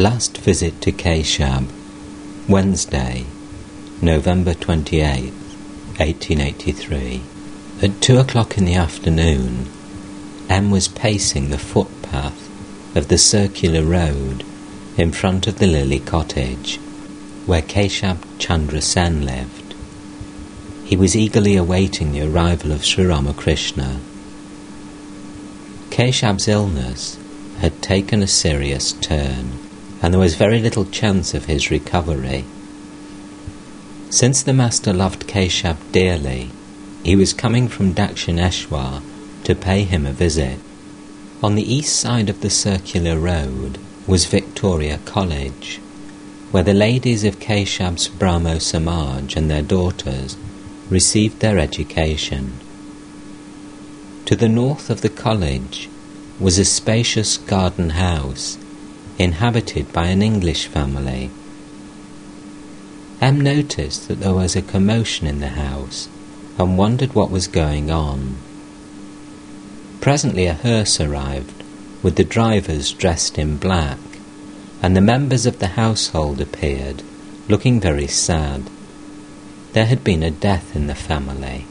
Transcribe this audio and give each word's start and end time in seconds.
Last 0.00 0.38
visit 0.38 0.80
to 0.80 0.92
Keshab, 0.92 1.68
Wednesday, 2.48 3.26
November 4.00 4.54
28, 4.54 5.30
1883. 5.30 7.20
At 7.82 8.00
two 8.00 8.16
o'clock 8.16 8.56
in 8.56 8.64
the 8.64 8.76
afternoon, 8.76 9.66
M 10.48 10.70
was 10.70 10.88
pacing 10.88 11.50
the 11.50 11.58
footpath 11.58 12.48
of 12.96 13.08
the 13.08 13.18
circular 13.18 13.82
road 13.82 14.42
in 14.96 15.12
front 15.12 15.46
of 15.46 15.58
the 15.58 15.66
Lily 15.66 16.00
Cottage, 16.00 16.76
where 17.44 17.60
Keshab 17.60 18.24
Chandra 18.38 18.80
Sen 18.80 19.26
lived. 19.26 19.74
He 20.82 20.96
was 20.96 21.14
eagerly 21.14 21.56
awaiting 21.56 22.12
the 22.12 22.26
arrival 22.26 22.72
of 22.72 22.86
Sri 22.86 23.04
Ramakrishna. 23.04 24.00
Keshab's 25.90 26.48
illness 26.48 27.18
had 27.58 27.82
taken 27.82 28.22
a 28.22 28.26
serious 28.26 28.92
turn 28.92 29.58
and 30.02 30.12
there 30.12 30.20
was 30.20 30.34
very 30.34 30.60
little 30.60 30.86
chance 30.86 31.34
of 31.34 31.44
his 31.44 31.70
recovery. 31.70 32.44
Since 34.08 34.42
the 34.42 34.52
Master 34.52 34.92
loved 34.92 35.28
Keshab 35.28 35.76
dearly, 35.92 36.50
he 37.04 37.16
was 37.16 37.32
coming 37.32 37.68
from 37.68 37.94
Dakshineshwar 37.94 39.02
to 39.44 39.54
pay 39.54 39.84
him 39.84 40.06
a 40.06 40.12
visit. 40.12 40.58
On 41.42 41.54
the 41.54 41.74
east 41.74 41.96
side 41.96 42.28
of 42.28 42.40
the 42.40 42.50
circular 42.50 43.18
road 43.18 43.78
was 44.06 44.26
Victoria 44.26 44.98
College, 45.04 45.80
where 46.50 46.62
the 46.62 46.74
ladies 46.74 47.24
of 47.24 47.38
Keshab's 47.38 48.08
Brahmo 48.08 48.58
Samaj 48.58 49.36
and 49.36 49.50
their 49.50 49.62
daughters 49.62 50.36
received 50.88 51.40
their 51.40 51.58
education. 51.58 52.54
To 54.26 54.34
the 54.34 54.48
north 54.48 54.90
of 54.90 55.00
the 55.00 55.08
college 55.08 55.88
was 56.38 56.58
a 56.58 56.64
spacious 56.64 57.36
garden 57.36 57.90
house 57.90 58.58
inhabited 59.20 59.92
by 59.92 60.06
an 60.06 60.22
English 60.22 60.66
family. 60.66 61.30
M 63.20 63.38
noticed 63.38 64.08
that 64.08 64.20
there 64.20 64.32
was 64.32 64.56
a 64.56 64.62
commotion 64.62 65.26
in 65.26 65.40
the 65.40 65.48
house 65.48 66.08
and 66.58 66.78
wondered 66.78 67.14
what 67.14 67.30
was 67.30 67.46
going 67.46 67.90
on. 67.90 68.36
Presently 70.00 70.46
a 70.46 70.54
hearse 70.54 70.98
arrived, 71.02 71.62
with 72.02 72.16
the 72.16 72.24
drivers 72.24 72.92
dressed 72.92 73.38
in 73.38 73.58
black, 73.58 73.98
and 74.82 74.96
the 74.96 75.02
members 75.02 75.44
of 75.44 75.58
the 75.58 75.74
household 75.82 76.40
appeared, 76.40 77.02
looking 77.46 77.78
very 77.78 78.06
sad. 78.06 78.70
There 79.74 79.84
had 79.84 80.02
been 80.02 80.22
a 80.22 80.30
death 80.30 80.74
in 80.74 80.86
the 80.86 80.94
family. 80.94 81.66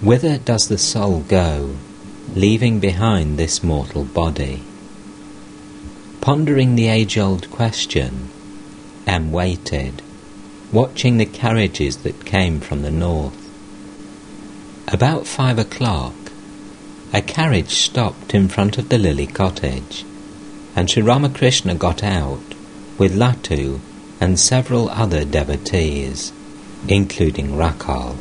Whither 0.00 0.38
does 0.38 0.68
the 0.68 0.78
soul 0.78 1.20
go 1.28 1.76
leaving 2.34 2.78
behind 2.78 3.38
this 3.38 3.62
mortal 3.62 4.04
body. 4.04 4.62
Pondering 6.20 6.74
the 6.74 6.88
age 6.88 7.16
old 7.16 7.50
question, 7.50 8.28
M 9.06 9.32
waited, 9.32 10.02
watching 10.70 11.16
the 11.16 11.26
carriages 11.26 11.98
that 11.98 12.26
came 12.26 12.60
from 12.60 12.82
the 12.82 12.90
north. 12.90 13.34
About 14.88 15.26
five 15.26 15.58
o'clock, 15.58 16.14
a 17.12 17.22
carriage 17.22 17.70
stopped 17.70 18.34
in 18.34 18.48
front 18.48 18.76
of 18.76 18.90
the 18.90 18.98
Lily 18.98 19.26
cottage, 19.26 20.04
and 20.76 20.90
Sri 20.90 21.02
Ramakrishna 21.02 21.74
got 21.76 22.02
out 22.02 22.54
with 22.98 23.16
Latu 23.16 23.80
and 24.20 24.38
several 24.38 24.90
other 24.90 25.24
devotees, 25.24 26.32
including 26.86 27.52
Rakhal. 27.52 28.16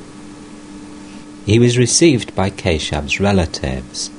He 1.47 1.59
was 1.59 1.77
received 1.77 2.35
by 2.35 2.49
Keshab's 2.49 3.21
relatives, 3.21 4.09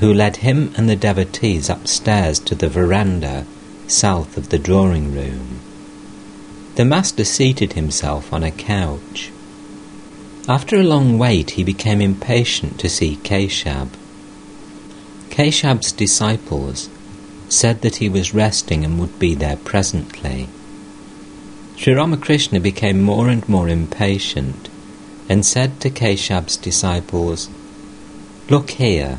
who 0.00 0.14
led 0.14 0.36
him 0.36 0.72
and 0.78 0.88
the 0.88 0.96
devotees 0.96 1.68
upstairs 1.68 2.38
to 2.38 2.54
the 2.54 2.70
veranda 2.70 3.44
south 3.86 4.38
of 4.38 4.48
the 4.48 4.58
drawing 4.58 5.14
room. 5.14 5.60
The 6.76 6.86
master 6.86 7.24
seated 7.24 7.74
himself 7.74 8.32
on 8.32 8.42
a 8.42 8.50
couch. 8.50 9.30
After 10.48 10.76
a 10.76 10.82
long 10.82 11.18
wait, 11.18 11.50
he 11.50 11.64
became 11.64 12.00
impatient 12.00 12.80
to 12.80 12.88
see 12.88 13.16
Keshab. 13.16 13.90
Keshab's 15.28 15.92
disciples 15.92 16.88
said 17.50 17.82
that 17.82 17.96
he 17.96 18.08
was 18.08 18.32
resting 18.32 18.86
and 18.86 18.98
would 18.98 19.18
be 19.18 19.34
there 19.34 19.58
presently. 19.58 20.48
Sri 21.76 21.92
Ramakrishna 21.92 22.58
became 22.58 23.02
more 23.02 23.28
and 23.28 23.46
more 23.46 23.68
impatient 23.68 24.70
and 25.28 25.44
said 25.44 25.80
to 25.80 25.90
Keshab's 25.90 26.56
disciples, 26.56 27.48
Look 28.48 28.70
here, 28.70 29.18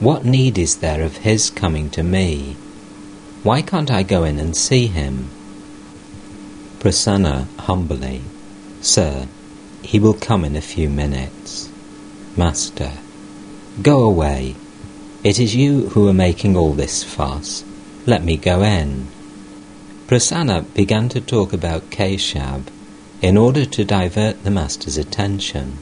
what 0.00 0.24
need 0.24 0.58
is 0.58 0.76
there 0.76 1.02
of 1.02 1.18
his 1.18 1.50
coming 1.50 1.90
to 1.90 2.02
me? 2.02 2.56
Why 3.42 3.62
can't 3.62 3.90
I 3.90 4.02
go 4.02 4.24
in 4.24 4.38
and 4.38 4.56
see 4.56 4.86
him? 4.86 5.30
Prasanna 6.78 7.46
humbly, 7.58 8.22
Sir, 8.80 9.26
he 9.82 9.98
will 9.98 10.14
come 10.14 10.44
in 10.44 10.56
a 10.56 10.60
few 10.60 10.88
minutes. 10.88 11.70
Master, 12.36 12.92
go 13.82 14.04
away. 14.04 14.54
It 15.24 15.38
is 15.38 15.54
you 15.54 15.88
who 15.90 16.08
are 16.08 16.14
making 16.14 16.56
all 16.56 16.72
this 16.72 17.02
fuss. 17.02 17.64
Let 18.06 18.22
me 18.22 18.36
go 18.36 18.62
in. 18.62 19.08
Prasanna 20.06 20.72
began 20.74 21.08
to 21.10 21.20
talk 21.20 21.52
about 21.52 21.90
Keshab 21.90 22.68
in 23.26 23.36
order 23.36 23.64
to 23.64 23.84
divert 23.84 24.44
the 24.44 24.50
master's 24.52 24.96
attention. 24.96 25.76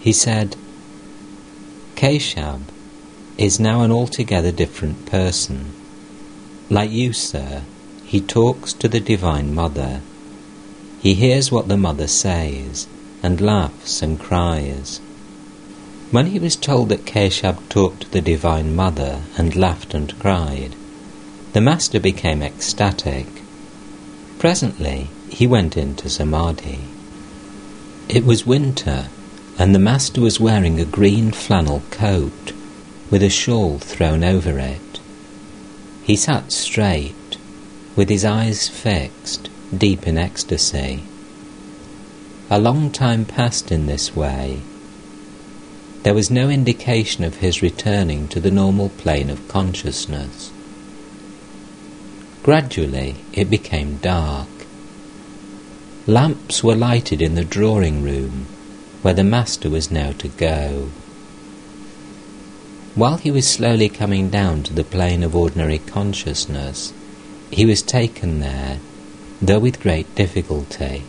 He 0.00 0.12
said, 0.12 0.54
Keshab 1.94 2.60
is 3.38 3.58
now 3.58 3.80
an 3.80 3.90
altogether 3.90 4.52
different 4.52 5.06
person. 5.06 5.72
Like 6.68 6.90
you, 6.90 7.14
sir, 7.14 7.62
he 8.04 8.20
talks 8.20 8.74
to 8.74 8.86
the 8.86 9.00
Divine 9.00 9.54
Mother. 9.54 10.02
He 11.00 11.14
hears 11.14 11.50
what 11.50 11.68
the 11.68 11.78
Mother 11.78 12.06
says 12.06 12.86
and 13.22 13.40
laughs 13.40 14.02
and 14.02 14.20
cries. 14.20 15.00
When 16.10 16.26
he 16.26 16.38
was 16.38 16.54
told 16.54 16.90
that 16.90 17.06
Keshab 17.06 17.66
talked 17.70 18.02
to 18.02 18.10
the 18.10 18.20
Divine 18.20 18.76
Mother 18.76 19.22
and 19.38 19.56
laughed 19.56 19.94
and 19.94 20.12
cried, 20.18 20.76
the 21.54 21.62
Master 21.62 21.98
became 21.98 22.42
ecstatic. 22.42 23.26
Presently, 24.38 25.08
he 25.28 25.46
went 25.46 25.76
into 25.76 26.08
Samadhi. 26.08 26.80
It 28.08 28.24
was 28.24 28.46
winter, 28.46 29.08
and 29.58 29.74
the 29.74 29.78
Master 29.78 30.20
was 30.20 30.40
wearing 30.40 30.78
a 30.78 30.84
green 30.84 31.32
flannel 31.32 31.82
coat 31.90 32.52
with 33.10 33.22
a 33.22 33.30
shawl 33.30 33.78
thrown 33.78 34.24
over 34.24 34.58
it. 34.58 35.00
He 36.02 36.16
sat 36.16 36.52
straight, 36.52 37.36
with 37.96 38.08
his 38.08 38.24
eyes 38.24 38.68
fixed, 38.68 39.48
deep 39.76 40.06
in 40.06 40.18
ecstasy. 40.18 41.02
A 42.48 42.60
long 42.60 42.90
time 42.90 43.24
passed 43.24 43.72
in 43.72 43.86
this 43.86 44.14
way. 44.14 44.60
There 46.04 46.14
was 46.14 46.30
no 46.30 46.48
indication 46.48 47.24
of 47.24 47.38
his 47.38 47.62
returning 47.62 48.28
to 48.28 48.38
the 48.38 48.52
normal 48.52 48.90
plane 48.90 49.30
of 49.30 49.48
consciousness. 49.48 50.52
Gradually 52.44 53.16
it 53.32 53.50
became 53.50 53.96
dark. 53.96 54.46
Lamps 56.08 56.62
were 56.62 56.76
lighted 56.76 57.20
in 57.20 57.34
the 57.34 57.44
drawing 57.44 58.00
room, 58.00 58.46
where 59.02 59.14
the 59.14 59.24
master 59.24 59.68
was 59.68 59.90
now 59.90 60.12
to 60.12 60.28
go. 60.28 60.90
While 62.94 63.16
he 63.16 63.32
was 63.32 63.48
slowly 63.48 63.88
coming 63.88 64.30
down 64.30 64.62
to 64.64 64.72
the 64.72 64.84
plane 64.84 65.24
of 65.24 65.34
ordinary 65.34 65.78
consciousness, 65.78 66.92
he 67.50 67.66
was 67.66 67.82
taken 67.82 68.38
there, 68.38 68.78
though 69.42 69.58
with 69.58 69.80
great 69.80 70.14
difficulty. 70.14 71.02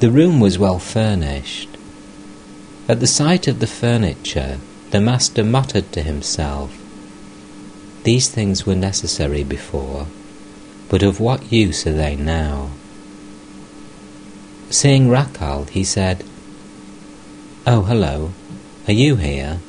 The 0.00 0.10
room 0.10 0.38
was 0.38 0.58
well 0.58 0.78
furnished. 0.78 1.70
At 2.90 3.00
the 3.00 3.06
sight 3.06 3.48
of 3.48 3.60
the 3.60 3.66
furniture, 3.66 4.58
the 4.90 5.00
master 5.00 5.44
muttered 5.44 5.92
to 5.92 6.02
himself, 6.02 6.76
These 8.04 8.28
things 8.28 8.66
were 8.66 8.74
necessary 8.74 9.44
before, 9.44 10.08
but 10.90 11.02
of 11.02 11.20
what 11.20 11.50
use 11.50 11.86
are 11.86 11.92
they 11.94 12.14
now? 12.14 12.70
Seeing 14.70 15.08
Rakhal, 15.08 15.68
he 15.70 15.82
said, 15.82 16.24
Oh, 17.66 17.82
hello, 17.82 18.32
are 18.86 18.92
you 18.92 19.16
here? 19.16 19.60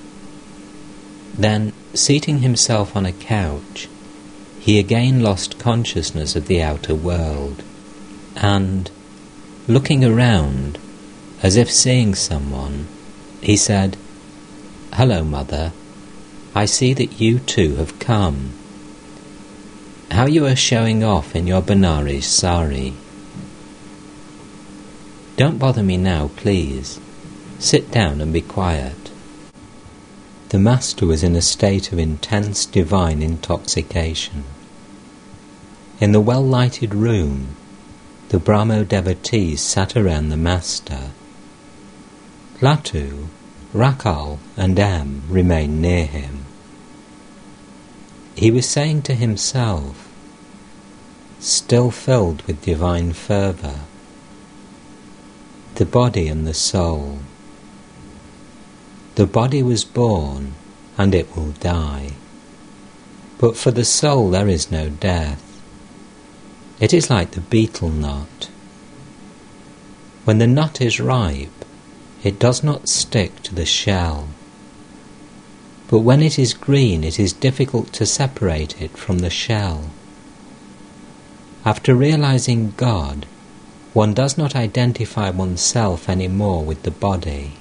Then, 1.33 1.71
seating 1.93 2.39
himself 2.39 2.95
on 2.97 3.05
a 3.05 3.13
couch, 3.13 3.87
he 4.59 4.77
again 4.77 5.23
lost 5.23 5.57
consciousness 5.57 6.35
of 6.35 6.47
the 6.47 6.61
outer 6.61 6.93
world, 6.93 7.63
and, 8.35 8.91
looking 9.69 10.03
around, 10.03 10.77
as 11.41 11.55
if 11.55 11.71
seeing 11.71 12.13
someone, 12.13 12.87
he 13.41 13.55
said, 13.55 13.95
Hello, 14.93 15.23
Mother. 15.23 15.71
I 16.53 16.65
see 16.65 16.93
that 16.95 17.21
you 17.21 17.39
too 17.39 17.75
have 17.75 17.99
come. 17.99 18.51
How 20.11 20.25
you 20.25 20.45
are 20.45 20.55
showing 20.55 21.05
off 21.05 21.35
in 21.35 21.47
your 21.47 21.61
Benares 21.61 22.23
sari. 22.23 22.95
Don't 25.39 25.57
bother 25.57 25.83
me 25.83 25.95
now, 25.95 26.31
please. 26.35 26.99
Sit 27.59 27.91
down 27.91 28.19
and 28.19 28.33
be 28.33 28.41
quiet. 28.41 29.09
The 30.49 30.59
Master 30.59 31.05
was 31.05 31.23
in 31.23 31.33
a 31.33 31.41
state 31.41 31.93
of 31.93 31.97
intense 31.97 32.65
divine 32.65 33.21
intoxication. 33.21 34.43
In 36.01 36.11
the 36.11 36.19
well 36.19 36.45
lighted 36.45 36.93
room, 36.93 37.55
the 38.27 38.37
Brahmo 38.37 38.83
devotees 38.83 39.61
sat 39.61 39.95
around 39.95 40.27
the 40.27 40.35
Master. 40.35 41.11
Latu, 42.59 43.27
Rakhal, 43.73 44.39
and 44.57 44.77
M 44.77 45.23
remained 45.29 45.81
near 45.81 46.05
him. 46.05 46.43
He 48.35 48.51
was 48.51 48.67
saying 48.67 49.03
to 49.03 49.15
himself, 49.15 50.05
still 51.39 51.91
filled 51.91 52.41
with 52.41 52.61
divine 52.61 53.13
fervour, 53.13 53.85
the 55.79 55.85
body 55.85 56.27
and 56.27 56.45
the 56.45 56.53
soul. 56.53 57.19
The 59.15 59.25
body 59.25 59.63
was 59.63 59.85
born, 59.85 60.53
and 60.97 61.15
it 61.15 61.33
will 61.37 61.51
die. 61.51 62.15
But 63.37 63.55
for 63.55 63.71
the 63.71 63.85
soul 63.85 64.29
there 64.29 64.49
is 64.49 64.69
no 64.69 64.89
death. 64.89 65.41
It 66.81 66.93
is 66.93 67.09
like 67.09 67.31
the 67.31 67.39
betel 67.39 67.87
nut. 67.87 68.49
When 70.25 70.39
the 70.39 70.47
nut 70.47 70.81
is 70.81 70.99
ripe, 70.99 71.63
it 72.25 72.39
does 72.39 72.61
not 72.61 72.89
stick 72.89 73.41
to 73.43 73.55
the 73.55 73.65
shell. 73.65 74.27
But 75.87 75.99
when 75.99 76.21
it 76.21 76.37
is 76.37 76.53
green, 76.53 77.05
it 77.05 77.17
is 77.17 77.31
difficult 77.31 77.93
to 77.93 78.05
separate 78.05 78.81
it 78.81 78.97
from 78.97 79.19
the 79.19 79.29
shell. 79.29 79.91
After 81.63 81.95
realizing 81.95 82.73
God, 82.75 83.25
one 83.93 84.13
does 84.13 84.37
not 84.37 84.55
identify 84.55 85.29
oneself 85.29 86.07
any 86.07 86.27
more 86.27 86.63
with 86.63 86.83
the 86.83 86.91
body. 86.91 87.53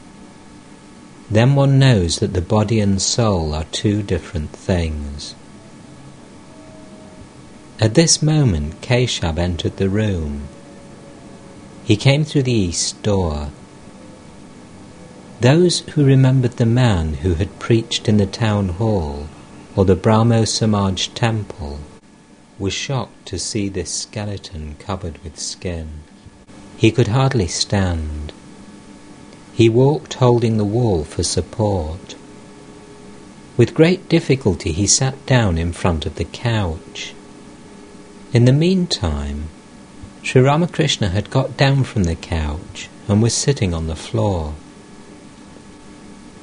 Then 1.31 1.55
one 1.55 1.79
knows 1.79 2.19
that 2.19 2.35
the 2.35 2.43
body 2.43 2.81
and 2.81 3.01
soul 3.01 3.55
are 3.55 3.65
two 3.65 4.03
different 4.03 4.51
things. 4.51 5.35
At 7.81 7.95
this 7.95 8.23
moment, 8.23 8.81
Keshab 8.83 9.39
entered 9.39 9.77
the 9.77 9.89
room. 9.89 10.49
He 11.85 11.97
came 11.97 12.25
through 12.25 12.43
the 12.43 12.53
east 12.53 13.03
door. 13.03 13.51
Those 15.41 15.81
who 15.81 16.05
remembered 16.05 16.57
the 16.57 16.67
man 16.67 17.15
who 17.15 17.35
had 17.35 17.59
preached 17.59 18.09
in 18.09 18.17
the 18.17 18.27
town 18.27 18.71
hall 18.71 19.29
or 19.77 19.85
the 19.85 19.95
Brahmo 19.95 20.45
Samaj 20.45 21.09
temple 21.15 21.79
were 22.59 22.71
shocked 22.71 23.27
to 23.27 23.39
see 23.39 23.69
this 23.69 23.95
skeleton 23.95 24.75
covered 24.81 25.23
with 25.23 25.39
skin. 25.39 25.89
He 26.79 26.93
could 26.93 27.09
hardly 27.09 27.49
stand. 27.49 28.33
He 29.53 29.69
walked 29.69 30.15
holding 30.15 30.59
the 30.59 30.65
wall 30.65 31.03
for 31.03 31.25
support. 31.25 32.15
With 33.57 33.75
great 33.75 34.09
difficulty 34.09 34.71
he 34.71 34.87
sat 34.87 35.27
down 35.27 35.59
in 35.59 35.73
front 35.73 36.07
of 36.07 36.15
the 36.15 36.25
couch. 36.25 37.15
In 38.33 38.45
the 38.45 38.53
meantime, 38.53 39.49
Sri 40.23 40.41
Ramakrishna 40.41 41.09
had 41.09 41.31
got 41.31 41.57
down 41.57 41.83
from 41.83 42.05
the 42.05 42.15
couch 42.15 42.89
and 43.09 43.21
was 43.21 43.35
sitting 43.35 43.75
on 43.75 43.89
the 43.89 43.97
floor. 43.97 44.55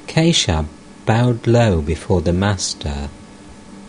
Keshab 0.06 0.66
bowed 1.06 1.46
low 1.46 1.80
before 1.80 2.20
the 2.20 2.34
Master 2.34 3.08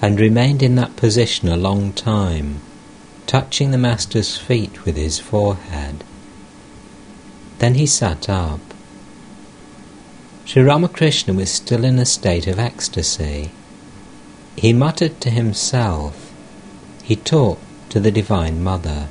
and 0.01 0.17
remained 0.17 0.63
in 0.63 0.75
that 0.75 0.95
position 0.95 1.49
a 1.49 1.57
long 1.57 1.91
time, 1.91 2.61
touching 3.25 3.71
the 3.71 3.77
Master's 3.77 4.37
feet 4.37 4.85
with 4.85 4.95
his 4.95 5.19
forehead. 5.19 6.05
Then 7.59 7.75
he 7.75 7.85
sat 7.85 8.29
up. 8.29 8.59
Sri 10.45 10.61
Ramakrishna 10.61 11.33
was 11.33 11.51
still 11.51 11.83
in 11.83 11.99
a 11.99 12.05
state 12.05 12.47
of 12.47 12.59
ecstasy. 12.59 13.51
He 14.55 14.73
muttered 14.73 15.19
to 15.21 15.29
himself. 15.29 16.31
He 17.03 17.15
talked 17.15 17.61
to 17.89 17.99
the 17.99 18.11
Divine 18.11 18.63
Mother. 18.63 19.09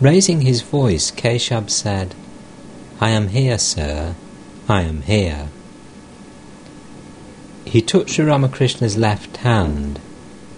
Raising 0.00 0.40
his 0.40 0.62
voice, 0.62 1.10
Keshab 1.10 1.70
said, 1.70 2.14
I 3.00 3.10
am 3.10 3.28
here, 3.28 3.58
sir, 3.58 4.14
I 4.68 4.82
am 4.82 5.02
here. 5.02 5.48
He 7.64 7.80
took 7.82 8.08
Sri 8.08 8.24
Ramakrishna's 8.24 8.96
left 8.96 9.38
hand 9.38 10.00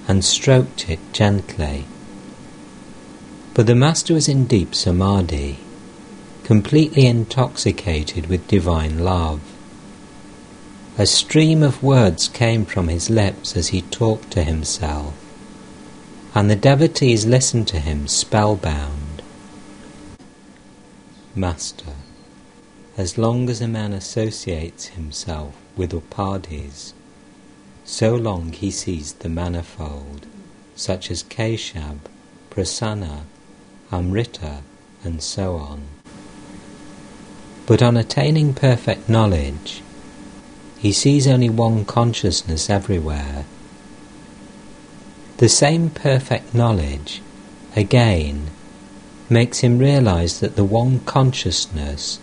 and 0.06 0.24
stroked 0.24 0.88
it 0.88 1.00
gently. 1.12 1.86
But 3.56 3.66
the 3.66 3.74
Master 3.74 4.14
was 4.14 4.28
in 4.28 4.44
deep 4.44 4.74
samadhi, 4.74 5.58
completely 6.44 7.06
intoxicated 7.06 8.26
with 8.26 8.46
divine 8.46 8.98
love. 8.98 9.40
A 10.98 11.06
stream 11.06 11.62
of 11.62 11.82
words 11.82 12.28
came 12.28 12.64
from 12.64 12.88
his 12.88 13.10
lips 13.10 13.56
as 13.56 13.68
he 13.68 13.82
talked 13.82 14.30
to 14.32 14.44
himself 14.44 15.14
and 16.36 16.50
the 16.50 16.54
devotees 16.54 17.24
listened 17.24 17.66
to 17.66 17.80
him 17.80 18.06
spellbound. 18.06 19.22
Master, 21.34 21.94
as 22.98 23.16
long 23.16 23.48
as 23.48 23.62
a 23.62 23.66
man 23.66 23.94
associates 23.94 24.88
himself 24.88 25.54
with 25.78 25.92
upadhis, 25.92 26.92
so 27.86 28.14
long 28.14 28.52
he 28.52 28.70
sees 28.70 29.14
the 29.14 29.30
manifold, 29.30 30.26
such 30.74 31.10
as 31.10 31.22
Keshab, 31.22 32.00
Prasanna, 32.50 33.22
Amrita, 33.92 34.62
and 35.04 35.22
so 35.22 35.56
on. 35.56 35.82
But 37.66 37.82
on 37.82 37.96
attaining 37.96 38.54
perfect 38.54 39.08
knowledge, 39.08 39.82
he 40.78 40.92
sees 40.92 41.26
only 41.26 41.50
one 41.50 41.84
consciousness 41.84 42.70
everywhere 42.70 43.44
the 45.38 45.48
same 45.50 45.90
perfect 45.90 46.54
knowledge, 46.54 47.20
again, 47.74 48.46
makes 49.28 49.58
him 49.58 49.76
realize 49.78 50.40
that 50.40 50.56
the 50.56 50.64
one 50.64 51.00
consciousness 51.00 52.18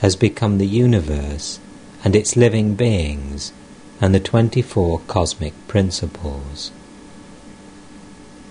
has 0.00 0.14
become 0.14 0.58
the 0.58 0.66
universe 0.66 1.58
and 2.04 2.14
its 2.14 2.36
living 2.36 2.74
beings 2.74 3.54
and 3.98 4.14
the 4.14 4.20
24 4.20 5.00
cosmic 5.06 5.54
principles. 5.68 6.70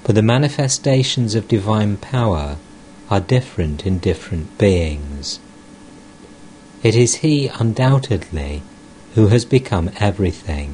But 0.10 0.16
the 0.16 0.24
manifestations 0.24 1.36
of 1.36 1.48
divine 1.48 1.98
power 1.98 2.58
are 3.12 3.20
different 3.20 3.86
in 3.86 4.00
different 4.00 4.58
beings. 4.58 5.40
It 6.82 6.96
is 6.96 7.18
he, 7.22 7.46
undoubtedly, 7.46 8.64
who 9.14 9.28
has 9.28 9.46
become 9.46 9.92
everything. 10.00 10.74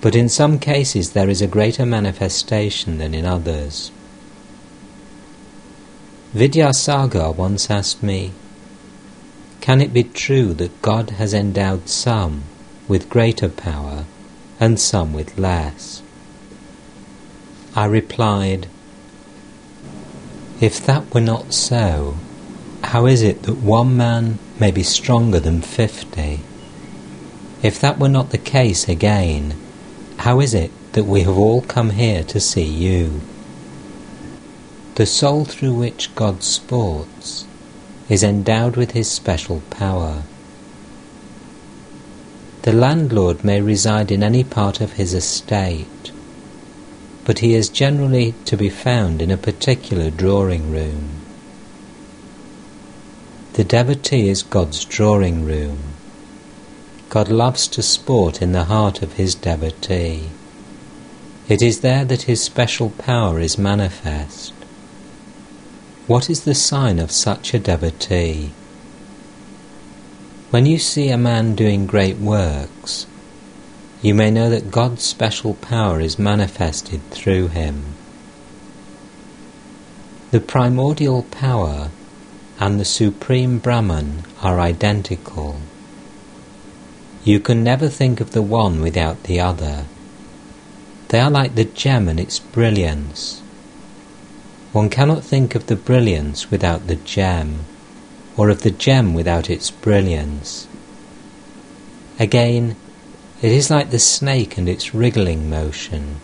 But 0.00 0.16
in 0.16 0.30
some 0.30 0.58
cases 0.58 1.10
there 1.10 1.28
is 1.28 1.42
a 1.42 1.46
greater 1.46 1.84
manifestation 1.84 2.96
than 2.96 3.12
in 3.12 3.26
others. 3.26 3.90
Vidyasagar 6.34 7.36
once 7.36 7.70
asked 7.70 8.02
me, 8.02 8.32
Can 9.60 9.82
it 9.82 9.92
be 9.92 10.04
true 10.04 10.54
that 10.54 10.80
God 10.80 11.10
has 11.20 11.34
endowed 11.34 11.90
some 11.90 12.44
with 12.88 13.10
greater 13.10 13.50
power 13.50 14.06
and 14.58 14.80
some 14.80 15.12
with 15.12 15.36
less? 15.36 16.00
I 17.76 17.84
replied, 17.84 18.68
If 20.62 20.84
that 20.86 21.12
were 21.12 21.20
not 21.20 21.52
so, 21.52 22.16
how 22.82 23.04
is 23.04 23.20
it 23.20 23.42
that 23.42 23.58
one 23.58 23.98
man 23.98 24.38
may 24.58 24.70
be 24.70 24.82
stronger 24.82 25.38
than 25.38 25.60
fifty? 25.60 26.40
If 27.62 27.78
that 27.82 27.98
were 27.98 28.08
not 28.08 28.30
the 28.30 28.38
case 28.38 28.88
again, 28.88 29.54
how 30.16 30.40
is 30.40 30.54
it 30.54 30.70
that 30.92 31.04
we 31.04 31.20
have 31.24 31.36
all 31.36 31.60
come 31.60 31.90
here 31.90 32.24
to 32.24 32.40
see 32.40 32.64
you? 32.64 33.20
The 34.94 35.04
soul 35.04 35.44
through 35.44 35.74
which 35.74 36.14
God 36.14 36.42
sports 36.42 37.44
is 38.08 38.22
endowed 38.22 38.76
with 38.76 38.92
his 38.92 39.10
special 39.10 39.60
power. 39.68 40.22
The 42.62 42.72
landlord 42.72 43.44
may 43.44 43.60
reside 43.60 44.10
in 44.10 44.22
any 44.22 44.44
part 44.44 44.80
of 44.80 44.94
his 44.94 45.12
estate, 45.12 46.10
but 47.26 47.40
he 47.40 47.52
is 47.52 47.68
generally 47.68 48.32
to 48.46 48.56
be 48.56 48.70
found 48.70 49.20
in 49.20 49.30
a 49.30 49.36
particular 49.36 50.08
drawing 50.08 50.72
room. 50.72 51.10
The 53.52 53.64
devotee 53.64 54.30
is 54.30 54.42
God's 54.42 54.82
drawing 54.86 55.44
room 55.44 55.78
God 57.08 57.28
loves 57.28 57.68
to 57.68 57.82
sport 57.82 58.42
in 58.42 58.52
the 58.52 58.64
heart 58.64 59.00
of 59.00 59.14
his 59.14 59.34
devotee. 59.34 60.28
It 61.48 61.62
is 61.62 61.80
there 61.80 62.04
that 62.04 62.22
his 62.22 62.42
special 62.42 62.90
power 62.90 63.38
is 63.38 63.56
manifest. 63.56 64.52
What 66.06 66.28
is 66.28 66.44
the 66.44 66.54
sign 66.54 66.98
of 66.98 67.12
such 67.12 67.54
a 67.54 67.58
devotee? 67.58 68.50
When 70.50 70.66
you 70.66 70.78
see 70.78 71.08
a 71.10 71.16
man 71.16 71.54
doing 71.54 71.86
great 71.86 72.18
works, 72.18 73.06
you 74.06 74.14
may 74.14 74.30
know 74.30 74.48
that 74.48 74.70
God's 74.70 75.02
special 75.02 75.54
power 75.54 76.00
is 76.00 76.16
manifested 76.16 77.00
through 77.10 77.48
him. 77.48 77.82
The 80.30 80.38
primordial 80.38 81.24
power 81.24 81.90
and 82.60 82.78
the 82.78 82.84
supreme 82.84 83.58
Brahman 83.58 84.22
are 84.40 84.60
identical. 84.60 85.56
You 87.24 87.40
can 87.40 87.64
never 87.64 87.88
think 87.88 88.20
of 88.20 88.30
the 88.30 88.42
one 88.42 88.80
without 88.80 89.24
the 89.24 89.40
other. 89.40 89.86
They 91.08 91.18
are 91.18 91.28
like 91.28 91.56
the 91.56 91.64
gem 91.64 92.08
and 92.08 92.20
its 92.20 92.38
brilliance. 92.38 93.42
One 94.70 94.88
cannot 94.88 95.24
think 95.24 95.56
of 95.56 95.66
the 95.66 95.74
brilliance 95.74 96.48
without 96.48 96.86
the 96.86 96.94
gem, 96.94 97.64
or 98.36 98.50
of 98.50 98.62
the 98.62 98.70
gem 98.70 99.14
without 99.14 99.50
its 99.50 99.72
brilliance. 99.72 100.68
Again, 102.20 102.76
it 103.42 103.52
is 103.52 103.70
like 103.70 103.90
the 103.90 103.98
snake 103.98 104.56
and 104.56 104.68
its 104.68 104.94
wriggling 104.94 105.50
motion. 105.50 106.16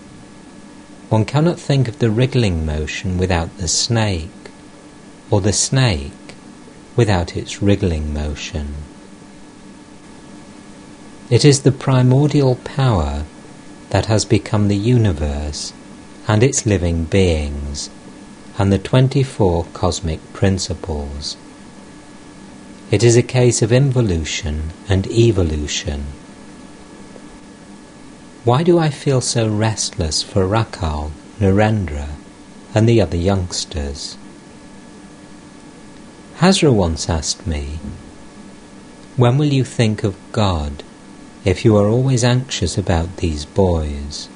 One 1.10 1.26
cannot 1.26 1.60
think 1.60 1.86
of 1.86 1.98
the 1.98 2.10
wriggling 2.10 2.64
motion 2.64 3.18
without 3.18 3.58
the 3.58 3.68
snake, 3.68 4.30
or 5.30 5.42
the 5.42 5.52
snake 5.52 6.12
without 6.96 7.36
its 7.36 7.60
wriggling 7.60 8.14
motion. 8.14 8.74
It 11.28 11.44
is 11.44 11.62
the 11.62 11.72
primordial 11.72 12.56
power 12.56 13.24
that 13.90 14.06
has 14.06 14.24
become 14.24 14.68
the 14.68 14.76
universe 14.76 15.74
and 16.26 16.42
its 16.42 16.64
living 16.64 17.04
beings 17.04 17.90
and 18.58 18.72
the 18.72 18.78
24 18.78 19.66
cosmic 19.74 20.20
principles. 20.32 21.36
It 22.90 23.02
is 23.02 23.16
a 23.16 23.22
case 23.22 23.60
of 23.60 23.70
involution 23.70 24.70
and 24.88 25.06
evolution. 25.06 26.06
Why 28.44 28.62
do 28.62 28.78
I 28.78 28.90
feel 28.90 29.20
so 29.20 29.48
restless 29.48 30.22
for 30.22 30.46
Rakhal, 30.46 31.12
Narendra, 31.38 32.08
and 32.74 32.88
the 32.88 33.00
other 33.00 33.16
youngsters? 33.16 34.16
Hazra 36.38 36.72
once 36.72 37.08
asked 37.08 37.46
me, 37.46 37.78
When 39.16 39.38
will 39.38 39.52
you 39.52 39.64
think 39.64 40.02
of 40.02 40.16
God 40.32 40.82
if 41.44 41.64
you 41.64 41.76
are 41.76 41.88
always 41.88 42.22
anxious 42.22 42.78
about 42.78 43.16
these 43.16 43.44
boys. 43.44 44.28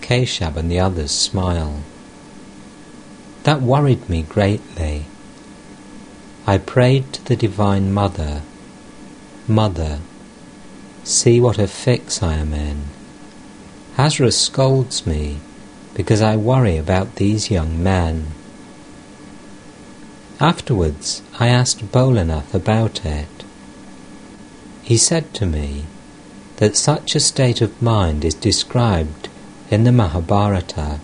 Keshab 0.00 0.56
and 0.56 0.70
the 0.70 0.78
others 0.78 1.10
smile. 1.10 1.82
That 3.42 3.60
worried 3.60 4.08
me 4.08 4.22
greatly. 4.22 5.06
I 6.46 6.58
prayed 6.58 7.12
to 7.14 7.24
the 7.24 7.36
Divine 7.36 7.92
Mother, 7.92 8.42
Mother, 9.48 9.98
see 11.04 11.40
what 11.40 11.58
a 11.58 11.66
fix 11.66 12.22
I 12.22 12.34
am 12.34 12.54
in. 12.54 12.84
Hazra 13.96 14.32
scolds 14.32 15.06
me 15.06 15.38
because 15.94 16.22
I 16.22 16.36
worry 16.36 16.76
about 16.76 17.16
these 17.16 17.50
young 17.50 17.82
men. 17.82 18.28
Afterwards, 20.40 21.22
I 21.38 21.48
asked 21.48 21.92
Bholanath 21.92 22.54
about 22.54 23.04
it. 23.04 23.44
He 24.82 24.96
said 24.96 25.32
to 25.34 25.46
me 25.46 25.84
that 26.56 26.76
such 26.76 27.14
a 27.14 27.20
state 27.20 27.60
of 27.60 27.80
mind 27.80 28.24
is 28.24 28.34
described 28.34 29.28
in 29.70 29.84
the 29.84 29.92
Mahabharata. 29.92 31.00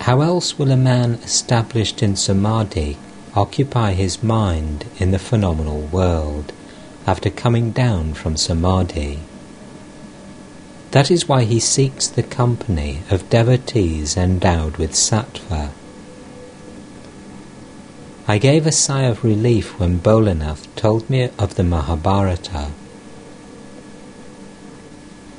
How 0.00 0.20
else 0.20 0.58
will 0.58 0.70
a 0.70 0.76
man 0.76 1.14
established 1.24 2.02
in 2.02 2.16
samadhi 2.16 2.98
occupy 3.34 3.92
his 3.92 4.22
mind 4.22 4.86
in 4.98 5.10
the 5.10 5.18
phenomenal 5.18 5.80
world 5.80 6.52
after 7.06 7.30
coming 7.30 7.70
down 7.70 8.14
from 8.14 8.36
samadhi? 8.36 9.20
That 10.92 11.10
is 11.10 11.28
why 11.28 11.44
he 11.44 11.58
seeks 11.58 12.06
the 12.06 12.22
company 12.22 13.00
of 13.10 13.28
devotees 13.28 14.16
endowed 14.16 14.76
with 14.76 14.92
sattva. 14.92 15.70
I 18.26 18.38
gave 18.38 18.66
a 18.66 18.72
sigh 18.72 19.02
of 19.02 19.22
relief 19.22 19.78
when 19.78 19.98
Bholanath 19.98 20.66
told 20.76 21.10
me 21.10 21.28
of 21.38 21.56
the 21.56 21.64
Mahabharata. 21.64 22.70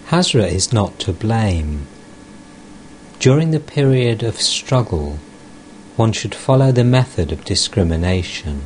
Hazra 0.09 0.45
is 0.45 0.71
not 0.71 0.99
to 0.99 1.11
blame. 1.11 1.87
During 3.17 3.49
the 3.49 3.59
period 3.59 4.21
of 4.21 4.39
struggle, 4.39 5.17
one 5.95 6.11
should 6.11 6.35
follow 6.35 6.71
the 6.71 6.83
method 6.83 7.31
of 7.31 7.43
discrimination. 7.43 8.61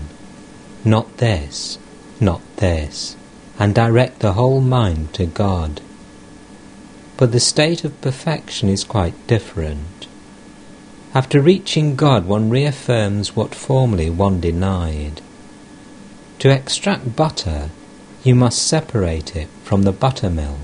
Not 0.84 1.18
this, 1.18 1.78
not 2.22 2.42
this, 2.58 3.16
and 3.58 3.76
direct 3.76 4.20
the 4.20 4.34
whole 4.34 4.62
mind 4.62 5.14
to 5.14 5.26
God. 5.26 5.82
But 7.18 7.32
the 7.32 7.40
state 7.40 7.84
of 7.84 8.02
perfection 8.02 8.70
is 8.70 8.84
quite 8.84 9.28
different. 9.28 10.08
After 11.14 11.42
reaching 11.42 11.96
God, 11.96 12.26
one 12.26 12.50
reaffirms 12.50 13.36
what 13.36 13.56
formerly 13.56 14.10
one 14.10 14.40
denied. 14.40 15.22
To 16.40 16.50
extract 16.50 17.16
butter, 17.16 17.70
you 18.24 18.36
must 18.36 18.66
separate 18.66 19.36
it 19.36 19.48
from 19.64 19.84
the 19.84 19.92
buttermilk. 19.92 20.60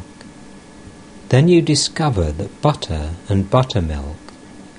Then 1.30 1.48
you 1.48 1.62
discover 1.62 2.32
that 2.32 2.62
butter 2.62 3.16
and 3.28 3.50
buttermilk 3.50 4.18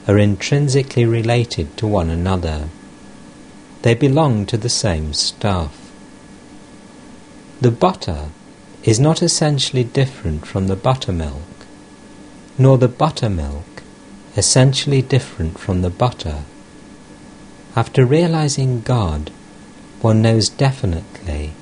are 0.06 0.18
intrinsically 0.18 1.04
related 1.04 1.76
to 1.78 1.87
one 1.87 2.11
another. 2.11 2.68
They 3.83 3.95
belong 3.95 4.47
to 4.47 4.56
the 4.56 4.68
same 4.68 5.12
stuff. 5.12 5.85
The 7.58 7.70
butter 7.70 8.28
is 8.84 9.00
not 9.00 9.22
essentially 9.22 9.82
different 9.82 10.46
from 10.46 10.66
the 10.66 10.76
buttermilk, 10.76 11.66
nor 12.58 12.76
the 12.76 12.88
buttermilk 12.88 13.82
essentially 14.36 15.00
different 15.00 15.58
from 15.58 15.80
the 15.80 15.88
butter. 15.88 16.44
After 17.75 18.04
realizing 18.04 18.82
God, 18.82 19.30
one 20.02 20.20
knows 20.20 20.50
definitely 20.50 21.52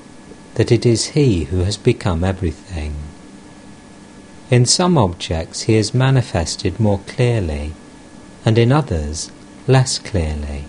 that 0.55 0.71
it 0.71 0.85
is 0.85 1.11
He 1.11 1.45
who 1.45 1.59
has 1.59 1.77
become 1.77 2.25
everything. 2.25 2.95
In 4.51 4.65
some 4.65 4.97
objects 4.97 5.61
He 5.61 5.75
is 5.75 5.93
manifested 5.93 6.77
more 6.77 6.99
clearly, 7.07 7.71
and 8.43 8.57
in 8.57 8.73
others 8.73 9.31
less 9.65 9.97
clearly. 9.97 10.65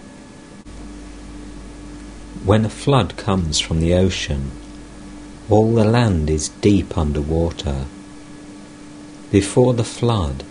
When 2.44 2.64
a 2.64 2.70
flood 2.70 3.16
comes 3.16 3.58
from 3.58 3.80
the 3.80 3.94
ocean, 3.94 4.52
all 5.48 5.74
the 5.74 5.84
land 5.84 6.28
is 6.28 6.48
deep 6.60 6.98
under 6.98 7.20
water. 7.20 7.84
Before 9.30 9.74
the 9.74 9.84
flood, 9.84 10.42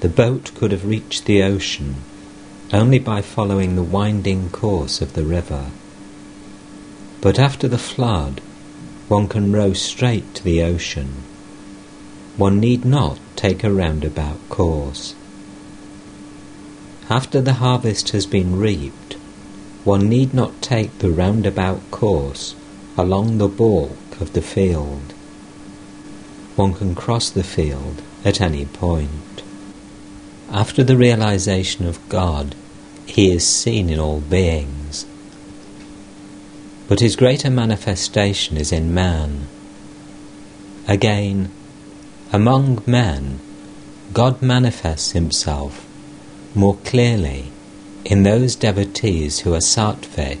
the 0.00 0.08
boat 0.08 0.50
could 0.56 0.72
have 0.72 0.84
reached 0.84 1.24
the 1.24 1.42
ocean 1.42 1.96
only 2.72 2.98
by 2.98 3.22
following 3.22 3.76
the 3.76 3.82
winding 3.82 4.50
course 4.50 5.00
of 5.00 5.12
the 5.14 5.22
river. 5.22 5.66
But 7.20 7.38
after 7.38 7.68
the 7.68 7.78
flood, 7.78 8.40
one 9.08 9.28
can 9.28 9.52
row 9.52 9.72
straight 9.72 10.34
to 10.34 10.44
the 10.44 10.62
ocean. 10.62 11.22
One 12.36 12.60
need 12.60 12.84
not 12.84 13.18
take 13.36 13.64
a 13.64 13.72
roundabout 13.72 14.48
course. 14.48 15.14
After 17.08 17.40
the 17.40 17.54
harvest 17.54 18.10
has 18.10 18.26
been 18.26 18.58
reaped, 18.58 19.14
one 19.84 20.08
need 20.08 20.34
not 20.34 20.60
take 20.60 20.98
the 20.98 21.10
roundabout 21.10 21.90
course 21.90 22.54
along 22.98 23.38
the 23.38 23.48
balk 23.48 24.07
of 24.20 24.32
the 24.32 24.42
field. 24.42 25.14
One 26.56 26.74
can 26.74 26.94
cross 26.94 27.30
the 27.30 27.44
field 27.44 28.02
at 28.24 28.40
any 28.40 28.66
point. 28.66 29.42
After 30.50 30.82
the 30.82 30.96
realization 30.96 31.86
of 31.86 32.08
God, 32.08 32.54
he 33.06 33.30
is 33.30 33.46
seen 33.46 33.90
in 33.90 33.98
all 33.98 34.20
beings. 34.20 35.06
But 36.88 37.00
his 37.00 37.16
greater 37.16 37.50
manifestation 37.50 38.56
is 38.56 38.72
in 38.72 38.94
man. 38.94 39.46
Again, 40.86 41.50
among 42.32 42.82
men, 42.86 43.40
God 44.12 44.40
manifests 44.40 45.12
himself 45.12 45.86
more 46.54 46.76
clearly 46.78 47.52
in 48.04 48.22
those 48.22 48.56
devotees 48.56 49.40
who 49.40 49.54
are 49.54 49.58
sattvic, 49.60 50.38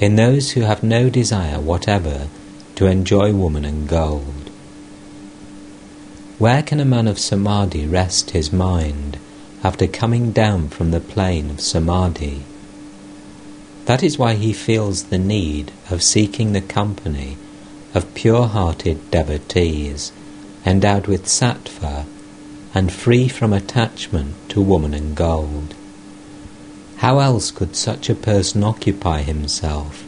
in 0.00 0.16
those 0.16 0.52
who 0.52 0.62
have 0.62 0.82
no 0.82 1.10
desire 1.10 1.60
whatever 1.60 2.28
to 2.76 2.86
enjoy 2.86 3.32
woman 3.32 3.64
and 3.64 3.88
gold. 3.88 4.50
Where 6.38 6.62
can 6.62 6.80
a 6.80 6.84
man 6.84 7.06
of 7.06 7.18
samadhi 7.18 7.86
rest 7.86 8.30
his 8.30 8.52
mind 8.52 9.18
after 9.62 9.86
coming 9.86 10.32
down 10.32 10.68
from 10.68 10.90
the 10.90 11.00
plane 11.00 11.50
of 11.50 11.60
samadhi? 11.60 12.42
That 13.84 14.02
is 14.02 14.18
why 14.18 14.34
he 14.34 14.52
feels 14.52 15.04
the 15.04 15.18
need 15.18 15.70
of 15.90 16.02
seeking 16.02 16.52
the 16.52 16.60
company 16.60 17.36
of 17.94 18.12
pure 18.14 18.48
hearted 18.48 19.10
devotees 19.10 20.10
endowed 20.66 21.06
with 21.06 21.26
sattva 21.26 22.06
and 22.74 22.92
free 22.92 23.28
from 23.28 23.52
attachment 23.52 24.34
to 24.48 24.60
woman 24.60 24.94
and 24.94 25.14
gold. 25.14 25.74
How 26.96 27.20
else 27.20 27.52
could 27.52 27.76
such 27.76 28.10
a 28.10 28.14
person 28.14 28.64
occupy 28.64 29.22
himself 29.22 30.04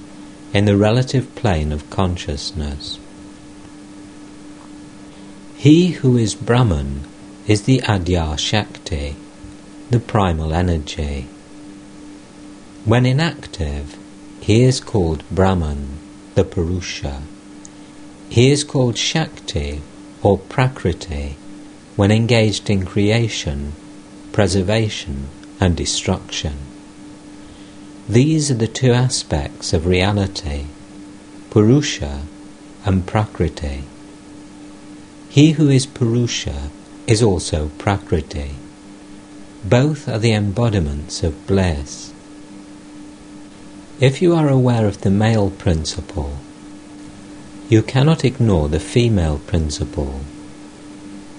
in 0.53 0.65
the 0.65 0.77
relative 0.77 1.35
plane 1.35 1.73
of 1.73 1.89
consciousness? 1.91 2.99
He 5.57 5.89
who 5.89 6.17
is 6.17 6.35
Brahman 6.35 7.05
is 7.47 7.63
the 7.63 7.79
Adya 7.81 8.39
Shakti, 8.39 9.17
the 9.91 10.01
primal 10.01 10.53
energy. 10.53 11.27
When 12.85 13.07
inactive, 13.07 13.97
he 14.41 14.63
is 14.63 14.81
called 14.81 15.25
Brahman, 15.31 15.99
the 16.35 16.45
Purusha. 16.45 17.23
He 18.29 18.51
is 18.51 18.65
called 18.65 18.97
Shakti 18.97 19.81
or 20.23 20.39
Prakriti 20.39 21.37
when 21.97 22.11
engaged 22.11 22.69
in 22.69 22.85
creation, 22.85 23.73
preservation, 24.33 25.29
and 25.59 25.77
destruction. 25.77 26.55
These 28.09 28.53
are 28.53 28.55
the 28.55 28.69
two 28.69 28.93
aspects 28.93 29.73
of 29.73 29.85
reality, 29.85 30.67
Purusha 31.51 32.23
and 32.85 33.05
Prakriti. 33.05 33.83
He 35.29 35.53
who 35.53 35.69
is 35.69 35.87
Purusha 35.87 36.71
is 37.09 37.21
also 37.21 37.71
Prakriti. 37.79 38.53
Both 39.65 40.09
are 40.09 40.21
the 40.21 40.33
embodiments 40.33 41.25
of 41.25 41.47
bliss. 41.49 42.13
If 43.99 44.23
you 44.23 44.37
are 44.37 44.49
aware 44.49 44.87
of 44.87 45.01
the 45.01 45.11
male 45.11 45.51
principle, 45.51 46.37
you 47.69 47.83
cannot 47.83 48.25
ignore 48.25 48.69
the 48.69 48.79
female 48.79 49.39
principle. 49.39 50.21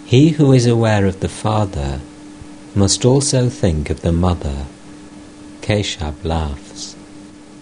He 0.06 0.30
who 0.30 0.52
is 0.52 0.66
aware 0.66 1.06
of 1.06 1.22
the 1.22 1.30
father 1.30 2.02
must 2.76 3.06
also 3.06 3.48
think 3.48 3.90
of 3.90 4.02
the 4.02 4.12
mother. 4.12 4.66
Keshab 5.68 6.24
laughs. 6.24 6.96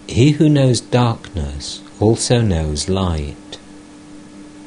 He 0.06 0.30
who 0.30 0.48
knows 0.48 0.80
darkness 0.80 1.82
also 1.98 2.40
knows 2.40 2.88
light. 2.88 3.58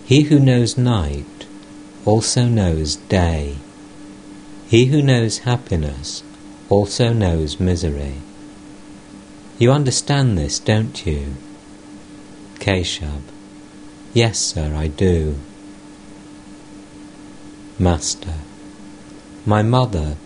He 0.04 0.24
who 0.24 0.40
knows 0.40 0.78
night 0.78 1.46
also 2.04 2.44
knows 2.44 2.98
day. 2.98 3.56
He 4.68 4.88
who 4.88 5.02
knows 5.02 5.38
happiness 5.40 6.22
also 6.68 7.14
knows 7.14 7.62
misery. 7.62 8.16
You 9.58 9.72
understand 9.72 10.38
this, 10.38 10.60
don't 10.60 11.06
you? 11.06 11.36
Keshab. 12.56 13.22
Yes, 14.14 14.38
sir, 14.38 14.76
I 14.76 14.88
do. 14.88 15.38
Master. 17.80 18.34
My 19.46 19.64
mother. 19.64 20.18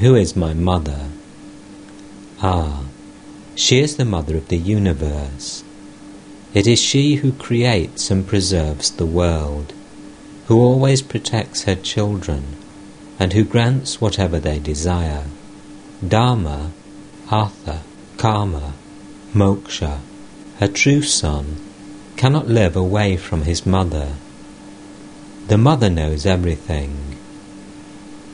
Who 0.00 0.14
is 0.14 0.36
my 0.36 0.52
mother? 0.52 1.06
Ah, 2.42 2.84
she 3.54 3.80
is 3.80 3.96
the 3.96 4.04
mother 4.06 4.36
of 4.36 4.48
the 4.48 4.56
universe. 4.56 5.62
It 6.54 6.66
is 6.66 6.80
she 6.80 7.16
who 7.16 7.32
creates 7.32 8.10
and 8.10 8.26
preserves 8.26 8.90
the 8.90 9.04
world, 9.04 9.74
who 10.46 10.58
always 10.58 11.02
protects 11.02 11.64
her 11.64 11.74
children, 11.74 12.56
and 13.18 13.34
who 13.34 13.44
grants 13.44 14.00
whatever 14.00 14.40
they 14.40 14.58
desire. 14.58 15.24
Dharma, 16.06 16.72
Artha, 17.30 17.82
Karma, 18.16 18.72
Moksha, 19.34 19.98
her 20.60 20.68
true 20.68 21.02
son, 21.02 21.56
cannot 22.16 22.48
live 22.48 22.74
away 22.74 23.18
from 23.18 23.42
his 23.42 23.66
mother. 23.66 24.14
The 25.48 25.58
mother 25.58 25.90
knows 25.90 26.24
everything. 26.24 27.16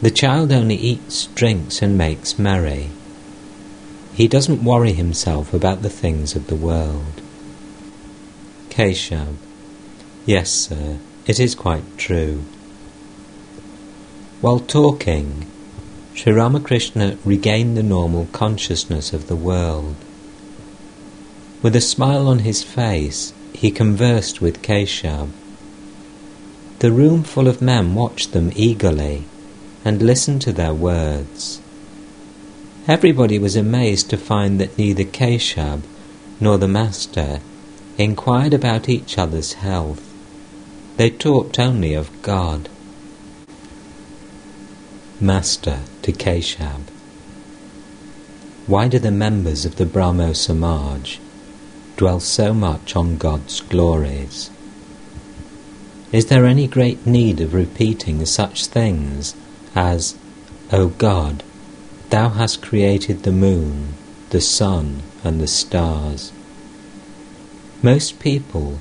The 0.00 0.10
child 0.12 0.52
only 0.52 0.76
eats, 0.76 1.26
drinks, 1.34 1.82
and 1.82 1.98
makes 1.98 2.38
merry. 2.38 2.90
He 4.16 4.28
doesn't 4.28 4.64
worry 4.64 4.94
himself 4.94 5.52
about 5.52 5.82
the 5.82 5.90
things 5.90 6.34
of 6.34 6.46
the 6.46 6.56
world. 6.56 7.20
Keshab. 8.70 9.36
Yes, 10.24 10.50
sir, 10.50 10.96
it 11.26 11.38
is 11.38 11.54
quite 11.54 11.98
true. 11.98 12.42
While 14.40 14.60
talking, 14.60 15.44
Sri 16.14 16.32
Ramakrishna 16.32 17.18
regained 17.26 17.76
the 17.76 17.82
normal 17.82 18.26
consciousness 18.32 19.12
of 19.12 19.28
the 19.28 19.36
world. 19.36 19.96
With 21.60 21.76
a 21.76 21.82
smile 21.82 22.26
on 22.26 22.38
his 22.38 22.62
face, 22.62 23.34
he 23.52 23.70
conversed 23.70 24.40
with 24.40 24.62
Keshab. 24.62 25.28
The 26.78 26.90
room 26.90 27.22
full 27.22 27.48
of 27.48 27.60
men 27.60 27.94
watched 27.94 28.32
them 28.32 28.50
eagerly 28.56 29.24
and 29.84 30.00
listened 30.00 30.40
to 30.42 30.52
their 30.52 30.72
words. 30.72 31.60
Everybody 32.88 33.36
was 33.40 33.56
amazed 33.56 34.10
to 34.10 34.16
find 34.16 34.60
that 34.60 34.78
neither 34.78 35.02
Keshab 35.02 35.82
nor 36.38 36.56
the 36.56 36.68
Master 36.68 37.40
inquired 37.98 38.54
about 38.54 38.88
each 38.88 39.18
other's 39.18 39.54
health. 39.54 40.00
They 40.96 41.10
talked 41.10 41.58
only 41.58 41.94
of 41.94 42.22
God. 42.22 42.68
Master 45.20 45.80
to 46.02 46.12
Keshab 46.12 46.82
Why 48.68 48.86
do 48.86 49.00
the 49.00 49.10
members 49.10 49.64
of 49.64 49.76
the 49.76 49.86
Brahmo 49.86 50.32
Samaj 50.32 51.18
dwell 51.96 52.20
so 52.20 52.54
much 52.54 52.94
on 52.94 53.16
God's 53.16 53.62
glories? 53.62 54.48
Is 56.12 56.26
there 56.26 56.46
any 56.46 56.68
great 56.68 57.04
need 57.04 57.40
of 57.40 57.52
repeating 57.52 58.24
such 58.26 58.66
things 58.66 59.34
as, 59.74 60.14
O 60.70 60.88
God, 60.90 61.42
Thou 62.10 62.28
hast 62.28 62.62
created 62.62 63.24
the 63.24 63.32
moon, 63.32 63.94
the 64.30 64.40
sun, 64.40 65.02
and 65.24 65.40
the 65.40 65.48
stars? 65.48 66.32
Most 67.82 68.20
people 68.20 68.78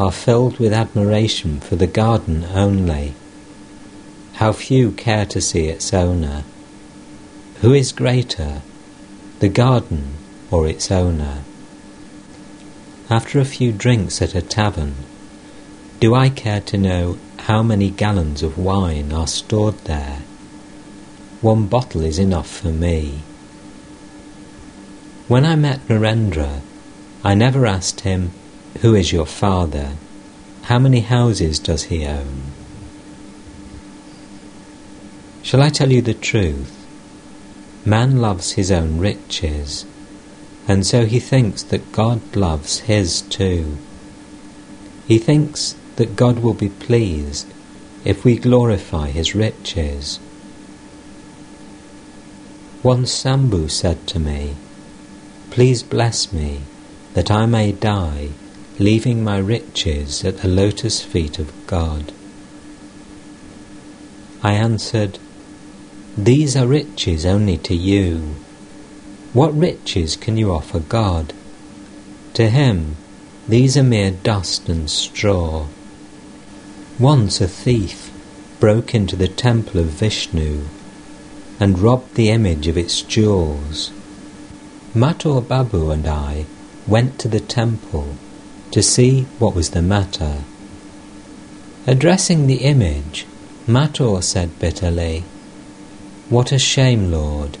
are 0.00 0.10
filled 0.10 0.58
with 0.58 0.72
admiration 0.72 1.60
for 1.60 1.76
the 1.76 1.86
garden 1.86 2.44
only. 2.52 3.14
How 4.34 4.52
few 4.52 4.90
care 4.90 5.26
to 5.26 5.40
see 5.40 5.68
its 5.68 5.94
owner. 5.94 6.42
Who 7.60 7.72
is 7.72 7.92
greater, 7.92 8.62
the 9.38 9.48
garden 9.48 10.14
or 10.50 10.66
its 10.66 10.90
owner? 10.90 11.44
After 13.08 13.38
a 13.38 13.44
few 13.44 13.70
drinks 13.70 14.20
at 14.20 14.34
a 14.34 14.42
tavern, 14.42 14.96
do 16.00 16.14
I 16.16 16.28
care 16.28 16.60
to 16.62 16.76
know 16.76 17.16
how 17.38 17.62
many 17.62 17.90
gallons 17.90 18.42
of 18.42 18.58
wine 18.58 19.12
are 19.12 19.28
stored 19.28 19.78
there? 19.84 20.22
One 21.46 21.68
bottle 21.68 22.02
is 22.02 22.18
enough 22.18 22.50
for 22.50 22.72
me. 22.72 23.20
When 25.28 25.44
I 25.44 25.54
met 25.54 25.86
Narendra, 25.86 26.60
I 27.22 27.34
never 27.34 27.66
asked 27.66 28.00
him, 28.00 28.32
Who 28.80 28.96
is 28.96 29.12
your 29.12 29.26
father? 29.26 29.92
How 30.62 30.80
many 30.80 31.02
houses 31.02 31.60
does 31.60 31.84
he 31.84 32.04
own? 32.04 32.50
Shall 35.44 35.62
I 35.62 35.68
tell 35.68 35.92
you 35.92 36.02
the 36.02 36.14
truth? 36.14 36.84
Man 37.84 38.20
loves 38.20 38.58
his 38.58 38.72
own 38.72 38.98
riches 38.98 39.86
and 40.66 40.84
so 40.84 41.06
he 41.06 41.20
thinks 41.20 41.62
that 41.62 41.92
God 41.92 42.34
loves 42.34 42.80
his 42.90 43.20
too. 43.22 43.78
He 45.06 45.18
thinks 45.18 45.76
that 45.94 46.16
God 46.16 46.40
will 46.40 46.54
be 46.54 46.70
pleased 46.70 47.46
if 48.04 48.24
we 48.24 48.34
glorify 48.36 49.10
his 49.10 49.36
riches. 49.36 50.18
Once 52.86 53.10
Sambhu 53.10 53.68
said 53.68 54.06
to 54.06 54.20
me, 54.20 54.54
Please 55.50 55.82
bless 55.82 56.32
me 56.32 56.60
that 57.14 57.32
I 57.32 57.44
may 57.44 57.72
die 57.72 58.28
leaving 58.78 59.24
my 59.24 59.38
riches 59.38 60.24
at 60.24 60.38
the 60.38 60.46
lotus 60.46 61.02
feet 61.02 61.40
of 61.40 61.52
God. 61.66 62.12
I 64.40 64.52
answered, 64.52 65.18
These 66.16 66.56
are 66.56 66.68
riches 66.68 67.26
only 67.26 67.56
to 67.56 67.74
you 67.74 68.36
what 69.32 69.52
riches 69.58 70.14
can 70.14 70.36
you 70.36 70.52
offer 70.52 70.78
God? 70.78 71.32
To 72.34 72.48
him, 72.48 72.94
these 73.48 73.76
are 73.76 73.82
mere 73.82 74.12
dust 74.12 74.68
and 74.68 74.88
straw. 74.88 75.66
Once 77.00 77.40
a 77.40 77.48
thief 77.48 78.12
broke 78.60 78.94
into 78.94 79.16
the 79.16 79.26
temple 79.26 79.80
of 79.80 79.86
Vishnu 79.86 80.66
and 81.58 81.78
robbed 81.78 82.14
the 82.14 82.30
image 82.30 82.66
of 82.66 82.76
its 82.76 83.02
jewels. 83.02 83.90
Mathur 84.94 85.40
Babu 85.40 85.90
and 85.90 86.06
I 86.06 86.46
went 86.86 87.18
to 87.18 87.28
the 87.28 87.40
temple 87.40 88.16
to 88.70 88.82
see 88.82 89.22
what 89.38 89.54
was 89.54 89.70
the 89.70 89.82
matter. 89.82 90.44
Addressing 91.86 92.46
the 92.46 92.64
image, 92.64 93.26
Mathur 93.66 94.22
said 94.22 94.58
bitterly, 94.58 95.24
What 96.28 96.52
a 96.52 96.58
shame, 96.58 97.10
Lord! 97.10 97.58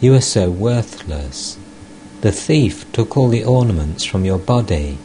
You 0.00 0.14
are 0.14 0.20
so 0.20 0.50
worthless. 0.50 1.56
The 2.22 2.32
thief 2.32 2.90
took 2.92 3.16
all 3.16 3.28
the 3.28 3.44
ornaments 3.44 4.04
from 4.04 4.24
your 4.24 4.38
body, 4.38 4.98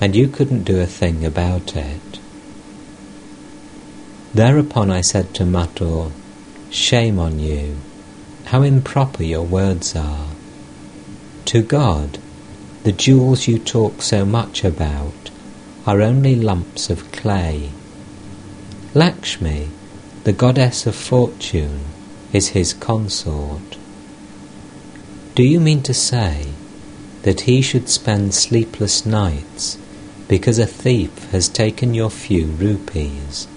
and 0.00 0.16
you 0.16 0.28
couldn't 0.28 0.64
do 0.64 0.80
a 0.80 0.86
thing 0.86 1.24
about 1.24 1.76
it. 1.76 2.18
Thereupon 4.34 4.90
I 4.90 5.00
said 5.00 5.34
to 5.34 5.44
Mathur, 5.44 6.12
Shame 6.70 7.18
on 7.18 7.38
you! 7.38 7.76
How 8.46 8.62
improper 8.62 9.22
your 9.22 9.44
words 9.44 9.94
are. 9.94 10.28
To 11.46 11.62
God, 11.62 12.18
the 12.84 12.92
jewels 12.92 13.46
you 13.46 13.58
talk 13.58 14.02
so 14.02 14.24
much 14.24 14.64
about 14.64 15.30
are 15.86 16.00
only 16.00 16.34
lumps 16.34 16.90
of 16.90 17.10
clay. 17.12 17.70
Lakshmi, 18.94 19.68
the 20.24 20.32
goddess 20.32 20.86
of 20.86 20.94
fortune, 20.94 21.80
is 22.32 22.48
his 22.48 22.72
consort. 22.72 23.76
Do 25.34 25.42
you 25.42 25.60
mean 25.60 25.82
to 25.82 25.94
say 25.94 26.46
that 27.22 27.42
he 27.42 27.60
should 27.60 27.88
spend 27.88 28.34
sleepless 28.34 29.04
nights 29.04 29.76
because 30.30 30.58
a 30.58 30.66
thief 30.66 31.30
has 31.32 31.48
taken 31.48 31.92
your 31.92 32.08
few 32.08 32.46
rupees. 32.46 33.48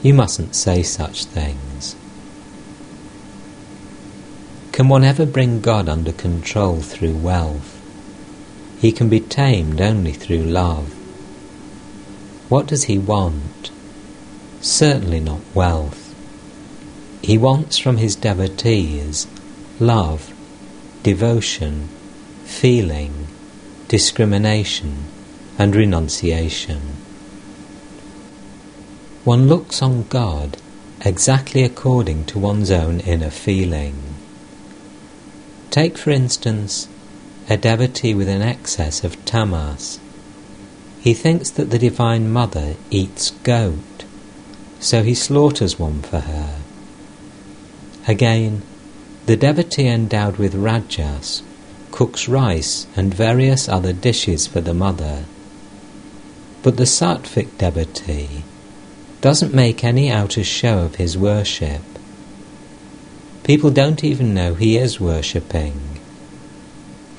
You 0.00 0.14
mustn't 0.14 0.54
say 0.54 0.82
such 0.82 1.24
things. 1.24 1.96
Can 4.74 4.88
one 4.88 5.04
ever 5.04 5.24
bring 5.24 5.60
God 5.60 5.88
under 5.88 6.10
control 6.10 6.80
through 6.80 7.14
wealth? 7.18 7.80
He 8.80 8.90
can 8.90 9.08
be 9.08 9.20
tamed 9.20 9.80
only 9.80 10.10
through 10.10 10.42
love. 10.42 10.92
What 12.48 12.66
does 12.66 12.82
he 12.82 12.98
want? 12.98 13.70
Certainly 14.60 15.20
not 15.20 15.42
wealth. 15.54 16.12
He 17.22 17.38
wants 17.38 17.78
from 17.78 17.98
his 17.98 18.16
devotees 18.16 19.28
love, 19.78 20.34
devotion, 21.04 21.88
feeling, 22.44 23.28
discrimination, 23.86 25.04
and 25.56 25.76
renunciation. 25.76 26.80
One 29.22 29.46
looks 29.46 29.82
on 29.82 30.08
God 30.08 30.56
exactly 31.00 31.62
according 31.62 32.24
to 32.24 32.40
one's 32.40 32.72
own 32.72 32.98
inner 32.98 33.30
feeling. 33.30 34.13
Take, 35.74 35.98
for 35.98 36.10
instance, 36.10 36.86
a 37.50 37.56
devotee 37.56 38.14
with 38.14 38.28
an 38.28 38.42
excess 38.42 39.02
of 39.02 39.24
tamas. 39.24 39.98
He 41.00 41.14
thinks 41.14 41.50
that 41.50 41.70
the 41.70 41.80
Divine 41.80 42.30
Mother 42.30 42.76
eats 42.90 43.32
goat, 43.42 44.04
so 44.78 45.02
he 45.02 45.16
slaughters 45.16 45.76
one 45.76 46.00
for 46.02 46.20
her. 46.20 46.60
Again, 48.06 48.62
the 49.26 49.36
devotee 49.36 49.88
endowed 49.88 50.36
with 50.36 50.54
rajas 50.54 51.42
cooks 51.90 52.28
rice 52.28 52.86
and 52.94 53.12
various 53.12 53.68
other 53.68 53.92
dishes 53.92 54.46
for 54.46 54.60
the 54.60 54.74
mother. 54.74 55.24
But 56.62 56.76
the 56.76 56.86
sattvic 56.86 57.58
devotee 57.58 58.44
doesn't 59.20 59.52
make 59.52 59.82
any 59.82 60.08
outer 60.08 60.44
show 60.44 60.84
of 60.84 60.94
his 60.94 61.18
worship. 61.18 61.82
People 63.44 63.70
don't 63.70 64.02
even 64.02 64.32
know 64.32 64.54
he 64.54 64.78
is 64.78 64.98
worshipping. 64.98 66.00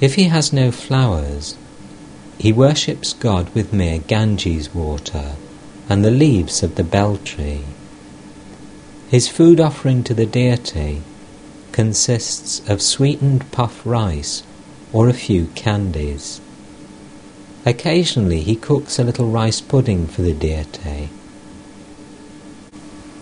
If 0.01 0.15
he 0.15 0.23
has 0.23 0.51
no 0.51 0.71
flowers, 0.71 1.55
he 2.39 2.51
worships 2.51 3.13
God 3.13 3.53
with 3.53 3.71
mere 3.71 3.99
Ganges 3.99 4.73
water 4.73 5.35
and 5.87 6.03
the 6.03 6.09
leaves 6.09 6.63
of 6.63 6.75
the 6.75 6.83
bel 6.83 7.17
tree. 7.17 7.61
His 9.11 9.27
food 9.27 9.59
offering 9.59 10.03
to 10.05 10.15
the 10.15 10.25
deity 10.25 11.03
consists 11.71 12.67
of 12.67 12.81
sweetened 12.81 13.51
puff 13.51 13.85
rice 13.85 14.41
or 14.91 15.07
a 15.07 15.13
few 15.13 15.45
candies. 15.53 16.41
Occasionally 17.67 18.41
he 18.41 18.55
cooks 18.55 18.97
a 18.97 19.03
little 19.03 19.29
rice 19.29 19.61
pudding 19.61 20.07
for 20.07 20.23
the 20.23 20.33
deity. 20.33 21.09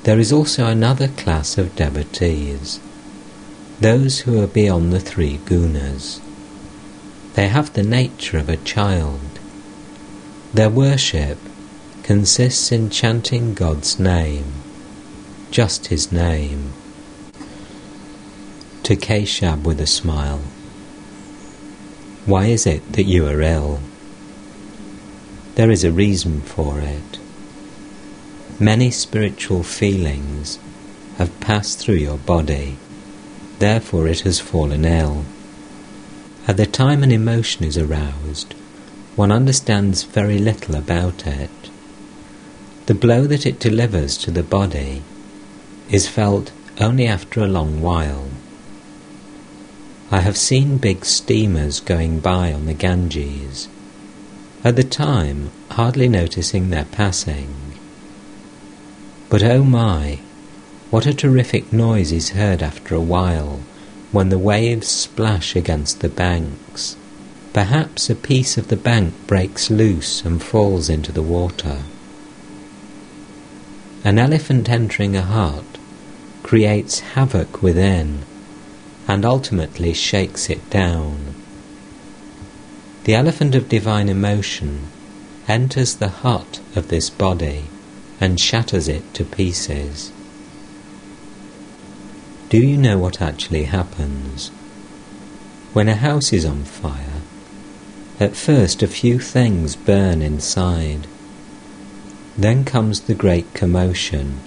There 0.04 0.20
is 0.20 0.32
also 0.32 0.68
another 0.68 1.10
class 1.10 1.58
of 1.58 1.76
devotees 1.76 2.80
those 3.80 4.22
who 4.22 4.42
are 4.42 4.48
beyond 4.48 4.94
the 4.94 5.00
three 5.00 5.38
gunas. 5.46 6.22
They 7.34 7.48
have 7.48 7.74
the 7.74 7.84
nature 7.84 8.38
of 8.38 8.48
a 8.48 8.58
child. 8.58 9.20
Their 10.54 10.70
worship 10.70 11.38
consists 12.04 12.72
in 12.72 12.90
chanting 12.90 13.54
God's 13.54 14.00
name, 14.00 14.46
just 15.50 15.88
His 15.88 16.12
name. 16.12 16.74
To 18.84 18.96
Keshab 18.96 19.64
with 19.64 19.82
a 19.82 19.88
smile, 19.88 20.42
Why 22.26 22.46
is 22.46 22.68
it 22.68 22.94
that 22.94 23.04
you 23.04 23.28
are 23.28 23.42
ill? 23.42 23.80
There 25.56 25.72
is 25.72 25.84
a 25.84 25.92
reason 25.92 26.42
for 26.42 26.80
it. 26.80 27.20
Many 28.60 28.92
spiritual 28.92 29.64
feelings 29.64 30.60
have 31.18 31.40
passed 31.40 31.80
through 31.80 31.96
your 31.96 32.18
body 32.18 32.78
therefore 33.64 34.10
it 34.10 34.20
has 34.28 34.42
fallen 34.42 34.84
ill. 34.84 35.24
At 36.50 36.58
the 36.58 36.66
time 36.66 37.02
an 37.02 37.14
emotion 37.14 37.64
is 37.64 37.78
aroused, 37.78 38.56
one 39.16 39.32
understands 39.32 40.04
very 40.04 40.38
little 40.38 40.76
about 40.76 41.26
it. 41.26 41.50
The 42.88 42.94
blow 42.94 43.26
that 43.28 43.46
it 43.46 43.62
delivers 43.62 44.18
to 44.18 44.32
the 44.32 44.44
body 44.44 45.02
is 45.90 46.10
felt 46.10 46.52
only 46.82 47.08
after 47.08 47.40
a 47.40 47.48
long 47.48 47.82
while. 47.82 48.28
I 50.12 50.20
have 50.20 50.36
seen 50.36 50.78
big 50.78 51.06
steamers 51.06 51.80
going 51.80 52.20
by 52.20 52.52
on 52.52 52.66
the 52.66 52.74
Ganges, 52.74 53.70
at 54.66 54.76
the 54.76 54.84
time 54.84 55.52
hardly 55.72 56.10
noticing 56.10 56.70
their 56.70 56.90
passing. 57.00 57.56
But 59.30 59.42
oh 59.42 59.64
my, 59.64 60.20
what 60.94 61.08
a 61.08 61.14
terrific 61.16 61.74
noise 61.74 62.12
is 62.12 62.38
heard 62.38 62.62
after 62.62 62.94
a 62.94 63.02
while 63.02 63.60
when 64.12 64.30
the 64.30 64.38
waves 64.38 64.88
splash 64.88 65.56
against 65.56 66.02
the 66.02 66.08
banks. 66.08 66.96
Perhaps 67.52 68.12
a 68.12 68.16
piece 68.16 68.60
of 68.60 68.68
the 68.68 68.76
bank 68.76 69.12
breaks 69.26 69.72
loose 69.72 70.24
and 70.24 70.44
falls 70.44 70.90
into 70.90 71.12
the 71.12 71.24
water. 71.24 71.80
An 74.04 74.20
elephant 74.20 74.70
entering 74.70 75.16
a 75.16 75.24
hut 75.24 75.64
creates 76.44 77.00
havoc 77.00 77.64
within 77.64 78.20
and 79.08 79.26
ultimately 79.26 79.94
shakes 79.94 80.48
it 80.48 80.70
down. 80.70 81.34
The 83.06 83.16
elephant 83.16 83.56
of 83.56 83.68
divine 83.68 84.10
emotion 84.10 84.90
enters 85.48 85.96
the 85.96 86.10
hut 86.22 86.60
of 86.76 86.90
this 86.90 87.10
body 87.10 87.64
and 88.22 88.40
shatters 88.40 88.88
it 88.88 89.12
to 89.16 89.26
pieces. 89.26 90.12
Do 92.54 92.60
you 92.60 92.78
know 92.78 93.00
what 93.00 93.20
actually 93.20 93.64
happens? 93.64 94.50
When 95.74 95.90
a 95.90 95.96
house 95.96 96.32
is 96.32 96.46
on 96.46 96.66
fire, 96.66 97.24
at 98.20 98.36
first 98.36 98.84
a 98.84 98.88
few 98.88 99.18
things 99.18 99.76
burn 99.76 100.22
inside. 100.22 101.08
Then 102.38 102.64
comes 102.64 103.02
the 103.02 103.16
great 103.16 103.52
commotion. 103.56 104.40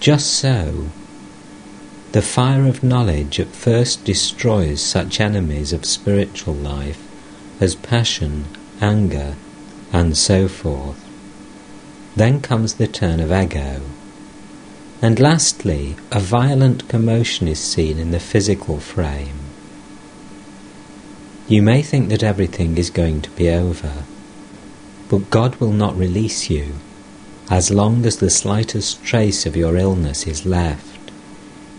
Just 0.00 0.32
so, 0.32 0.88
the 2.10 2.22
fire 2.22 2.66
of 2.66 2.82
knowledge 2.82 3.38
at 3.38 3.54
first 3.54 4.04
destroys 4.04 4.82
such 4.82 5.20
enemies 5.20 5.72
of 5.72 5.84
spiritual 5.84 6.54
life 6.54 7.00
as 7.60 7.76
passion, 7.76 8.46
anger, 8.80 9.36
and 9.92 10.16
so 10.16 10.48
forth. 10.48 10.98
Then 12.16 12.40
comes 12.40 12.74
the 12.74 12.88
turn 12.88 13.20
of 13.20 13.30
ego 13.30 13.80
and 15.00 15.20
lastly, 15.20 15.96
a 16.10 16.18
violent 16.18 16.88
commotion 16.88 17.46
is 17.46 17.60
seen 17.60 17.98
in 17.98 18.10
the 18.10 18.20
physical 18.20 18.80
frame. 18.80 19.38
You 21.46 21.62
may 21.62 21.82
think 21.82 22.08
that 22.08 22.22
everything 22.22 22.76
is 22.76 22.90
going 22.90 23.22
to 23.22 23.30
be 23.30 23.48
over, 23.48 24.04
but 25.08 25.30
God 25.30 25.56
will 25.56 25.72
not 25.72 25.96
release 25.96 26.50
you 26.50 26.74
as 27.50 27.70
long 27.70 28.04
as 28.04 28.18
the 28.18 28.28
slightest 28.28 29.02
trace 29.02 29.46
of 29.46 29.56
your 29.56 29.76
illness 29.76 30.26
is 30.26 30.44
left. 30.44 31.10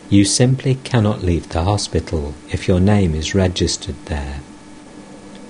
You 0.10 0.26
simply 0.26 0.76
cannot 0.76 1.22
leave 1.22 1.50
the 1.50 1.64
hospital 1.64 2.34
if 2.50 2.68
your 2.68 2.80
name 2.80 3.14
is 3.14 3.36
registered 3.36 4.04
there. 4.06 4.40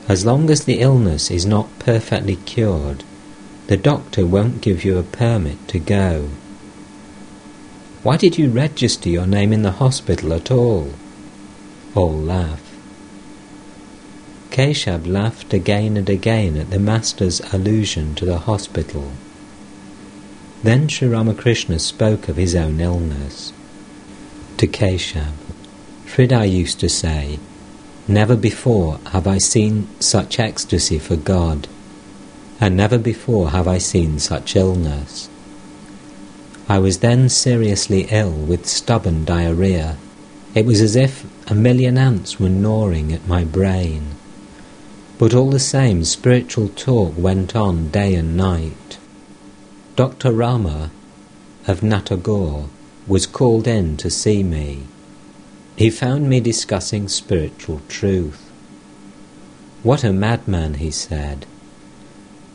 As 0.10 0.26
long 0.26 0.50
as 0.50 0.66
the 0.66 0.82
illness 0.82 1.32
is 1.32 1.46
not 1.46 1.80
perfectly 1.80 2.36
cured, 2.36 3.04
the 3.68 3.78
doctor 3.78 4.26
won't 4.26 4.60
give 4.60 4.84
you 4.84 4.98
a 4.98 5.04
permit 5.04 5.66
to 5.70 5.80
go. 5.80 6.30
Why 8.02 8.16
did 8.16 8.38
you 8.38 8.50
register 8.50 9.10
your 9.10 9.28
name 9.28 9.52
in 9.52 9.62
the 9.62 9.72
hospital 9.72 10.32
at 10.34 10.52
all? 10.52 10.94
All 11.96 12.14
laugh. 12.14 12.62
Keshab 14.52 15.06
laughed 15.06 15.54
again 15.54 15.98
and 15.98 16.10
again 16.10 16.56
at 16.56 16.70
the 16.70 16.80
Master's 16.80 17.42
allusion 17.54 18.16
to 18.16 18.26
the 18.26 18.40
hospital. 18.40 19.12
Then 20.64 20.88
Sri 20.88 21.10
Ramakrishna 21.10 21.80
spoke 21.80 22.30
of 22.30 22.38
his 22.38 22.56
own 22.56 22.80
illness. 22.80 23.52
To 24.58 24.68
Keshab, 24.68 25.34
Hridai 26.06 26.50
used 26.50 26.80
to 26.80 26.90
say, 26.90 27.38
Never 28.08 28.38
before 28.38 29.00
have 29.12 29.28
I 29.28 29.40
seen 29.40 29.90
such 30.00 30.40
ecstasy 30.40 31.00
for 31.00 31.18
God, 31.18 31.68
and 32.62 32.78
never 32.78 32.98
before 32.98 33.50
have 33.52 33.68
I 33.68 33.78
seen 33.78 34.20
such 34.20 34.56
illness. 34.56 35.30
I 36.70 36.78
was 36.78 37.00
then 37.00 37.30
seriously 37.30 38.06
ill 38.12 38.32
with 38.32 38.68
stubborn 38.68 39.26
diarrhea. 39.26 39.98
It 40.54 40.68
was 40.68 40.82
as 40.82 40.96
if 40.96 41.26
a 41.50 41.56
million 41.56 41.98
ants 41.98 42.40
were 42.40 42.48
gnawing 42.48 43.12
at 43.12 43.28
my 43.28 43.44
brain. 43.44 44.10
But 45.18 45.34
all 45.34 45.50
the 45.50 45.60
same, 45.60 46.04
spiritual 46.04 46.70
talk 46.70 47.16
went 47.18 47.56
on 47.56 47.90
day 47.90 48.14
and 48.14 48.38
night. 48.38 49.00
Dr. 49.96 50.32
Rama 50.32 50.92
of 51.68 51.82
Natagaur 51.82 52.70
was 53.08 53.26
called 53.26 53.68
in 53.68 53.98
to 53.98 54.12
see 54.12 54.44
me. 54.44 54.84
He 55.76 55.90
found 55.90 56.30
me 56.30 56.40
discussing 56.40 57.08
spiritual 57.08 57.82
truth. 57.90 58.48
What 59.82 60.04
a 60.04 60.14
madman, 60.14 60.76
he 60.76 60.92
said. 60.92 61.48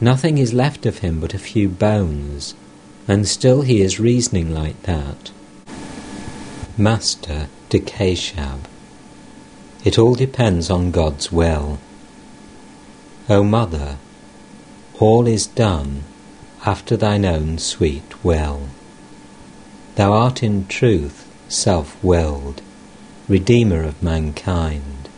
Nothing 0.00 0.38
is 0.38 0.54
left 0.54 0.86
of 0.86 0.98
him 0.98 1.18
but 1.18 1.34
a 1.34 1.38
few 1.38 1.68
bones, 1.68 2.54
and 3.06 3.28
still 3.28 3.62
he 3.62 3.80
is 3.80 4.00
reasoning 4.00 4.52
like 4.52 4.82
that. 4.82 5.30
Master 6.76 7.48
to 7.68 7.78
Keshab. 7.78 8.60
It 9.84 9.98
all 9.98 10.14
depends 10.14 10.70
on 10.70 10.90
God's 10.90 11.30
will. 11.30 11.78
O 13.28 13.44
Mother, 13.44 13.98
all 14.98 15.26
is 15.26 15.46
done 15.46 16.02
after 16.66 16.96
thine 16.96 17.24
own 17.24 17.58
sweet 17.58 18.24
will. 18.24 18.68
Thou 19.94 20.12
art 20.12 20.42
in 20.42 20.66
truth 20.66 21.30
self 21.48 22.02
willed, 22.02 22.62
Redeemer 23.28 23.84
of 23.84 24.02
mankind. 24.02 25.08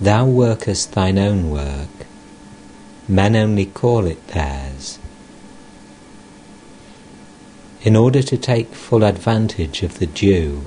Thou 0.00 0.26
workest 0.26 0.92
thine 0.92 1.18
own 1.18 1.50
work, 1.50 2.06
men 3.08 3.34
only 3.34 3.66
call 3.66 4.06
it 4.06 4.24
theirs. 4.28 4.99
In 7.82 7.96
order 7.96 8.22
to 8.22 8.36
take 8.36 8.74
full 8.74 9.04
advantage 9.04 9.82
of 9.82 9.98
the 9.98 10.06
dew, 10.06 10.64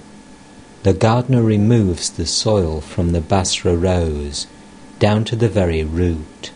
the 0.84 0.94
gardener 0.94 1.44
removes 1.44 2.10
the 2.10 2.26
soil 2.26 2.82
from 2.82 3.12
the 3.12 3.22
Basra 3.22 3.76
rose 3.76 4.48
down 5.00 5.24
to 5.26 5.36
the 5.36 5.50
very 5.50 5.84
root. 5.84 6.52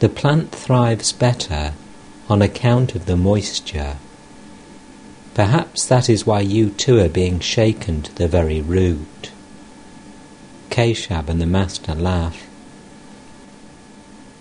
The 0.00 0.08
plant 0.08 0.52
thrives 0.52 1.12
better 1.12 1.74
on 2.28 2.42
account 2.42 2.94
of 2.94 3.06
the 3.06 3.16
moisture 3.16 3.96
Perhaps 5.34 5.86
that 5.86 6.08
is 6.08 6.24
why 6.24 6.40
you 6.40 6.70
too 6.70 7.00
are 7.00 7.08
being 7.08 7.40
shaken 7.40 8.02
to 8.02 8.14
the 8.14 8.28
very 8.28 8.60
root. 8.60 9.32
Keshab 10.70 11.28
and 11.28 11.40
the 11.40 11.46
Master 11.46 11.92
laugh. 11.92 12.46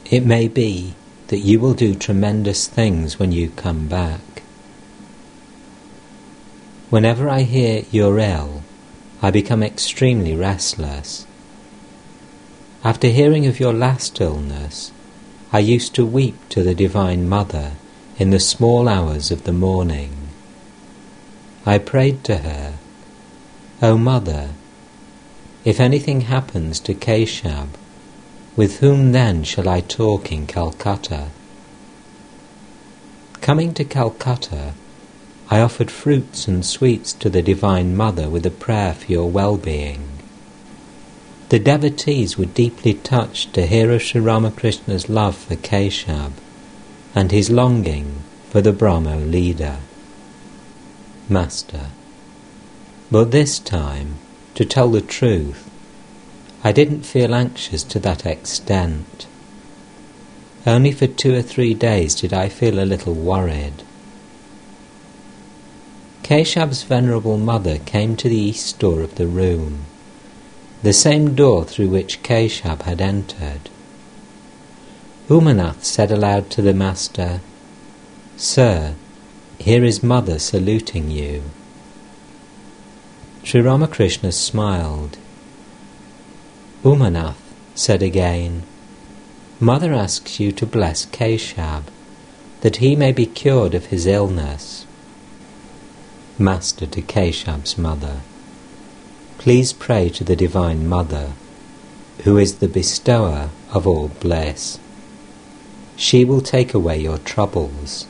It 0.05 0.23
may 0.23 0.47
be 0.47 0.93
that 1.27 1.39
you 1.39 1.59
will 1.59 1.73
do 1.73 1.95
tremendous 1.95 2.67
things 2.67 3.17
when 3.17 3.31
you 3.31 3.49
come 3.49 3.87
back. 3.87 4.21
Whenever 6.93 7.27
I 7.27 7.41
hear 7.41 7.85
you're 7.89 8.19
ill, 8.19 8.61
I 9.19 9.31
become 9.31 9.63
extremely 9.63 10.35
restless. 10.35 11.25
After 12.83 13.07
hearing 13.07 13.47
of 13.47 13.59
your 13.59 13.73
last 13.73 14.21
illness, 14.21 14.91
I 15.51 15.57
used 15.57 15.95
to 15.95 16.05
weep 16.05 16.35
to 16.49 16.61
the 16.61 16.75
Divine 16.75 17.27
Mother 17.27 17.71
in 18.19 18.29
the 18.29 18.39
small 18.39 18.87
hours 18.87 19.31
of 19.31 19.45
the 19.45 19.51
morning. 19.51 20.29
I 21.65 21.79
prayed 21.79 22.23
to 22.25 22.37
her, 22.37 22.75
O 23.81 23.97
Mother, 23.97 24.49
if 25.65 25.79
anything 25.79 26.21
happens 26.21 26.79
to 26.81 26.93
Keshab, 26.93 27.69
with 28.55 28.81
whom 28.81 29.13
then 29.13 29.43
shall 29.43 29.67
I 29.67 29.81
talk 29.81 30.31
in 30.31 30.45
Calcutta? 30.45 31.29
Coming 33.41 33.73
to 33.73 33.83
Calcutta, 33.83 34.75
I 35.49 35.59
offered 35.59 35.91
fruits 35.91 36.47
and 36.47 36.65
sweets 36.65 37.13
to 37.13 37.29
the 37.29 37.41
Divine 37.41 37.95
Mother 37.95 38.29
with 38.29 38.45
a 38.45 38.51
prayer 38.51 38.93
for 38.93 39.11
your 39.11 39.29
well-being. 39.29 40.07
The 41.49 41.59
devotees 41.59 42.37
were 42.37 42.45
deeply 42.45 42.95
touched 42.95 43.53
to 43.53 43.67
hear 43.67 43.91
of 43.91 44.01
Sri 44.01 44.21
Ramakrishna's 44.21 45.09
love 45.09 45.37
for 45.37 45.55
Keshab 45.55 46.31
and 47.13 47.31
his 47.31 47.51
longing 47.51 48.23
for 48.49 48.61
the 48.61 48.73
Brahmo 48.73 49.19
leader. 49.19 49.77
Master. 51.29 51.87
But 53.11 53.31
this 53.31 53.59
time, 53.59 54.15
to 54.55 54.65
tell 54.65 54.89
the 54.89 55.01
truth, 55.01 55.69
I 56.63 56.71
didn't 56.71 57.03
feel 57.03 57.35
anxious 57.35 57.83
to 57.83 57.99
that 57.99 58.25
extent. 58.25 59.27
Only 60.65 60.91
for 60.91 61.07
two 61.07 61.35
or 61.35 61.41
three 61.41 61.73
days 61.73 62.15
did 62.15 62.33
I 62.33 62.49
feel 62.49 62.79
a 62.79 62.85
little 62.85 63.13
worried. 63.13 63.83
Keshab's 66.23 66.83
venerable 66.83 67.37
mother 67.37 67.77
came 67.79 68.15
to 68.15 68.29
the 68.29 68.37
east 68.37 68.79
door 68.79 69.01
of 69.01 69.15
the 69.15 69.27
room, 69.27 69.85
the 70.81 70.93
same 70.93 71.35
door 71.35 71.65
through 71.65 71.89
which 71.89 72.23
Keshab 72.23 72.83
had 72.83 73.01
entered. 73.01 73.69
Umanath 75.29 75.83
said 75.83 76.11
aloud 76.11 76.49
to 76.51 76.61
the 76.61 76.73
master, 76.73 77.41
Sir, 78.37 78.95
here 79.59 79.83
is 79.83 80.01
Mother 80.01 80.39
saluting 80.39 81.11
you. 81.11 81.43
Sri 83.43 83.61
Ramakrishna 83.61 84.31
smiled. 84.31 85.17
Umanath 86.83 87.35
said 87.75 88.01
again, 88.01 88.63
Mother 89.59 89.93
asks 89.93 90.39
you 90.39 90.51
to 90.53 90.65
bless 90.65 91.05
Keshab, 91.05 91.83
that 92.61 92.77
he 92.77 92.95
may 92.95 93.11
be 93.11 93.25
cured 93.25 93.73
of 93.73 93.87
his 93.87 94.05
illness. 94.05 94.82
Master 96.39 96.87
to 96.87 97.01
Keshab's 97.03 97.77
mother, 97.77 98.21
please 99.37 99.71
pray 99.71 100.09
to 100.09 100.23
the 100.23 100.35
Divine 100.35 100.87
Mother, 100.87 101.33
who 102.23 102.39
is 102.39 102.55
the 102.55 102.67
bestower 102.67 103.51
of 103.71 103.85
all 103.85 104.07
bliss. 104.07 104.79
She 105.95 106.25
will 106.25 106.41
take 106.41 106.73
away 106.73 106.97
your 106.97 107.19
troubles 107.19 108.07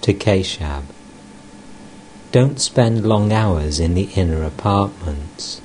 to 0.00 0.12
Keshab. 0.12 0.82
Don't 2.32 2.60
spend 2.60 3.06
long 3.06 3.32
hours 3.32 3.78
in 3.78 3.94
the 3.94 4.10
inner 4.16 4.42
apartments. 4.42 5.60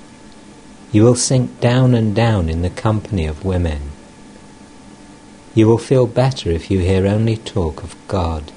You 0.92 1.04
will 1.04 1.16
sink 1.16 1.60
down 1.60 1.96
and 1.96 2.16
down 2.16 2.48
in 2.48 2.62
the 2.62 2.70
company 2.70 3.26
of 3.26 3.44
women. 3.44 3.90
You 5.56 5.68
will 5.68 5.80
feel 5.80 6.06
better 6.06 6.52
if 6.52 6.70
you 6.70 6.80
hear 6.80 7.08
only 7.08 7.38
talk 7.38 7.82
of 7.82 7.96
God. 8.08 8.52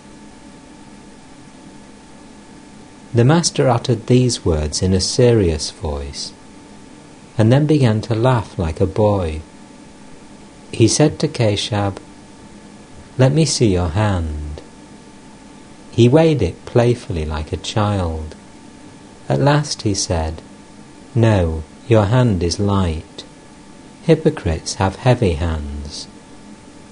The 3.18 3.24
Master 3.24 3.68
uttered 3.68 4.06
these 4.06 4.44
words 4.44 4.80
in 4.80 4.94
a 4.94 5.00
serious 5.00 5.72
voice, 5.72 6.32
and 7.36 7.50
then 7.50 7.66
began 7.66 8.00
to 8.02 8.14
laugh 8.14 8.56
like 8.56 8.80
a 8.80 8.86
boy. 8.86 9.40
He 10.70 10.86
said 10.86 11.18
to 11.18 11.26
Keshab, 11.26 11.98
Let 13.18 13.32
me 13.32 13.44
see 13.44 13.72
your 13.72 13.88
hand. 13.88 14.62
He 15.90 16.08
weighed 16.08 16.42
it 16.42 16.64
playfully 16.64 17.24
like 17.24 17.52
a 17.52 17.56
child. 17.56 18.36
At 19.28 19.40
last 19.40 19.82
he 19.82 19.94
said, 19.94 20.40
No, 21.12 21.64
your 21.88 22.04
hand 22.04 22.44
is 22.44 22.60
light. 22.60 23.24
Hypocrites 24.02 24.74
have 24.74 24.94
heavy 24.94 25.32
hands. 25.32 26.06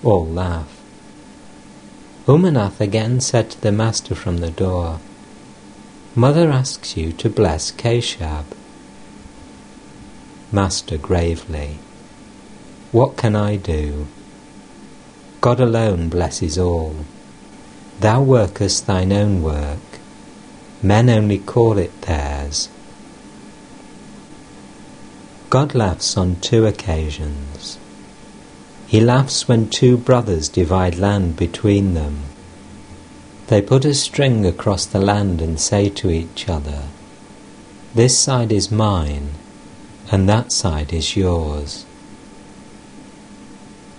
All 0.03 0.27
laugh. 0.27 0.77
Umanath 2.27 2.81
again 2.81 3.21
said 3.21 3.51
to 3.51 3.61
the 3.61 3.71
master 3.71 4.17
from 4.17 4.39
the 4.39 4.51
door, 4.51 4.99
Mother 6.19 6.51
asks 6.51 6.97
you 6.97 7.13
to 7.13 7.29
bless 7.29 7.71
Keshab. 7.71 8.47
Master 10.51 10.97
gravely, 10.97 11.77
What 12.91 13.19
can 13.19 13.37
I 13.37 13.57
do? 13.57 14.07
God 15.43 15.61
alone 15.61 16.09
blesses 16.09 16.57
all. 16.57 16.97
Thou 18.01 18.23
workest 18.23 18.87
thine 18.87 19.13
own 19.13 19.43
work, 19.43 20.01
men 20.83 21.11
only 21.11 21.39
call 21.39 21.77
it 21.77 22.01
theirs. 22.01 22.71
God 25.51 25.75
laughs 25.75 26.17
on 26.17 26.37
two 26.37 26.65
occasions. 26.65 27.77
He 28.87 29.01
laughs 29.03 29.49
when 29.49 29.69
two 29.69 29.99
brothers 29.99 30.49
divide 30.49 30.97
land 30.97 31.37
between 31.37 31.93
them. 31.93 32.21
They 33.49 33.63
put 33.63 33.85
a 33.85 33.95
string 33.95 34.45
across 34.45 34.87
the 34.87 35.01
land 35.01 35.41
and 35.41 35.61
say 35.61 35.89
to 35.91 36.11
each 36.11 36.49
other, 36.49 36.83
This 37.95 38.19
side 38.19 38.51
is 38.51 38.73
mine, 38.73 39.31
and 40.11 40.29
that 40.29 40.51
side 40.53 40.93
is 40.93 41.17
yours. 41.17 41.87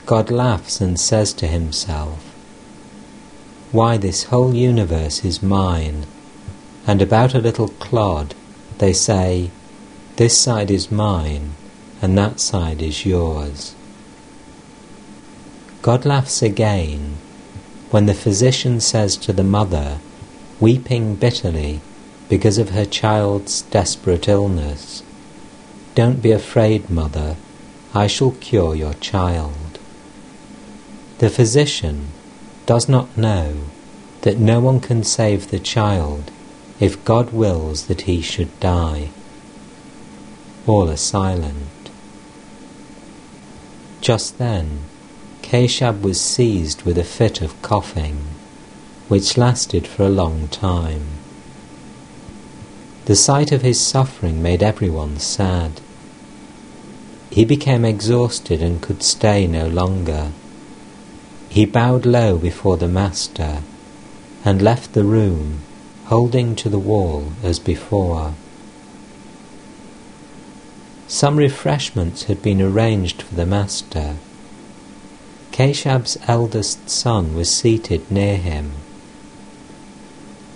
God 0.05 0.29
laughs 0.31 0.81
and 0.81 0.99
says 0.99 1.33
to 1.33 1.47
himself, 1.47 2.27
why 3.71 3.97
this 3.97 4.23
whole 4.25 4.53
universe 4.53 5.25
is 5.25 5.43
mine, 5.43 6.05
and 6.85 7.01
about 7.01 7.35
a 7.35 7.39
little 7.39 7.67
clod 7.67 8.33
they 8.77 8.93
say, 8.93 9.51
This 10.15 10.37
side 10.37 10.71
is 10.71 10.89
mine, 10.89 11.55
and 12.01 12.17
that 12.17 12.39
side 12.39 12.81
is 12.81 13.05
yours. 13.05 13.75
God 15.81 16.05
laughs 16.05 16.41
again 16.41 17.17
when 17.89 18.05
the 18.05 18.13
physician 18.13 18.79
says 18.79 19.15
to 19.17 19.31
the 19.33 19.43
mother, 19.43 19.99
weeping 20.59 21.15
bitterly 21.15 21.79
because 22.29 22.57
of 22.57 22.71
her 22.71 22.85
child's 22.85 23.61
desperate 23.63 24.27
illness, 24.27 25.03
Don't 25.95 26.21
be 26.21 26.31
afraid, 26.31 26.89
mother, 26.89 27.37
I 27.93 28.07
shall 28.07 28.31
cure 28.31 28.75
your 28.75 28.93
child. 28.95 29.79
The 31.19 31.29
physician 31.29 32.09
does 32.65 32.87
not 32.87 33.17
know 33.17 33.55
that 34.21 34.37
no 34.37 34.59
one 34.59 34.79
can 34.79 35.03
save 35.03 35.49
the 35.49 35.59
child 35.59 36.31
if 36.79 37.03
God 37.05 37.31
wills 37.33 37.87
that 37.87 38.01
he 38.01 38.21
should 38.21 38.59
die. 38.59 39.09
All 40.67 40.89
are 40.91 40.97
silent. 40.97 41.89
Just 44.01 44.37
then, 44.37 44.81
Keshab 45.49 46.01
was 46.01 46.19
seized 46.19 46.81
with 46.81 46.97
a 46.97 47.05
fit 47.05 47.41
of 47.41 47.61
coughing, 47.61 48.17
which 49.07 49.37
lasted 49.37 49.87
for 49.87 50.03
a 50.03 50.09
long 50.09 50.49
time. 50.49 51.05
The 53.05 53.15
sight 53.15 53.53
of 53.53 53.61
his 53.61 53.79
suffering 53.79 54.41
made 54.41 54.61
everyone 54.61 55.19
sad. 55.19 55.79
He 57.29 57.45
became 57.45 57.85
exhausted 57.85 58.61
and 58.61 58.81
could 58.81 59.01
stay 59.01 59.47
no 59.47 59.67
longer. 59.67 60.31
He 61.47 61.65
bowed 61.65 62.05
low 62.05 62.37
before 62.37 62.75
the 62.75 62.89
Master 62.89 63.59
and 64.43 64.61
left 64.61 64.91
the 64.91 65.05
room, 65.05 65.59
holding 66.07 66.57
to 66.57 66.67
the 66.67 66.77
wall 66.77 67.31
as 67.41 67.57
before. 67.57 68.33
Some 71.07 71.37
refreshments 71.37 72.23
had 72.23 72.41
been 72.41 72.61
arranged 72.61 73.21
for 73.21 73.35
the 73.35 73.45
Master. 73.45 74.17
Keshab's 75.57 76.19
eldest 76.27 76.87
son 76.87 77.33
was 77.33 77.49
seated 77.49 78.11
near 78.11 78.37
him. 78.37 78.73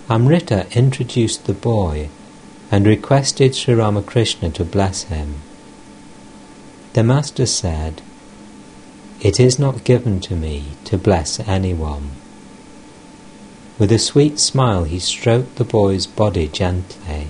Amrita 0.08 0.68
introduced 0.78 1.46
the 1.46 1.54
boy 1.54 2.08
and 2.70 2.86
requested 2.86 3.56
Sri 3.56 3.74
Ramakrishna 3.74 4.50
to 4.50 4.64
bless 4.64 5.02
him. 5.14 5.42
The 6.92 7.02
Master 7.02 7.46
said, 7.46 8.00
It 9.20 9.40
is 9.40 9.58
not 9.58 9.82
given 9.82 10.20
to 10.20 10.36
me 10.36 10.66
to 10.84 10.96
bless 10.98 11.40
anyone. 11.40 12.12
With 13.80 13.90
a 13.90 13.98
sweet 13.98 14.38
smile 14.38 14.84
he 14.84 15.00
stroked 15.00 15.56
the 15.56 15.64
boy's 15.64 16.06
body 16.06 16.46
gently. 16.46 17.26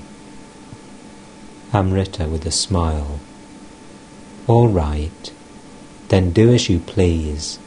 Amrita 1.72 2.28
with 2.28 2.44
a 2.44 2.50
smile. 2.50 3.18
All 4.46 4.68
right, 4.68 5.32
then 6.08 6.32
do 6.32 6.52
as 6.52 6.68
you 6.68 6.78
please. 6.78 7.58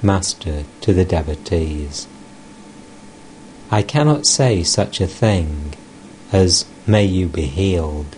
Master 0.00 0.64
to 0.82 0.92
the 0.92 1.04
devotees. 1.04 2.06
I 3.68 3.82
cannot 3.82 4.26
say 4.26 4.62
such 4.62 5.00
a 5.00 5.08
thing 5.08 5.74
as 6.30 6.66
may 6.86 7.04
you 7.04 7.26
be 7.26 7.46
healed. 7.46 8.14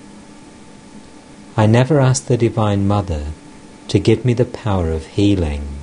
I 1.56 1.66
never 1.66 1.98
asked 1.98 2.28
the 2.28 2.36
Divine 2.36 2.86
Mother 2.86 3.28
to 3.88 3.98
give 3.98 4.26
me 4.26 4.34
the 4.34 4.44
power 4.44 4.90
of 4.90 5.06
healing. 5.06 5.78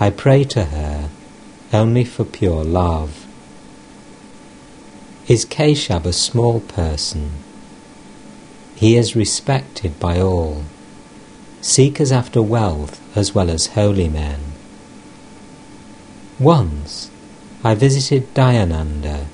I 0.00 0.08
pray 0.08 0.44
to 0.44 0.64
her 0.64 1.10
only 1.72 2.04
for 2.04 2.24
pure 2.24 2.64
love. 2.64 3.26
Is 5.28 5.44
Keshab 5.44 6.06
a 6.06 6.12
small 6.14 6.60
person? 6.60 7.32
He 8.74 8.96
is 8.96 9.14
respected 9.14 10.00
by 10.00 10.20
all, 10.20 10.64
seekers 11.60 12.10
after 12.10 12.40
wealth 12.40 12.98
as 13.18 13.34
well 13.34 13.50
as 13.50 13.68
holy 13.68 14.08
men. 14.08 14.40
Once 16.38 17.10
I 17.64 17.74
visited 17.74 18.32
Dayananda, 18.32 19.26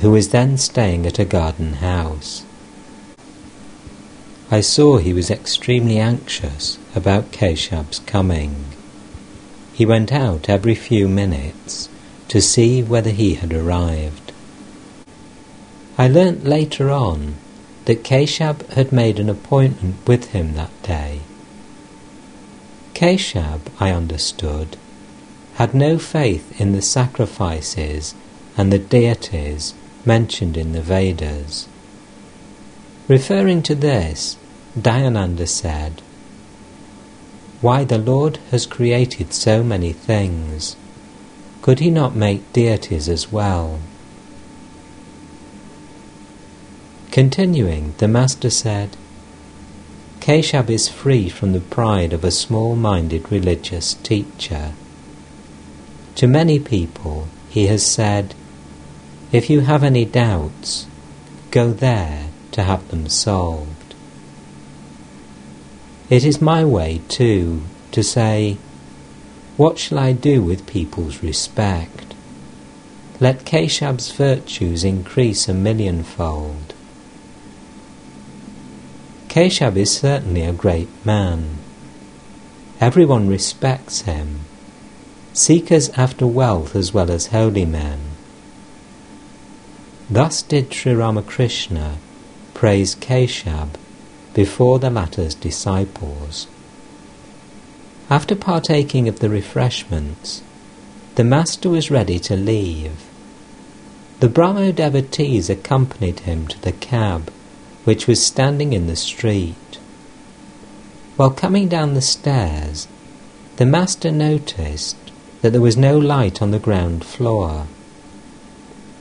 who 0.00 0.12
was 0.12 0.28
then 0.28 0.56
staying 0.56 1.06
at 1.06 1.18
a 1.18 1.24
garden 1.24 1.74
house. 1.74 2.44
I 4.50 4.60
saw 4.60 4.98
he 4.98 5.12
was 5.12 5.30
extremely 5.30 5.98
anxious 5.98 6.78
about 6.94 7.32
Keshab's 7.32 7.98
coming. 7.98 8.64
He 9.72 9.84
went 9.84 10.12
out 10.12 10.48
every 10.48 10.76
few 10.76 11.08
minutes 11.08 11.88
to 12.28 12.40
see 12.40 12.82
whether 12.82 13.10
he 13.10 13.34
had 13.34 13.52
arrived. 13.52 14.32
I 15.98 16.06
learnt 16.06 16.44
later 16.44 16.90
on 16.90 17.34
that 17.86 18.04
Keshab 18.04 18.68
had 18.70 18.92
made 18.92 19.18
an 19.18 19.28
appointment 19.28 19.96
with 20.06 20.26
him 20.26 20.54
that 20.54 20.70
day. 20.82 21.22
Keshab, 22.96 23.60
I 23.78 23.90
understood, 23.90 24.78
had 25.56 25.74
no 25.74 25.98
faith 25.98 26.58
in 26.58 26.72
the 26.72 26.80
sacrifices 26.80 28.14
and 28.56 28.72
the 28.72 28.78
deities 28.78 29.74
mentioned 30.06 30.56
in 30.56 30.72
the 30.72 30.80
Vedas. 30.80 31.68
Referring 33.06 33.62
to 33.64 33.74
this, 33.74 34.38
Dayananda 34.80 35.46
said, 35.46 36.00
Why 37.60 37.84
the 37.84 37.98
Lord 37.98 38.38
has 38.50 38.64
created 38.64 39.34
so 39.34 39.62
many 39.62 39.92
things, 39.92 40.76
could 41.60 41.80
he 41.80 41.90
not 41.90 42.16
make 42.16 42.50
deities 42.54 43.10
as 43.10 43.30
well? 43.30 43.78
Continuing, 47.10 47.92
the 47.98 48.08
Master 48.08 48.48
said, 48.48 48.96
Keshab 50.26 50.70
is 50.70 50.88
free 50.88 51.28
from 51.28 51.52
the 51.52 51.60
pride 51.60 52.12
of 52.12 52.24
a 52.24 52.32
small 52.32 52.74
minded 52.74 53.30
religious 53.30 53.94
teacher. 53.94 54.72
To 56.16 56.26
many 56.26 56.58
people, 56.58 57.28
he 57.48 57.68
has 57.68 57.86
said, 57.86 58.34
If 59.30 59.48
you 59.48 59.60
have 59.60 59.84
any 59.84 60.04
doubts, 60.04 60.88
go 61.52 61.72
there 61.72 62.30
to 62.50 62.64
have 62.64 62.88
them 62.88 63.08
solved. 63.08 63.94
It 66.10 66.24
is 66.24 66.42
my 66.42 66.64
way, 66.64 67.02
too, 67.06 67.62
to 67.92 68.02
say, 68.02 68.56
What 69.56 69.78
shall 69.78 70.00
I 70.00 70.10
do 70.10 70.42
with 70.42 70.66
people's 70.66 71.22
respect? 71.22 72.16
Let 73.20 73.44
Keshab's 73.44 74.10
virtues 74.10 74.82
increase 74.82 75.48
a 75.48 75.54
millionfold. 75.54 76.65
Keshab 79.36 79.76
is 79.76 79.94
certainly 79.94 80.40
a 80.40 80.52
great 80.54 80.88
man. 81.04 81.58
Everyone 82.80 83.28
respects 83.28 84.00
him, 84.00 84.40
seekers 85.34 85.90
after 85.90 86.26
wealth 86.26 86.74
as 86.74 86.94
well 86.94 87.10
as 87.10 87.26
holy 87.26 87.66
men. 87.66 87.98
Thus 90.08 90.40
did 90.40 90.72
Sri 90.72 90.94
Ramakrishna 90.94 91.98
praise 92.54 92.94
Keshab 92.94 93.76
before 94.32 94.78
the 94.78 94.88
latter's 94.88 95.34
disciples. 95.34 96.46
After 98.08 98.34
partaking 98.34 99.06
of 99.06 99.18
the 99.18 99.28
refreshments, 99.28 100.40
the 101.16 101.24
Master 101.24 101.68
was 101.68 101.90
ready 101.90 102.18
to 102.20 102.36
leave. 102.36 103.04
The 104.20 104.30
Brahmo 104.30 104.72
devotees 104.72 105.50
accompanied 105.50 106.20
him 106.20 106.46
to 106.46 106.58
the 106.62 106.72
cab 106.72 107.30
which 107.86 108.08
was 108.08 108.22
standing 108.22 108.72
in 108.72 108.88
the 108.88 108.96
street. 108.96 109.78
While 111.16 111.30
coming 111.30 111.68
down 111.68 111.94
the 111.94 112.02
stairs, 112.02 112.88
the 113.58 113.64
master 113.64 114.10
noticed 114.10 114.96
that 115.40 115.50
there 115.50 115.60
was 115.60 115.76
no 115.76 115.96
light 115.96 116.42
on 116.42 116.50
the 116.50 116.58
ground 116.58 117.04
floor. 117.04 117.68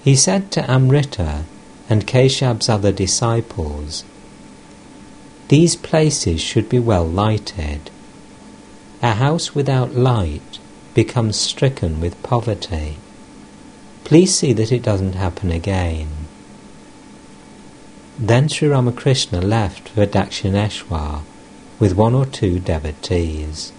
He 0.03 0.15
said 0.15 0.51
to 0.51 0.69
Amrita 0.69 1.45
and 1.89 2.05
Keshab's 2.05 2.69
other 2.69 2.91
disciples, 2.91 4.03
These 5.47 5.75
places 5.75 6.39
should 6.39 6.69
be 6.69 6.77
well 6.77 7.07
lighted. 7.07 7.89
A 9.01 9.13
house 9.13 9.55
without 9.55 9.95
light 9.95 10.59
becomes 10.93 11.37
stricken 11.37 11.99
with 11.99 12.21
poverty. 12.21 12.97
Please 14.03 14.35
see 14.35 14.53
that 14.53 14.71
it 14.71 14.83
doesn't 14.83 15.15
happen 15.15 15.51
again. 15.51 16.24
Then 18.17 18.47
Sri 18.47 18.69
Ramakrishna 18.69 19.41
left 19.41 19.89
for 19.89 20.05
Dakshineshwar 20.05 21.23
with 21.79 21.97
one 21.97 22.13
or 22.13 22.25
two 22.25 22.59
devotees. 22.59 23.73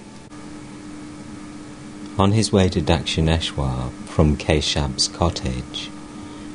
On 2.19 2.33
his 2.33 2.53
way 2.53 2.69
to 2.69 2.83
Dakshineshwar 2.83 3.91
from 4.05 4.37
Keshab's 4.37 5.09
cottage, 5.09 5.91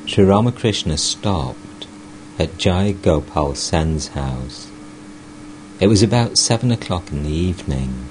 Sri 0.06 0.24
Ramakrishna 0.24 0.96
stopped 0.98 1.88
at 2.38 2.60
Jai 2.60 2.91
Gopal 2.91 3.56
Sen's 3.56 4.10
house. 4.10 4.69
It 5.79 5.88
was 5.88 6.04
about 6.04 6.38
seven 6.38 6.71
o'clock 6.71 7.12
in 7.12 7.23
the 7.23 7.32
evening. 7.32 8.08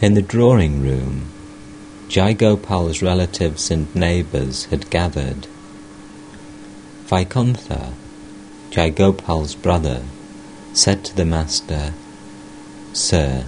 In 0.00 0.14
the 0.14 0.22
drawing 0.22 0.80
room, 0.80 1.26
Jai 2.08 2.34
Gopal's 2.34 3.02
relatives 3.02 3.68
and 3.68 3.92
neighbours 3.96 4.66
had 4.66 4.90
gathered. 4.90 5.48
Vaikuntha, 7.06 7.94
Jayagopal's 8.70 9.54
brother, 9.54 10.02
said 10.74 11.02
to 11.04 11.16
the 11.16 11.24
Master, 11.24 11.94
Sir, 12.92 13.46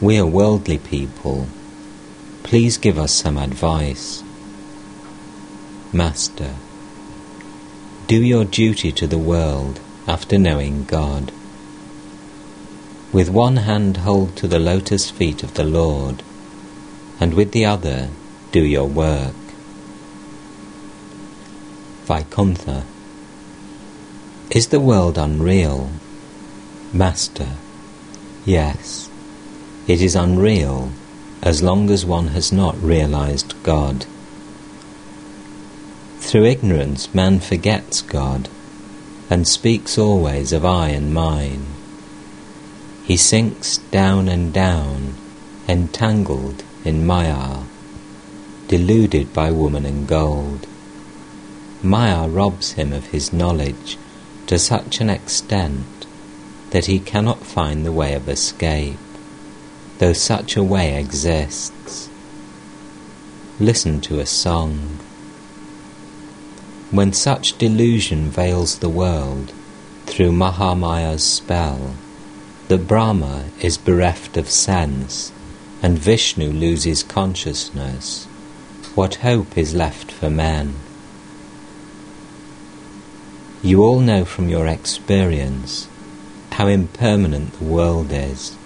we 0.00 0.18
are 0.18 0.26
worldly 0.26 0.78
people. 0.78 1.46
Please 2.42 2.78
give 2.78 2.98
us 2.98 3.12
some 3.12 3.36
advice. 3.36 4.22
Master, 5.92 6.54
do 8.06 8.22
your 8.22 8.46
duty 8.46 8.92
to 8.92 9.06
the 9.06 9.18
world 9.18 9.78
after 10.08 10.38
knowing 10.38 10.84
God. 10.84 11.30
With 13.12 13.28
one 13.28 13.58
hand 13.58 13.98
hold 13.98 14.36
to 14.36 14.48
the 14.48 14.58
lotus 14.58 15.10
feet 15.10 15.42
of 15.42 15.54
the 15.54 15.64
Lord, 15.64 16.22
and 17.20 17.34
with 17.34 17.52
the 17.52 17.66
other 17.66 18.08
do 18.52 18.64
your 18.64 18.88
work. 18.88 19.34
Vaikuntha 22.06 22.84
is 24.54 24.68
the 24.68 24.80
world 24.80 25.16
unreal? 25.16 25.90
Master, 26.92 27.48
Yes, 28.44 29.08
it 29.86 30.02
is 30.02 30.14
unreal 30.14 30.90
as 31.42 31.62
long 31.62 31.88
as 31.88 32.04
one 32.04 32.28
has 32.28 32.52
not 32.52 32.80
realized 32.82 33.54
God. 33.62 34.04
Through 36.18 36.44
ignorance, 36.44 37.14
man 37.14 37.40
forgets 37.40 38.02
God 38.02 38.50
and 39.30 39.48
speaks 39.48 39.96
always 39.96 40.52
of 40.52 40.66
I 40.66 40.88
and 40.90 41.14
mine. 41.14 41.64
He 43.04 43.16
sinks 43.16 43.78
down 43.78 44.28
and 44.28 44.52
down, 44.52 45.14
entangled 45.66 46.62
in 46.84 47.06
Maya, 47.06 47.62
deluded 48.68 49.32
by 49.32 49.50
woman 49.50 49.86
and 49.86 50.06
gold. 50.06 50.66
Maya 51.82 52.28
robs 52.28 52.72
him 52.72 52.92
of 52.92 53.06
his 53.06 53.32
knowledge 53.32 53.96
to 54.46 54.58
such 54.58 55.00
an 55.00 55.10
extent 55.10 56.06
that 56.70 56.86
he 56.86 56.98
cannot 56.98 57.46
find 57.46 57.84
the 57.84 57.92
way 57.92 58.14
of 58.14 58.28
escape, 58.28 58.98
though 59.98 60.12
such 60.12 60.56
a 60.56 60.62
way 60.62 60.98
exists. 60.98 62.08
Listen 63.60 64.00
to 64.00 64.18
a 64.18 64.26
song. 64.26 64.98
When 66.90 67.12
such 67.12 67.58
delusion 67.58 68.30
veils 68.30 68.78
the 68.78 68.88
world 68.88 69.52
through 70.06 70.32
Mahamaya's 70.32 71.24
spell, 71.24 71.94
that 72.68 72.88
Brahma 72.88 73.44
is 73.60 73.78
bereft 73.78 74.36
of 74.36 74.50
sense 74.50 75.32
and 75.82 75.98
Vishnu 75.98 76.50
loses 76.50 77.02
consciousness, 77.02 78.26
what 78.94 79.16
hope 79.16 79.58
is 79.58 79.74
left 79.74 80.12
for 80.12 80.30
men? 80.30 80.74
You 83.64 83.84
all 83.84 84.00
know 84.00 84.24
from 84.24 84.48
your 84.48 84.66
experience 84.66 85.86
how 86.50 86.66
impermanent 86.66 87.52
the 87.52 87.64
world 87.64 88.10
is. 88.10 88.56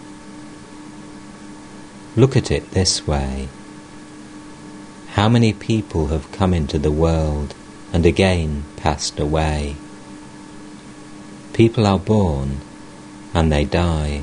Look 2.17 2.35
at 2.35 2.51
it 2.51 2.71
this 2.71 3.07
way. 3.07 3.49
How 5.09 5.29
many 5.29 5.53
people 5.53 6.07
have 6.07 6.33
come 6.33 6.55
into 6.55 6.79
the 6.79 6.91
world 6.91 7.55
and 7.93 8.07
again 8.07 8.65
passed 8.77 9.21
away? 9.21 9.77
People 11.53 11.87
are 11.87 11.99
born 11.99 12.63
and 13.35 13.53
they 13.53 13.67
die. 13.67 14.23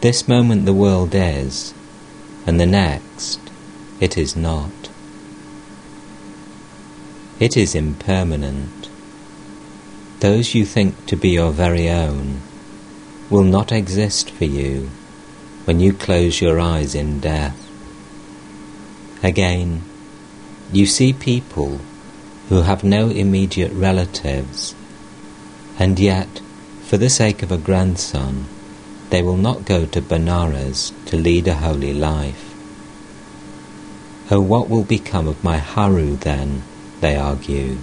This 0.00 0.26
moment 0.26 0.64
the 0.64 0.72
world 0.72 1.14
is, 1.14 1.74
and 2.46 2.58
the 2.58 2.66
next 2.66 3.40
it 4.00 4.16
is 4.16 4.34
not. 4.34 4.88
It 7.38 7.58
is 7.58 7.74
impermanent 7.74 8.83
those 10.24 10.54
you 10.54 10.64
think 10.64 11.04
to 11.04 11.14
be 11.16 11.28
your 11.28 11.52
very 11.52 11.86
own 11.86 12.40
will 13.28 13.44
not 13.44 13.70
exist 13.70 14.30
for 14.30 14.46
you 14.46 14.88
when 15.66 15.80
you 15.80 15.92
close 15.92 16.40
your 16.40 16.58
eyes 16.58 16.94
in 16.94 17.20
death. 17.20 17.60
Again, 19.22 19.82
you 20.72 20.86
see 20.86 21.12
people 21.12 21.78
who 22.48 22.62
have 22.62 22.82
no 22.82 23.10
immediate 23.10 23.70
relatives, 23.72 24.74
and 25.78 26.00
yet, 26.00 26.40
for 26.84 26.96
the 26.96 27.10
sake 27.10 27.42
of 27.42 27.52
a 27.52 27.58
grandson, 27.58 28.46
they 29.10 29.20
will 29.20 29.36
not 29.36 29.66
go 29.66 29.84
to 29.84 30.00
Benares 30.00 30.90
to 31.04 31.18
lead 31.18 31.46
a 31.46 31.56
holy 31.56 31.92
life. 31.92 32.54
Oh, 34.30 34.40
what 34.40 34.70
will 34.70 34.84
become 34.84 35.28
of 35.28 35.44
my 35.44 35.58
Haru 35.58 36.16
then? 36.16 36.62
They 37.02 37.14
argue. 37.14 37.76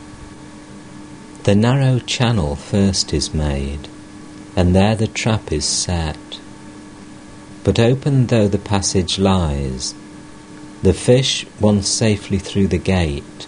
The 1.44 1.56
narrow 1.56 1.98
channel 1.98 2.56
first 2.56 3.16
is 3.16 3.34
made, 3.34 3.88
and 4.56 4.76
there 4.76 4.96
the 4.96 5.08
trap 5.08 5.52
is 5.52 5.66
set. 5.66 6.40
But 7.64 7.80
open 7.80 8.28
though 8.28 8.48
the 8.48 8.60
passage 8.60 9.18
lies, 9.18 9.96
the 10.84 10.94
fish, 10.94 11.48
once 11.60 11.90
safely 11.90 12.38
through 12.38 12.68
the 12.68 12.78
gate, 12.78 13.48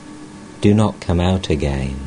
do 0.60 0.74
not 0.74 1.02
come 1.02 1.20
out 1.20 1.52
again. 1.52 2.00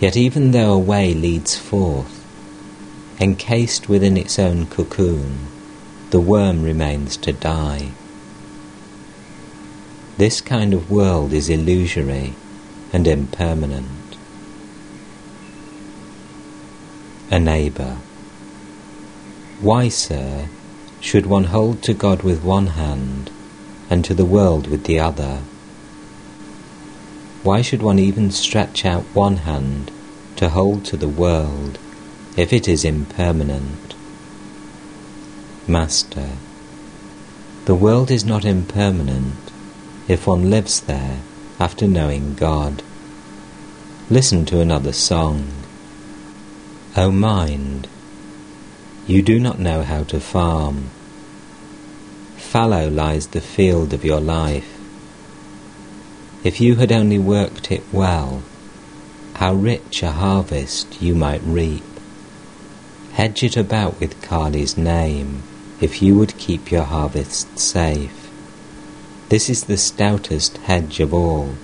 Yet 0.00 0.16
even 0.16 0.52
though 0.52 0.72
a 0.72 0.78
way 0.78 1.12
leads 1.12 1.58
forth, 1.58 2.24
encased 3.20 3.90
within 3.90 4.16
its 4.16 4.38
own 4.38 4.68
cocoon, 4.68 5.48
the 6.08 6.20
worm 6.20 6.62
remains 6.62 7.18
to 7.18 7.32
die. 7.34 7.90
This 10.16 10.40
kind 10.40 10.72
of 10.72 10.90
world 10.90 11.34
is 11.34 11.50
illusory 11.50 12.32
and 12.90 13.06
impermanent. 13.06 13.97
A 17.30 17.38
neighbour. 17.38 17.96
Why, 19.60 19.88
sir, 19.88 20.48
should 21.00 21.26
one 21.26 21.44
hold 21.44 21.82
to 21.82 21.94
God 21.94 22.22
with 22.22 22.42
one 22.42 22.68
hand 22.68 23.30
and 23.90 24.04
to 24.04 24.14
the 24.14 24.24
world 24.24 24.66
with 24.66 24.84
the 24.84 24.98
other? 24.98 25.40
Why 27.42 27.62
should 27.62 27.82
one 27.82 27.98
even 27.98 28.30
stretch 28.30 28.84
out 28.84 29.04
one 29.14 29.38
hand 29.38 29.90
to 30.36 30.48
hold 30.48 30.84
to 30.86 30.96
the 30.96 31.08
world 31.08 31.78
if 32.36 32.52
it 32.52 32.68
is 32.68 32.84
impermanent? 32.84 33.94
Master, 35.66 36.30
the 37.66 37.74
world 37.74 38.10
is 38.10 38.24
not 38.24 38.44
impermanent 38.44 39.34
if 40.08 40.26
one 40.26 40.48
lives 40.48 40.80
there 40.80 41.18
after 41.60 41.86
knowing 41.86 42.34
God. 42.34 42.82
Listen 44.08 44.46
to 44.46 44.60
another 44.60 44.92
song. 44.92 45.57
O 46.96 47.10
mind, 47.10 47.86
you 49.06 49.22
do 49.22 49.38
not 49.38 49.58
know 49.58 49.82
how 49.82 50.04
to 50.04 50.18
farm. 50.18 50.90
Fallow 52.36 52.88
lies 52.88 53.28
the 53.28 53.40
field 53.40 53.92
of 53.92 54.04
your 54.04 54.20
life. 54.20 54.78
If 56.42 56.60
you 56.60 56.76
had 56.76 56.90
only 56.90 57.18
worked 57.18 57.70
it 57.70 57.84
well, 57.92 58.42
how 59.34 59.54
rich 59.54 60.02
a 60.02 60.12
harvest 60.12 61.00
you 61.00 61.14
might 61.14 61.42
reap. 61.44 61.84
Hedge 63.12 63.44
it 63.44 63.56
about 63.56 64.00
with 64.00 64.22
Kali's 64.22 64.78
name, 64.78 65.42
if 65.80 66.00
you 66.00 66.16
would 66.16 66.38
keep 66.38 66.70
your 66.70 66.84
harvest 66.84 67.58
safe. 67.58 68.30
This 69.28 69.50
is 69.50 69.64
the 69.64 69.76
stoutest 69.76 70.56
hedge 70.58 71.00
of 71.00 71.12
all, 71.12 71.54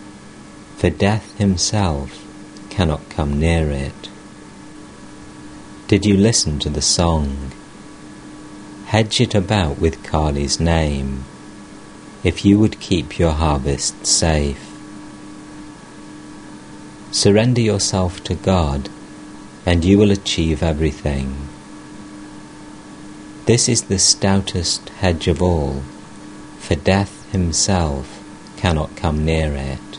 for 0.76 0.90
death 0.90 1.36
himself 1.38 2.24
cannot 2.68 3.08
come 3.08 3.40
near 3.40 3.70
it. 3.70 4.10
Did 5.86 6.06
you 6.06 6.16
listen 6.16 6.58
to 6.60 6.70
the 6.70 6.80
song? 6.80 7.52
Hedge 8.86 9.20
it 9.20 9.34
about 9.34 9.78
with 9.78 10.02
Kali's 10.02 10.58
name, 10.58 11.26
if 12.22 12.42
you 12.42 12.58
would 12.58 12.80
keep 12.80 13.18
your 13.18 13.32
harvest 13.32 14.06
safe. 14.06 14.66
Surrender 17.10 17.60
yourself 17.60 18.24
to 18.24 18.34
God, 18.34 18.88
and 19.66 19.84
you 19.84 19.98
will 19.98 20.10
achieve 20.10 20.62
everything. 20.62 21.48
This 23.44 23.68
is 23.68 23.82
the 23.82 23.98
stoutest 23.98 24.88
hedge 24.88 25.28
of 25.28 25.42
all, 25.42 25.82
for 26.60 26.76
death 26.76 27.30
himself 27.30 28.24
cannot 28.56 28.96
come 28.96 29.22
near 29.22 29.54
it. 29.54 29.98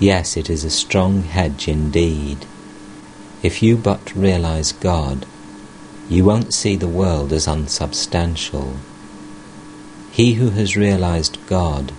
Yes, 0.00 0.36
it 0.36 0.50
is 0.50 0.64
a 0.64 0.70
strong 0.70 1.22
hedge 1.22 1.68
indeed 1.68 2.44
if 3.42 3.62
you 3.62 3.76
but 3.76 4.14
realize 4.16 4.72
God, 4.72 5.24
you 6.08 6.24
won't 6.24 6.52
see 6.52 6.74
the 6.74 6.88
world 6.88 7.32
as 7.32 7.46
unsubstantial. 7.46 8.74
He 10.10 10.34
who 10.34 10.50
has 10.50 10.76
realized 10.76 11.38
God 11.46 11.92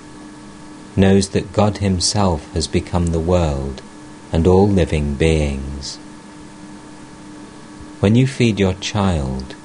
knows 0.98 1.30
that 1.30 1.54
God 1.54 1.78
Himself 1.78 2.52
has 2.54 2.68
become 2.68 3.08
the 3.08 3.20
world 3.20 3.82
and 4.34 4.46
all 4.46 4.68
living 4.68 5.16
beings. 5.16 5.96
When 8.02 8.16
you 8.16 8.28
feed 8.28 8.60
your 8.60 8.74
child, 8.74 9.56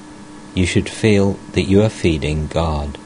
you 0.53 0.65
should 0.65 0.87
feel 0.87 1.33
that 1.51 1.63
you 1.63 1.81
are 1.83 1.89
feeding 1.89 2.47
God. 2.47 2.97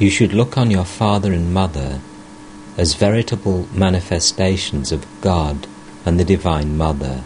You 0.00 0.10
should 0.10 0.32
look 0.32 0.58
on 0.58 0.72
your 0.72 0.84
father 0.84 1.32
and 1.32 1.54
mother 1.54 2.00
as 2.76 2.94
veritable 2.94 3.68
manifestations 3.72 4.90
of 4.90 5.06
God 5.20 5.68
and 6.04 6.18
the 6.18 6.24
Divine 6.24 6.76
Mother 6.76 7.22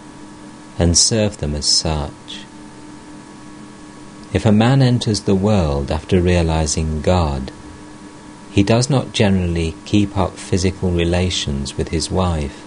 and 0.78 0.96
serve 0.96 1.38
them 1.38 1.54
as 1.54 1.66
such. 1.66 2.44
If 4.32 4.44
a 4.44 4.52
man 4.52 4.82
enters 4.82 5.22
the 5.22 5.34
world 5.34 5.90
after 5.90 6.20
realizing 6.20 7.00
God, 7.00 7.50
he 8.50 8.62
does 8.62 8.90
not 8.90 9.12
generally 9.12 9.74
keep 9.84 10.16
up 10.16 10.36
physical 10.36 10.90
relations 10.90 11.76
with 11.76 11.88
his 11.88 12.10
wife. 12.10 12.64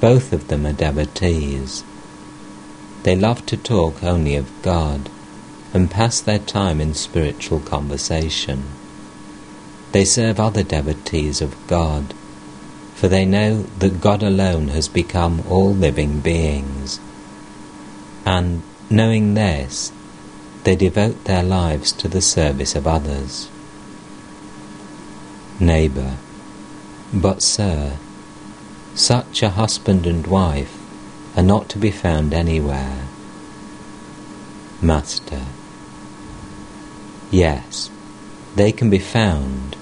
Both 0.00 0.32
of 0.32 0.48
them 0.48 0.66
are 0.66 0.72
devotees. 0.72 1.84
They 3.02 3.16
love 3.16 3.44
to 3.46 3.56
talk 3.56 4.02
only 4.02 4.36
of 4.36 4.50
God 4.62 5.10
and 5.74 5.90
pass 5.90 6.20
their 6.20 6.38
time 6.38 6.80
in 6.80 6.94
spiritual 6.94 7.60
conversation. 7.60 8.64
They 9.92 10.04
serve 10.04 10.38
other 10.40 10.62
devotees 10.62 11.40
of 11.40 11.54
God 11.66 12.14
for 12.98 13.06
they 13.06 13.24
know 13.24 13.62
that 13.78 14.00
God 14.00 14.24
alone 14.24 14.68
has 14.68 14.88
become 14.88 15.44
all 15.48 15.72
living 15.72 16.18
beings. 16.18 16.98
and, 18.26 18.62
knowing 18.90 19.34
this, 19.34 19.90
they 20.64 20.76
devote 20.76 21.24
their 21.24 21.42
lives 21.42 21.92
to 21.92 22.08
the 22.08 22.20
service 22.20 22.74
of 22.74 22.86
others. 22.86 23.48
Neighbour, 25.58 26.16
but 27.14 27.40
sir, 27.40 27.96
such 28.94 29.42
a 29.42 29.50
husband 29.50 30.06
and 30.06 30.26
wife 30.26 30.76
are 31.36 31.42
not 31.42 31.70
to 31.70 31.78
be 31.78 31.90
found 31.90 32.34
anywhere. 32.34 33.06
Master, 34.82 35.46
yes, 37.30 37.90
they 38.56 38.72
can 38.72 38.90
be 38.90 38.98
found, 38.98 39.76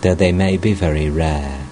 though 0.00 0.14
they 0.14 0.32
may 0.32 0.56
be 0.56 0.72
very 0.72 1.10
rare. 1.10 1.65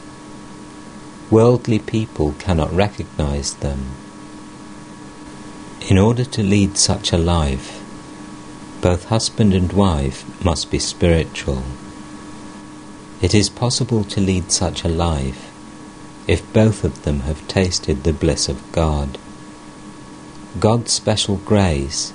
Worldly 1.35 1.81
people 1.81 2.37
cannot 2.39 2.73
recognize 2.73 3.55
them. 3.55 3.87
In 5.91 5.99
order 5.99 6.25
to 6.25 6.45
lead 6.45 6.79
such 6.79 7.13
a 7.13 7.19
life, 7.19 7.83
both 8.81 9.07
husband 9.07 9.53
and 9.53 9.73
wife 9.73 10.23
must 10.45 10.71
be 10.71 10.79
spiritual. 10.79 11.65
It 13.21 13.35
is 13.35 13.49
possible 13.49 14.05
to 14.05 14.21
lead 14.21 14.53
such 14.53 14.85
a 14.85 14.89
life 14.89 15.51
if 16.29 16.53
both 16.53 16.85
of 16.85 17.03
them 17.03 17.19
have 17.27 17.49
tasted 17.49 18.05
the 18.05 18.13
bliss 18.13 18.49
of 18.49 18.71
God. 18.71 19.19
God's 20.61 20.93
special 20.93 21.39
grace 21.39 22.13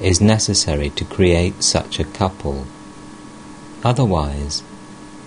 is 0.00 0.22
necessary 0.22 0.88
to 0.88 1.04
create 1.04 1.62
such 1.62 2.00
a 2.00 2.04
couple 2.04 2.66
Otherwise, 3.84 4.62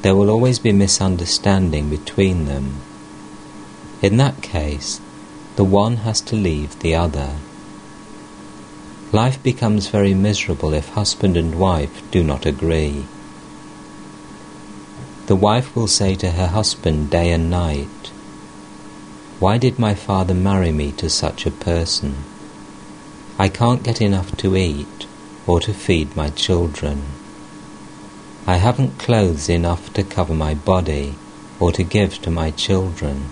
there 0.01 0.15
will 0.15 0.31
always 0.31 0.57
be 0.57 0.71
misunderstanding 0.71 1.91
between 1.91 2.45
them. 2.45 2.81
In 4.01 4.15
that 4.15 4.41
case, 4.41 5.01
the 5.57 5.65
one 5.65 5.97
has 5.97 6.21
to 6.21 6.35
leave 6.35 6.79
the 6.79 6.95
other. 6.95 7.35
Life 9.11 9.43
becomes 9.43 9.87
very 9.87 10.13
miserable 10.13 10.73
if 10.73 10.89
husband 10.89 11.35
and 11.35 11.59
wife 11.59 12.01
do 12.09 12.23
not 12.23 12.45
agree. 12.45 13.05
The 15.25 15.35
wife 15.35 15.75
will 15.75 15.87
say 15.87 16.15
to 16.15 16.31
her 16.31 16.47
husband 16.47 17.09
day 17.09 17.31
and 17.31 17.49
night, 17.49 18.11
Why 19.39 19.57
did 19.57 19.77
my 19.77 19.95
father 19.95 20.33
marry 20.33 20.71
me 20.71 20.93
to 20.93 21.09
such 21.09 21.45
a 21.45 21.51
person? 21.51 22.23
I 23.37 23.49
can't 23.49 23.83
get 23.83 24.01
enough 24.01 24.37
to 24.37 24.55
eat 24.55 25.07
or 25.45 25.59
to 25.59 25.73
feed 25.73 26.15
my 26.15 26.29
children. 26.29 27.03
I 28.47 28.57
haven't 28.57 28.97
clothes 28.97 29.49
enough 29.49 29.91
to 29.93 30.03
cover 30.03 30.33
my 30.33 30.53
body 30.53 31.15
or 31.59 31.73
to 31.73 31.83
give 31.83 32.21
to 32.21 32.31
my 32.31 32.51
children. 32.51 33.25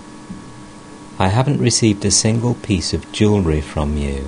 I 1.20 1.28
haven't 1.28 1.60
received 1.60 2.04
a 2.04 2.12
single 2.12 2.54
piece 2.54 2.94
of 2.94 3.10
jewellery 3.10 3.60
from 3.60 3.96
you. 3.96 4.26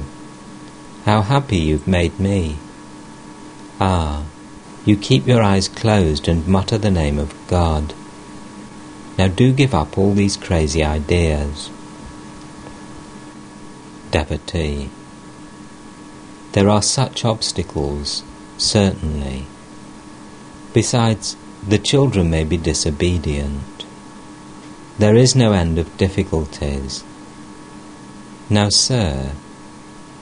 How 1.05 1.23
happy 1.23 1.59
you've 1.59 1.87
made 1.87 2.19
me. 2.19 2.57
Ah, 3.81 4.25
you 4.85 4.97
keep 4.97 5.27
your 5.27 5.43
eyes 5.43 5.69
closed 5.69 6.27
and 6.27 6.49
mutter 6.49 6.79
the 6.79 6.91
name 6.91 7.19
of 7.19 7.35
God. 7.47 7.95
Now 9.17 9.29
do 9.29 9.53
give 9.53 9.75
up 9.75 9.97
all 9.97 10.15
these 10.15 10.37
crazy 10.37 10.83
ideas. 10.83 11.71
Devotee. 14.11 14.91
There 16.53 16.69
are 16.69 16.83
such 16.83 17.25
obstacles, 17.25 18.25
certainly. 18.59 19.47
Besides, 20.73 21.37
the 21.67 21.79
children 21.79 22.31
may 22.31 22.43
be 22.43 22.57
disobedient. 22.57 23.80
There 25.01 25.17
is 25.17 25.35
no 25.35 25.53
end 25.53 25.79
of 25.79 25.97
difficulties. 25.97 27.05
Now, 28.51 28.69
sir, 28.69 29.33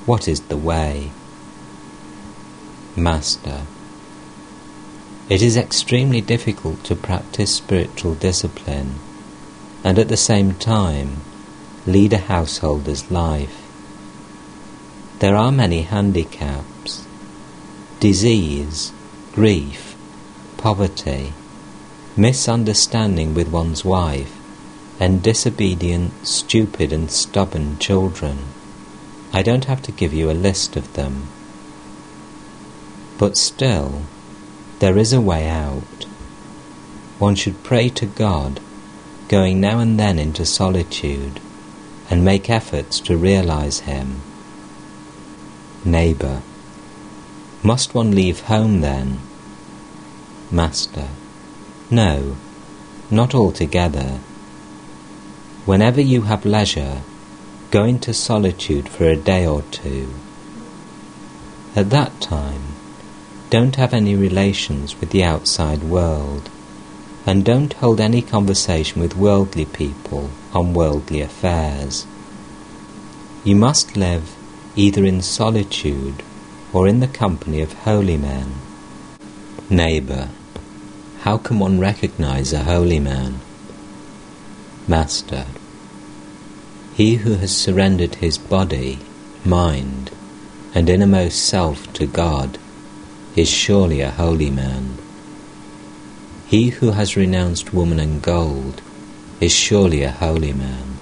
what 0.07 0.29
is 0.29 0.43
the 0.43 0.57
way? 0.57 1.11
Master, 2.95 3.62
it 5.29 5.43
is 5.43 5.57
extremely 5.57 6.20
difficult 6.20 6.85
to 6.85 6.95
practice 6.95 7.57
spiritual 7.57 8.14
discipline 8.14 9.01
and 9.83 9.99
at 9.99 10.07
the 10.07 10.16
same 10.16 10.55
time 10.55 11.22
lead 11.85 12.12
a 12.12 12.18
householder's 12.18 13.11
life. 13.11 13.61
There 15.18 15.35
are 15.35 15.51
many 15.51 15.83
handicaps 15.83 17.05
disease, 17.99 18.93
grief, 19.35 19.97
poverty, 20.57 21.33
misunderstanding 22.16 23.35
with 23.35 23.49
one's 23.49 23.85
wife, 23.85 24.38
and 25.01 25.22
disobedient, 25.22 26.26
stupid, 26.26 26.92
and 26.92 27.11
stubborn 27.11 27.78
children. 27.78 28.38
I 29.32 29.42
don't 29.42 29.66
have 29.66 29.82
to 29.82 29.92
give 29.92 30.12
you 30.12 30.30
a 30.30 30.32
list 30.32 30.76
of 30.76 30.94
them. 30.94 31.28
But 33.18 33.36
still, 33.36 34.03
there 34.80 34.99
is 34.99 35.12
a 35.12 35.20
way 35.20 35.49
out. 35.49 36.07
One 37.18 37.34
should 37.34 37.62
pray 37.62 37.88
to 37.90 38.07
God, 38.07 38.61
going 39.28 39.61
now 39.61 39.78
and 39.78 39.99
then 39.99 40.18
into 40.18 40.46
solitude, 40.46 41.40
and 42.11 42.24
make 42.24 42.49
efforts 42.49 43.01
to 43.01 43.16
realize 43.16 43.80
Him. 43.80 44.22
Neighbour, 45.84 46.42
must 47.62 47.94
one 47.94 48.12
leave 48.12 48.40
home 48.42 48.80
then? 48.80 49.18
Master. 50.51 51.09
No, 51.90 52.36
not 53.11 53.34
altogether. 53.34 54.20
Whenever 55.68 56.00
you 56.00 56.22
have 56.22 56.46
leisure, 56.46 57.02
go 57.70 57.84
into 57.84 58.14
solitude 58.14 58.88
for 58.88 59.04
a 59.04 59.14
day 59.14 59.46
or 59.46 59.60
two. 59.70 60.14
At 61.76 61.90
that 61.90 62.22
time, 62.22 62.62
don't 63.50 63.76
have 63.76 63.92
any 63.92 64.16
relations 64.16 64.98
with 64.98 65.10
the 65.10 65.22
outside 65.22 65.82
world, 65.82 66.48
and 67.26 67.44
don't 67.44 67.74
hold 67.74 68.00
any 68.00 68.22
conversation 68.22 69.02
with 69.02 69.14
worldly 69.14 69.66
people 69.66 70.30
on 70.54 70.72
worldly 70.72 71.20
affairs. 71.20 72.06
You 73.44 73.56
must 73.56 73.94
live 73.94 74.34
either 74.74 75.04
in 75.04 75.20
solitude 75.20 76.22
or 76.72 76.88
in 76.88 77.00
the 77.00 77.06
company 77.08 77.60
of 77.60 77.74
holy 77.74 78.16
men. 78.16 78.54
Neighbour, 79.68 80.30
how 81.24 81.36
can 81.36 81.58
one 81.58 81.78
recognize 81.78 82.54
a 82.54 82.64
holy 82.64 83.00
man? 83.00 83.40
Master, 84.88 85.44
he 86.99 87.14
who 87.14 87.34
has 87.34 87.57
surrendered 87.57 88.16
his 88.16 88.36
body, 88.38 88.99
mind, 89.44 90.11
and 90.74 90.90
innermost 90.90 91.38
self 91.38 91.92
to 91.92 92.05
God 92.05 92.59
is 93.36 93.49
surely 93.49 94.01
a 94.01 94.11
holy 94.11 94.51
man. 94.51 94.99
He 96.49 96.70
who 96.70 96.90
has 96.90 97.16
renounced 97.16 97.72
woman 97.72 98.01
and 98.01 98.20
gold 98.20 98.82
is 99.40 99.53
surely 99.53 100.03
a 100.03 100.11
holy 100.11 100.53
man. 100.53 100.99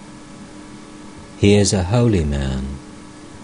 He 1.39 1.55
is 1.55 1.73
a 1.73 1.85
holy 1.85 2.25
man 2.25 2.77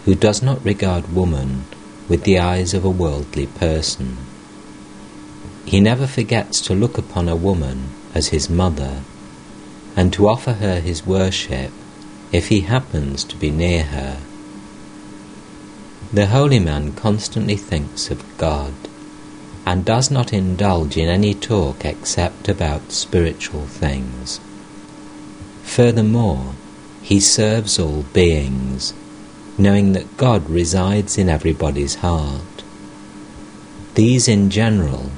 who 0.04 0.14
does 0.14 0.42
not 0.42 0.62
regard 0.62 1.10
woman 1.10 1.64
with 2.06 2.24
the 2.24 2.38
eyes 2.38 2.74
of 2.74 2.84
a 2.84 2.90
worldly 2.90 3.46
person. 3.46 4.18
He 5.64 5.80
never 5.80 6.06
forgets 6.06 6.60
to 6.66 6.74
look 6.74 6.98
upon 6.98 7.30
a 7.30 7.42
woman 7.48 7.88
as 8.14 8.28
his 8.28 8.50
mother 8.50 9.00
and 9.96 10.12
to 10.12 10.28
offer 10.28 10.52
her 10.52 10.80
his 10.80 11.06
worship 11.06 11.72
if 12.32 12.48
he 12.48 12.62
happens 12.62 13.22
to 13.24 13.36
be 13.36 13.50
near 13.50 13.84
her. 13.84 14.18
The 16.12 16.26
holy 16.26 16.58
man 16.58 16.92
constantly 16.92 17.56
thinks 17.56 18.10
of 18.10 18.24
God 18.38 18.72
and 19.64 19.84
does 19.84 20.10
not 20.10 20.32
indulge 20.32 20.96
in 20.96 21.08
any 21.08 21.34
talk 21.34 21.84
except 21.84 22.48
about 22.48 22.90
spiritual 22.90 23.66
things. 23.66 24.40
Furthermore, 25.62 26.54
he 27.02 27.20
serves 27.20 27.78
all 27.78 28.02
beings, 28.12 28.92
knowing 29.56 29.92
that 29.92 30.16
God 30.16 30.48
resides 30.48 31.18
in 31.18 31.28
everybody's 31.28 31.96
heart. 31.96 32.64
These 33.94 34.26
in 34.26 34.50
general 34.50 35.12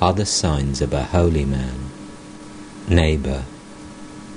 are 0.00 0.12
the 0.12 0.26
signs 0.26 0.80
of 0.80 0.92
a 0.92 1.04
holy 1.04 1.44
man. 1.44 1.90
Neighbour, 2.88 3.44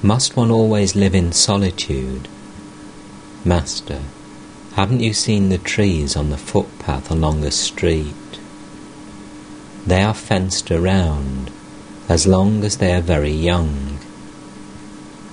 must 0.06 0.38
one 0.38 0.52
always 0.52 0.96
live 0.96 1.16
in 1.16 1.32
solitude? 1.32 2.28
Master, 3.44 4.04
haven't 4.74 5.00
you 5.00 5.14
seen 5.14 5.50
the 5.50 5.58
trees 5.58 6.16
on 6.16 6.30
the 6.30 6.38
footpath 6.38 7.10
along 7.10 7.44
a 7.44 7.50
street? 7.50 8.14
They 9.88 10.04
are 10.04 10.14
fenced 10.14 10.70
around 10.70 11.52
as 12.08 12.28
long 12.28 12.64
as 12.64 12.78
they 12.78 12.94
are 12.94 13.02
very 13.02 13.32
young. 13.32 13.98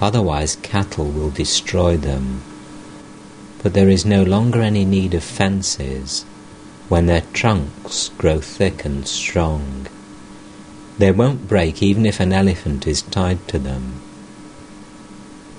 Otherwise, 0.00 0.56
cattle 0.62 1.10
will 1.10 1.30
destroy 1.30 1.98
them. 1.98 2.42
But 3.62 3.74
there 3.74 3.90
is 3.90 4.06
no 4.06 4.22
longer 4.22 4.62
any 4.62 4.86
need 4.86 5.12
of 5.12 5.22
fences 5.22 6.24
when 6.88 7.04
their 7.04 7.24
trunks 7.34 8.08
grow 8.16 8.40
thick 8.40 8.86
and 8.86 9.06
strong. 9.06 9.86
They 10.96 11.12
won't 11.12 11.46
break 11.46 11.82
even 11.82 12.06
if 12.06 12.20
an 12.20 12.32
elephant 12.32 12.86
is 12.86 13.02
tied 13.02 13.46
to 13.48 13.58
them. 13.58 14.01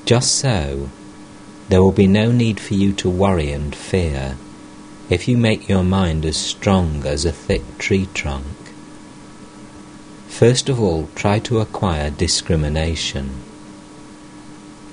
Just 0.06 0.36
so, 0.36 0.89
there 1.70 1.82
will 1.82 1.93
be 1.93 2.08
no 2.08 2.32
need 2.32 2.60
for 2.60 2.74
you 2.74 2.91
to 2.93 3.10
worry 3.10 3.51
and 3.51 3.74
fear 3.74 4.38
if 5.10 5.28
you 5.28 5.38
make 5.38 5.70
your 5.70 5.84
mind 5.84 6.26
as 6.26 6.38
strong 6.38 7.06
as 7.06 7.24
a 7.24 7.32
thick 7.32 7.78
tree 7.78 8.08
trunk. 8.14 8.45
First 10.28 10.68
of 10.68 10.80
all, 10.80 11.10
try 11.16 11.39
to 11.39 11.60
acquire 11.60 12.10
discrimination. 12.10 13.30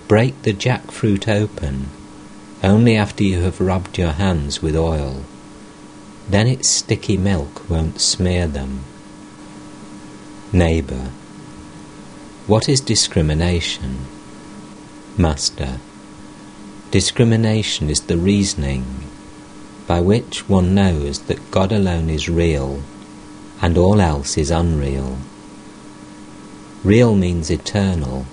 Break 0.06 0.42
the 0.42 0.52
jackfruit 0.52 1.28
open 1.28 1.88
only 2.62 2.94
after 2.96 3.24
you 3.24 3.40
have 3.40 3.60
rubbed 3.60 3.96
your 3.96 4.12
hands 4.12 4.60
with 4.60 4.76
oil. 4.76 5.24
Then 6.28 6.46
its 6.46 6.68
sticky 6.68 7.16
milk 7.16 7.68
won't 7.68 8.00
smear 8.00 8.46
them. 8.46 8.84
Neighbour. 10.52 11.10
What 12.46 12.68
is 12.68 12.80
discrimination? 12.80 14.06
Master. 15.20 15.78
Discrimination 16.90 17.90
is 17.90 18.00
the 18.00 18.16
reasoning 18.16 19.04
by 19.86 20.00
which 20.00 20.48
one 20.48 20.74
knows 20.74 21.20
that 21.24 21.50
God 21.50 21.72
alone 21.72 22.08
is 22.08 22.30
real 22.30 22.82
and 23.60 23.76
all 23.76 24.00
else 24.00 24.38
is 24.38 24.50
unreal. 24.50 25.18
Real 26.82 27.14
means 27.14 27.50
eternal, 27.50 28.24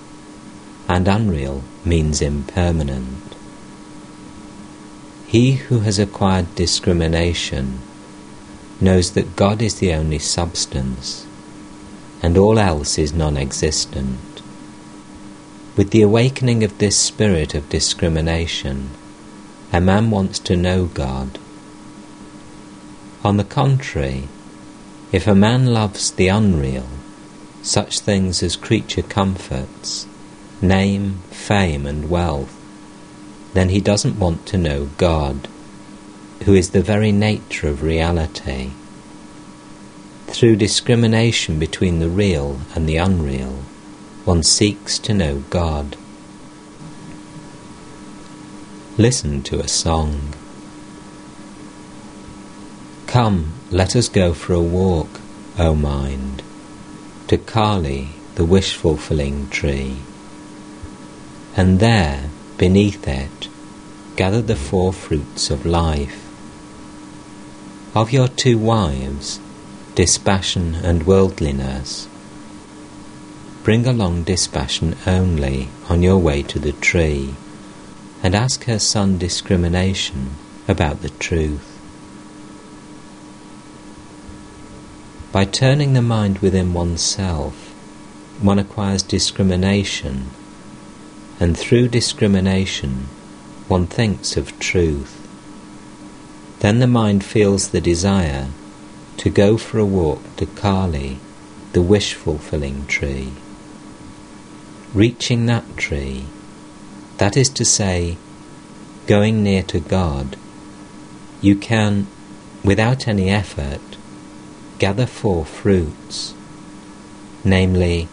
and 0.88 1.10
unreal 1.10 1.62
means 1.84 2.22
impermanent. 2.22 3.36
He 5.28 5.54
who 5.68 5.80
has 5.80 6.00
acquired 6.00 6.56
discrimination 6.56 7.80
knows 8.80 9.12
that 9.12 9.36
God 9.36 9.62
is 9.62 9.80
the 9.80 9.94
only 9.94 10.20
substance, 10.20 11.28
and 12.24 12.38
all 12.38 12.58
else 12.58 12.98
is 12.98 13.12
non 13.12 13.36
existent. 13.36 14.20
With 15.78 15.92
the 15.92 16.02
awakening 16.02 16.64
of 16.64 16.80
this 16.80 16.98
spirit 16.98 17.54
of 17.54 17.70
discrimination, 17.70 18.90
a 19.72 19.80
man 19.80 20.10
wants 20.10 20.40
to 20.40 20.56
know 20.56 20.86
God. 20.86 21.38
On 23.24 23.38
the 23.38 23.44
contrary, 23.44 24.28
if 25.12 25.28
a 25.28 25.36
man 25.36 25.68
loves 25.68 26.10
the 26.10 26.30
unreal, 26.30 26.88
such 27.62 28.00
things 28.00 28.42
as 28.42 28.56
creature 28.56 29.04
comforts, 29.04 30.08
name, 30.64 31.20
fame, 31.30 31.86
and 31.86 32.10
wealth, 32.10 32.60
then 33.54 33.70
he 33.70 33.80
doesn't 33.80 34.18
want 34.18 34.48
to 34.48 34.58
know 34.58 34.90
God, 34.98 35.48
who 36.46 36.56
is 36.56 36.72
the 36.72 36.82
very 36.82 37.12
nature 37.12 37.68
of 37.68 37.84
reality. 37.84 38.72
Through 40.26 40.56
discrimination 40.56 41.60
between 41.60 42.00
the 42.00 42.10
real 42.10 42.62
and 42.74 42.90
the 42.90 42.98
unreal, 42.98 43.60
one 44.28 44.44
seeks 44.44 45.00
to 45.00 45.14
know 45.14 45.44
God. 45.50 45.96
Listen 48.98 49.42
to 49.44 49.60
a 49.60 49.68
song. 49.68 50.34
Come, 53.08 53.54
let 53.72 53.96
us 53.96 54.10
go 54.10 54.34
for 54.34 54.54
a 54.54 54.62
walk, 54.62 55.22
O 55.58 55.74
mind 55.74 56.44
to 57.28 57.38
Kali, 57.38 58.10
the 58.36 58.46
wish 58.46 58.76
fulfilling 58.76 59.50
tree. 59.50 59.98
And 61.58 61.80
there, 61.80 62.30
beneath 62.58 63.06
it, 63.08 63.50
gather 64.16 64.42
the 64.42 64.56
four 64.56 64.94
fruits 64.94 65.50
of 65.50 65.66
life. 65.66 66.24
Of 67.94 68.14
your 68.14 68.30
two 68.30 68.58
wives, 68.58 69.40
dispassion 69.96 70.76
and 70.76 71.06
worldliness, 71.06 72.08
bring 73.68 73.86
along 73.86 74.24
dispassion 74.24 74.96
only 75.06 75.68
on 75.90 76.02
your 76.02 76.18
way 76.18 76.42
to 76.42 76.58
the 76.58 76.72
tree, 76.72 77.36
and 78.24 78.34
ask 78.34 78.64
her 78.64 78.80
son 78.80 79.18
discrimination 79.18 80.30
about 80.70 81.02
the 81.02 81.10
truth. 81.10 81.78
By 85.34 85.44
turning 85.44 85.92
the 85.92 86.02
mind 86.02 86.40
within 86.40 86.74
oneself, 86.74 87.74
one 88.42 88.58
acquires 88.58 89.04
discrimination, 89.04 90.30
and 91.38 91.58
through 91.58 91.90
discrimination, 91.90 93.10
one 93.68 93.86
thinks 93.86 94.38
of 94.38 94.58
truth. 94.60 95.28
Then 96.60 96.80
the 96.80 96.88
mind 96.88 97.26
feels 97.26 97.72
the 97.72 97.82
desire 97.82 98.48
to 99.18 99.30
go 99.30 99.58
for 99.58 99.78
a 99.78 99.86
walk 99.86 100.22
to 100.38 100.46
Kali, 100.46 101.20
the 101.74 101.82
wish 101.82 102.14
fulfilling 102.14 102.86
tree. 102.86 103.34
Reaching 104.94 105.46
that 105.48 105.78
tree, 105.78 106.26
that 107.18 107.36
is 107.36 107.50
to 107.50 107.66
say, 107.66 108.18
going 109.06 109.44
near 109.44 109.62
to 109.64 109.80
God, 109.80 110.38
you 111.42 111.56
can, 111.56 112.08
without 112.64 113.08
any 113.08 113.30
effort, 113.30 113.82
gather 114.80 115.06
four 115.06 115.46
fruits, 115.46 116.34
namely 117.44 118.08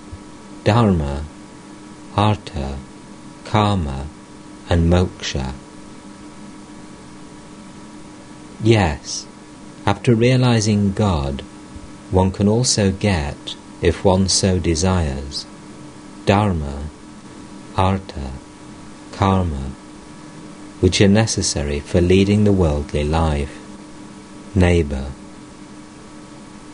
Dharma, 0.64 1.24
Artha, 2.16 2.78
Kama, 3.44 4.06
and 4.68 4.92
Moksha. 4.92 5.52
Yes, 8.62 9.26
after 9.86 10.14
realizing 10.14 10.92
God, 10.92 11.42
one 12.10 12.30
can 12.30 12.48
also 12.48 12.90
get, 12.90 13.54
if 13.82 14.04
one 14.04 14.28
so 14.28 14.58
desires, 14.58 15.46
Dharma, 16.26 16.84
Artha, 17.76 18.30
Kama, 19.12 19.72
which 20.80 20.98
are 21.02 21.08
necessary 21.08 21.80
for 21.80 22.00
leading 22.00 22.44
the 22.44 22.52
worldly 22.52 23.04
life. 23.04 23.58
Neighbour, 24.54 25.10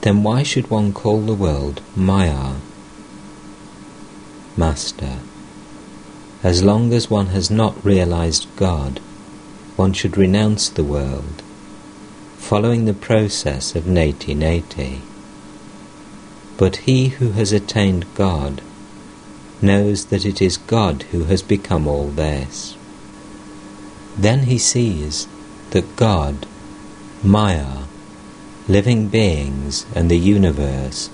then 0.03 0.23
why 0.23 0.45
should 0.45 0.71
one 0.71 0.93
call 0.93 1.23
the 1.23 1.35
world 1.35 1.83
Maya? 1.97 2.55
Master, 4.57 5.19
as 6.45 6.63
long 6.63 6.93
as 6.93 7.11
one 7.11 7.27
has 7.29 7.51
not 7.51 7.85
realized 7.85 8.47
God, 8.55 9.01
one 9.75 9.93
should 9.93 10.17
renounce 10.17 10.69
the 10.69 10.85
world, 10.85 11.43
following 12.39 12.85
the 12.85 12.95
process 12.95 13.75
of 13.75 13.85
neti 13.85 14.37
neti. 14.37 15.01
But 16.57 16.77
he 16.87 17.09
who 17.09 17.33
has 17.33 17.53
attained 17.53 18.07
God 18.15 18.63
knows 19.63 20.07
that 20.07 20.25
it 20.25 20.41
is 20.41 20.57
God 20.57 21.03
who 21.11 21.25
has 21.25 21.43
become 21.43 21.87
all 21.87 22.09
this. 22.09 22.77
Then 24.17 24.45
he 24.45 24.59
sees 24.59 25.27
that 25.71 25.97
God, 25.97 26.47
Maya, 27.23 27.85
living 28.69 29.09
beings 29.09 29.87
and 29.95 30.11
the 30.11 30.19
universe 30.19 31.11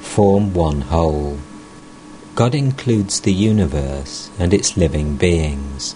form 0.00 0.54
one 0.54 0.82
whole. 0.82 1.38
God 2.34 2.54
includes 2.54 3.20
the 3.20 3.32
universe 3.32 4.30
and 4.38 4.52
its 4.52 4.76
living 4.76 5.16
beings. 5.16 5.94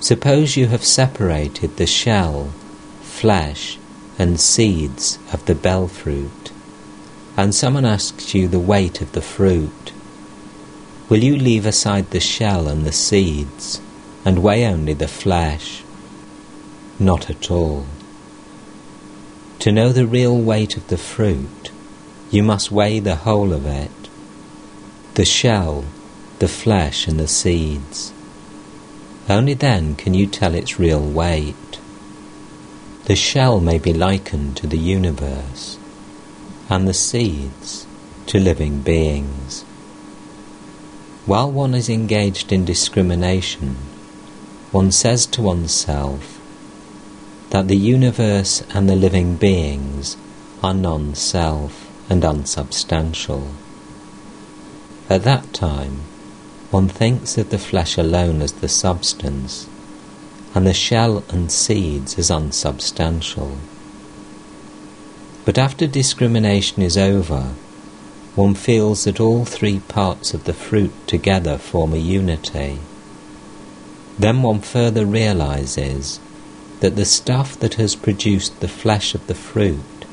Suppose 0.00 0.56
you 0.56 0.66
have 0.68 0.84
separated 0.84 1.76
the 1.76 1.86
shell, 1.86 2.52
flesh, 3.02 3.78
and 4.18 4.40
seeds 4.40 5.18
of 5.32 5.44
the 5.46 5.54
bel 5.54 5.88
fruit, 5.88 6.51
and 7.36 7.54
someone 7.54 7.84
asks 7.84 8.34
you 8.34 8.48
the 8.48 8.58
weight 8.58 9.00
of 9.00 9.12
the 9.12 9.22
fruit. 9.22 9.92
Will 11.08 11.22
you 11.22 11.36
leave 11.36 11.66
aside 11.66 12.10
the 12.10 12.20
shell 12.20 12.68
and 12.68 12.84
the 12.84 12.92
seeds 12.92 13.80
and 14.24 14.42
weigh 14.42 14.66
only 14.66 14.94
the 14.94 15.08
flesh? 15.08 15.82
Not 16.98 17.30
at 17.30 17.50
all. 17.50 17.86
To 19.60 19.72
know 19.72 19.92
the 19.92 20.06
real 20.06 20.36
weight 20.36 20.76
of 20.76 20.88
the 20.88 20.98
fruit, 20.98 21.70
you 22.30 22.42
must 22.42 22.72
weigh 22.72 22.98
the 22.98 23.16
whole 23.16 23.52
of 23.52 23.66
it 23.66 23.90
the 25.14 25.24
shell, 25.26 25.84
the 26.38 26.48
flesh, 26.48 27.06
and 27.06 27.20
the 27.20 27.28
seeds. 27.28 28.12
Only 29.28 29.54
then 29.54 29.94
can 29.94 30.14
you 30.14 30.26
tell 30.26 30.54
its 30.54 30.78
real 30.78 31.02
weight. 31.06 31.78
The 33.04 33.14
shell 33.14 33.60
may 33.60 33.78
be 33.78 33.92
likened 33.92 34.56
to 34.56 34.66
the 34.66 34.78
universe, 34.78 35.71
and 36.72 36.88
the 36.88 36.94
seeds 36.94 37.86
to 38.24 38.40
living 38.40 38.80
beings. 38.80 39.62
While 41.26 41.52
one 41.52 41.74
is 41.74 41.90
engaged 41.90 42.50
in 42.50 42.64
discrimination, 42.64 43.76
one 44.70 44.90
says 44.90 45.26
to 45.26 45.42
oneself, 45.42 46.40
that 47.50 47.68
the 47.68 47.76
universe 47.76 48.64
and 48.72 48.88
the 48.88 48.96
living 48.96 49.36
beings 49.36 50.16
are 50.62 50.72
non 50.72 51.14
self 51.14 51.90
and 52.08 52.24
unsubstantial. 52.24 53.48
At 55.10 55.24
that 55.24 55.52
time, 55.52 56.00
one 56.70 56.88
thinks 56.88 57.36
of 57.36 57.50
the 57.50 57.58
flesh 57.58 57.98
alone 57.98 58.40
as 58.40 58.52
the 58.52 58.68
substance, 58.68 59.68
and 60.54 60.66
the 60.66 60.72
shell 60.72 61.22
and 61.28 61.52
seeds 61.52 62.18
as 62.18 62.30
unsubstantial. 62.30 63.58
But 65.44 65.58
after 65.58 65.86
discrimination 65.86 66.82
is 66.82 66.96
over, 66.96 67.54
one 68.34 68.54
feels 68.54 69.04
that 69.04 69.20
all 69.20 69.44
three 69.44 69.80
parts 69.80 70.32
of 70.34 70.44
the 70.44 70.54
fruit 70.54 70.92
together 71.06 71.58
form 71.58 71.92
a 71.92 71.98
unity. 71.98 72.78
Then 74.18 74.42
one 74.42 74.60
further 74.60 75.04
realizes 75.04 76.20
that 76.80 76.96
the 76.96 77.04
stuff 77.04 77.58
that 77.58 77.74
has 77.74 77.96
produced 77.96 78.60
the 78.60 78.68
flesh 78.68 79.14
of 79.14 79.26
the 79.26 79.34
fruit 79.34 80.06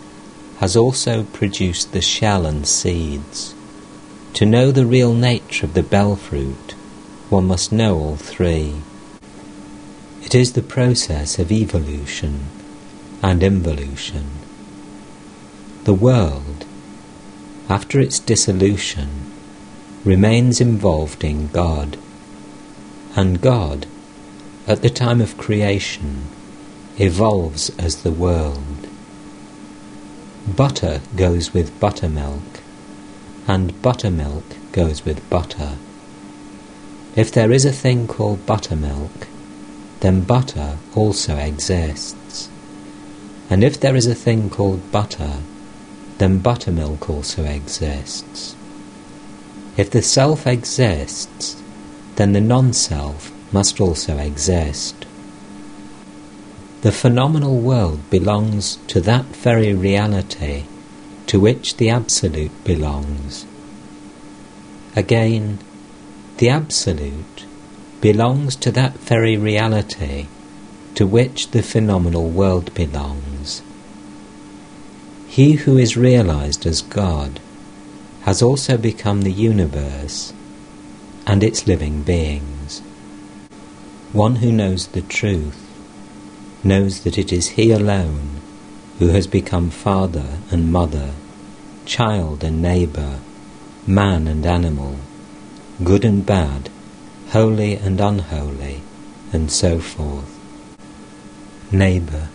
has 0.60 0.76
also 0.76 1.24
produced 1.24 1.94
the 1.94 2.02
shell 2.02 2.46
and 2.46 2.68
seeds. 2.68 3.54
To 4.34 4.46
know 4.46 4.72
the 4.72 4.86
real 4.86 5.14
nature 5.14 5.66
of 5.66 5.74
the 5.74 5.84
bel 5.84 6.16
fruit, 6.16 6.76
one 7.30 7.46
must 7.46 7.72
know 7.72 7.98
all 7.98 8.18
three. 8.18 8.76
It 10.24 10.36
is 10.36 10.54
the 10.54 10.62
process 10.62 11.40
of 11.40 11.52
evolution 11.52 12.48
and 13.24 13.42
involution. 13.42 14.39
The 15.90 15.96
world, 15.96 16.68
after 17.68 18.00
its 18.00 18.20
dissolution, 18.20 19.10
remains 20.06 20.62
involved 20.62 21.24
in 21.24 21.48
God, 21.48 21.98
and 23.16 23.42
God, 23.42 23.88
at 24.68 24.84
the 24.84 24.92
time 24.92 25.20
of 25.20 25.40
creation, 25.40 26.28
evolves 27.00 27.72
as 27.80 28.04
the 28.04 28.12
world. 28.12 28.88
Butter 30.56 31.02
goes 31.16 31.56
with 31.56 31.80
buttermilk, 31.80 32.60
and 33.48 33.82
buttermilk 33.82 34.46
goes 34.72 35.04
with 35.04 35.28
butter. 35.28 35.80
If 37.16 37.32
there 37.32 37.52
is 37.52 37.66
a 37.66 37.74
thing 37.74 38.06
called 38.06 38.46
buttermilk, 38.46 39.28
then 40.02 40.22
butter 40.22 40.78
also 40.94 41.36
exists. 41.38 42.48
And 43.50 43.64
if 43.64 43.80
there 43.80 43.96
is 43.96 44.06
a 44.06 44.14
thing 44.14 44.52
called 44.52 44.92
butter, 44.92 45.40
then 46.20 46.40
buttermilk 46.40 47.10
also 47.10 47.44
exists. 47.44 48.56
If 49.78 49.90
the 49.90 50.02
self 50.02 50.46
exists, 50.46 51.62
then 52.16 52.34
the 52.34 52.42
non 52.42 52.74
self 52.74 53.32
must 53.52 53.82
also 53.82 54.18
exist. 54.18 55.06
The 56.82 56.92
phenomenal 56.92 57.58
world 57.58 58.10
belongs 58.10 58.78
to 58.88 59.02
that 59.02 59.26
very 59.26 59.74
reality 59.74 60.66
to 61.28 61.40
which 61.40 61.78
the 61.78 61.90
Absolute 61.90 62.64
belongs. 62.64 63.46
Again, 64.96 65.60
the 66.38 66.50
Absolute 66.50 67.46
belongs 68.02 68.56
to 68.58 68.72
that 68.72 68.94
very 68.94 69.38
reality 69.38 70.28
to 70.96 71.06
which 71.06 71.52
the 71.52 71.62
phenomenal 71.62 72.30
world 72.30 72.74
belongs. 72.74 73.29
He 75.30 75.54
who 75.54 75.78
is 75.78 75.96
realized 75.96 76.66
as 76.66 76.82
God 76.82 77.40
has 78.22 78.42
also 78.42 78.78
become 78.78 79.22
the 79.22 79.32
universe 79.32 80.34
and 81.28 81.44
its 81.44 81.68
living 81.68 82.02
beings. 82.02 82.80
One 84.12 84.38
who 84.38 84.52
knows 84.52 84.88
the 84.88 85.04
truth 85.04 85.64
knows 86.64 87.02
that 87.02 87.20
it 87.20 87.32
is 87.32 87.50
he 87.50 87.70
alone 87.70 88.42
who 88.98 89.10
has 89.10 89.28
become 89.28 89.70
father 89.70 90.40
and 90.50 90.72
mother, 90.72 91.12
child 91.86 92.44
and 92.44 92.60
neighbour, 92.60 93.20
man 93.86 94.28
and 94.28 94.48
animal, 94.48 94.98
good 95.84 96.04
and 96.04 96.26
bad, 96.26 96.72
holy 97.30 97.76
and 97.76 98.02
unholy, 98.02 98.82
and 99.32 99.52
so 99.52 99.80
forth. 99.80 100.36
Neighbour, 101.72 102.30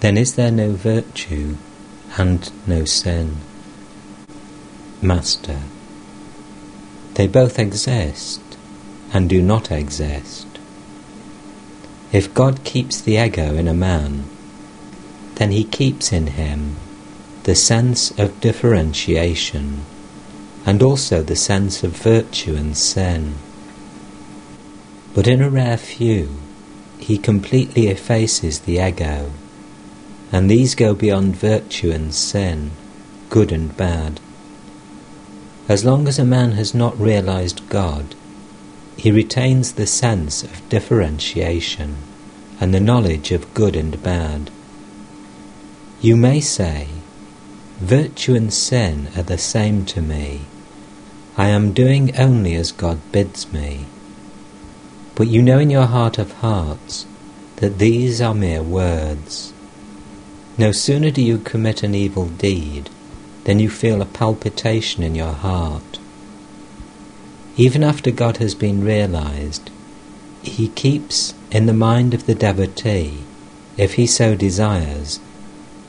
then 0.00 0.18
is 0.18 0.34
there 0.34 0.50
no 0.50 0.72
virtue 0.72 1.56
and 2.18 2.50
no 2.66 2.84
sin? 2.84 3.36
Master, 5.00 5.60
they 7.14 7.26
both 7.26 7.58
exist 7.58 8.40
and 9.12 9.28
do 9.28 9.40
not 9.40 9.70
exist. 9.70 10.46
If 12.12 12.34
God 12.34 12.64
keeps 12.64 13.00
the 13.00 13.16
ego 13.16 13.54
in 13.54 13.68
a 13.68 13.74
man, 13.74 14.24
then 15.36 15.50
he 15.50 15.64
keeps 15.64 16.12
in 16.12 16.28
him 16.28 16.76
the 17.44 17.54
sense 17.54 18.10
of 18.18 18.40
differentiation 18.40 19.82
and 20.66 20.82
also 20.82 21.22
the 21.22 21.36
sense 21.36 21.82
of 21.82 21.96
virtue 21.96 22.54
and 22.54 22.76
sin. 22.76 23.34
But 25.14 25.26
in 25.26 25.40
a 25.40 25.48
rare 25.48 25.78
few, 25.78 26.28
he 26.98 27.16
completely 27.16 27.86
effaces 27.86 28.60
the 28.60 28.78
ego, 28.78 29.30
and 30.30 30.50
these 30.50 30.74
go 30.74 30.94
beyond 30.94 31.36
virtue 31.36 31.90
and 31.90 32.14
sin, 32.14 32.70
good 33.30 33.52
and 33.52 33.76
bad. 33.76 34.20
As 35.68 35.84
long 35.84 36.08
as 36.08 36.18
a 36.18 36.24
man 36.24 36.52
has 36.52 36.74
not 36.74 36.98
realized 36.98 37.68
God, 37.68 38.14
he 38.96 39.10
retains 39.10 39.72
the 39.72 39.86
sense 39.86 40.42
of 40.42 40.68
differentiation 40.68 41.96
and 42.60 42.74
the 42.74 42.80
knowledge 42.80 43.30
of 43.30 43.52
good 43.54 43.76
and 43.76 44.02
bad. 44.02 44.50
You 46.00 46.16
may 46.16 46.40
say, 46.40 46.88
Virtue 47.80 48.34
and 48.34 48.52
sin 48.52 49.08
are 49.16 49.22
the 49.22 49.38
same 49.38 49.84
to 49.86 50.02
me. 50.02 50.40
I 51.36 51.48
am 51.48 51.72
doing 51.72 52.16
only 52.16 52.56
as 52.56 52.72
God 52.72 52.98
bids 53.12 53.52
me. 53.52 53.86
But 55.14 55.28
you 55.28 55.42
know 55.42 55.60
in 55.60 55.70
your 55.70 55.86
heart 55.86 56.18
of 56.18 56.32
hearts 56.32 57.06
that 57.56 57.78
these 57.78 58.20
are 58.20 58.34
mere 58.34 58.62
words. 58.62 59.52
No 60.58 60.72
sooner 60.72 61.10
do 61.10 61.22
you 61.22 61.38
commit 61.38 61.82
an 61.82 61.94
evil 61.94 62.26
deed 62.26 62.90
than 63.44 63.58
you 63.58 63.70
feel 63.70 64.02
a 64.02 64.06
palpitation 64.06 65.02
in 65.02 65.14
your 65.14 65.32
heart 65.32 65.98
even 67.58 67.82
after 67.82 68.12
God 68.12 68.36
has 68.36 68.54
been 68.54 68.84
realized, 68.84 69.68
he 70.42 70.68
keeps 70.68 71.34
in 71.50 71.66
the 71.66 71.72
mind 71.72 72.14
of 72.14 72.26
the 72.26 72.34
devotee, 72.34 73.24
if 73.76 73.94
he 73.94 74.06
so 74.06 74.36
desires, 74.36 75.18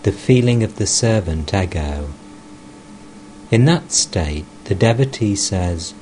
the 0.01 0.11
feeling 0.11 0.63
of 0.63 0.77
the 0.77 0.87
servant 0.87 1.53
ego. 1.53 2.09
In 3.51 3.65
that 3.65 3.91
state, 3.91 4.45
the 4.63 4.73
devotee 4.73 5.35
says, 5.35 5.93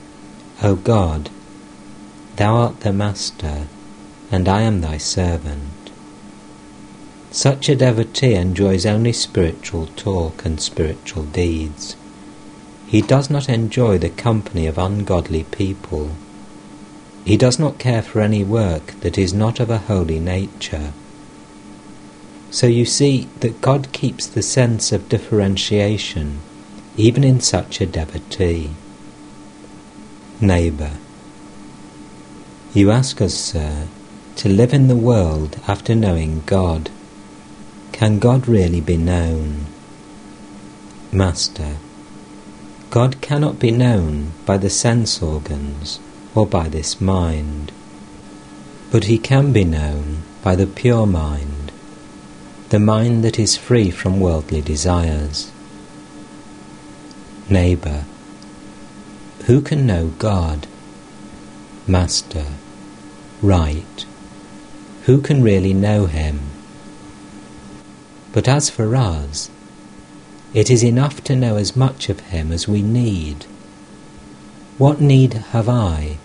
O 0.64 0.76
God, 0.76 1.30
Thou 2.38 2.56
art 2.56 2.80
the 2.80 2.94
Master, 2.94 3.68
and 4.32 4.48
I 4.48 4.62
am 4.62 4.80
Thy 4.80 4.98
servant. 4.98 5.64
Such 7.32 7.70
a 7.70 7.76
devotee 7.76 8.34
enjoys 8.34 8.86
only 8.86 9.14
spiritual 9.14 9.88
talk 9.96 10.46
and 10.46 10.60
spiritual 10.60 11.24
deeds. 11.24 11.96
He 12.88 13.02
does 13.02 13.30
not 13.30 13.50
enjoy 13.50 13.98
the 13.98 14.10
company 14.10 14.66
of 14.66 14.78
ungodly 14.78 15.44
people. 15.44 16.12
He 17.26 17.36
does 17.36 17.60
not 17.60 17.80
care 17.80 18.02
for 18.02 18.22
any 18.22 18.44
work 18.44 19.00
that 19.02 19.18
is 19.18 19.34
not 19.34 19.60
of 19.60 19.70
a 19.70 19.80
holy 19.80 20.20
nature. 20.20 20.94
So 22.50 22.68
you 22.68 22.86
see 22.86 23.28
that 23.42 23.62
God 23.62 23.92
keeps 23.92 24.26
the 24.26 24.42
sense 24.42 24.94
of 24.94 25.10
differentiation 25.10 26.40
even 26.98 27.24
in 27.24 27.40
such 27.40 27.80
a 27.80 27.86
devotee. 27.86 28.72
Neighbour, 30.42 30.94
you 32.74 32.90
ask 32.90 33.22
us, 33.22 33.36
sir, 33.36 33.88
to 34.38 34.50
live 34.50 34.74
in 34.74 34.88
the 34.88 34.96
world 34.96 35.60
after 35.68 35.94
knowing 35.94 36.42
God. 36.46 36.90
Can 37.98 38.20
God 38.20 38.48
really 38.48 38.80
be 38.80 38.96
known? 38.96 39.66
Master, 41.12 41.78
God 42.92 43.22
cannot 43.22 43.58
be 43.58 43.72
known 43.72 44.34
by 44.46 44.58
the 44.60 44.70
sense 44.70 45.20
organs 45.20 46.00
or 46.36 46.46
by 46.46 46.70
this 46.70 47.02
mind, 47.02 47.72
but 48.92 49.06
he 49.06 49.18
can 49.18 49.52
be 49.52 49.64
known 49.64 50.22
by 50.44 50.56
the 50.56 50.68
pure 50.68 51.08
mind, 51.08 51.72
the 52.70 52.78
mind 52.78 53.24
that 53.24 53.40
is 53.40 53.58
free 53.58 53.90
from 53.90 54.20
worldly 54.20 54.62
desires. 54.62 55.52
Neighbour, 57.50 58.06
who 59.48 59.60
can 59.60 59.88
know 59.88 60.10
God? 60.20 60.68
Master, 61.88 62.46
right, 63.42 64.06
who 65.06 65.20
can 65.20 65.42
really 65.42 65.74
know 65.74 66.06
him? 66.06 66.42
But 68.38 68.48
as 68.48 68.70
for 68.70 68.96
us, 68.96 69.50
it 70.54 70.70
is 70.70 70.84
enough 70.84 71.24
to 71.24 71.36
know 71.36 71.56
as 71.56 71.76
much 71.76 72.08
of 72.08 72.20
him 72.20 72.52
as 72.52 72.68
we 72.68 72.84
need. 72.84 73.48
What 74.78 75.02
need 75.02 75.34
have 75.54 75.68
I 75.68 76.20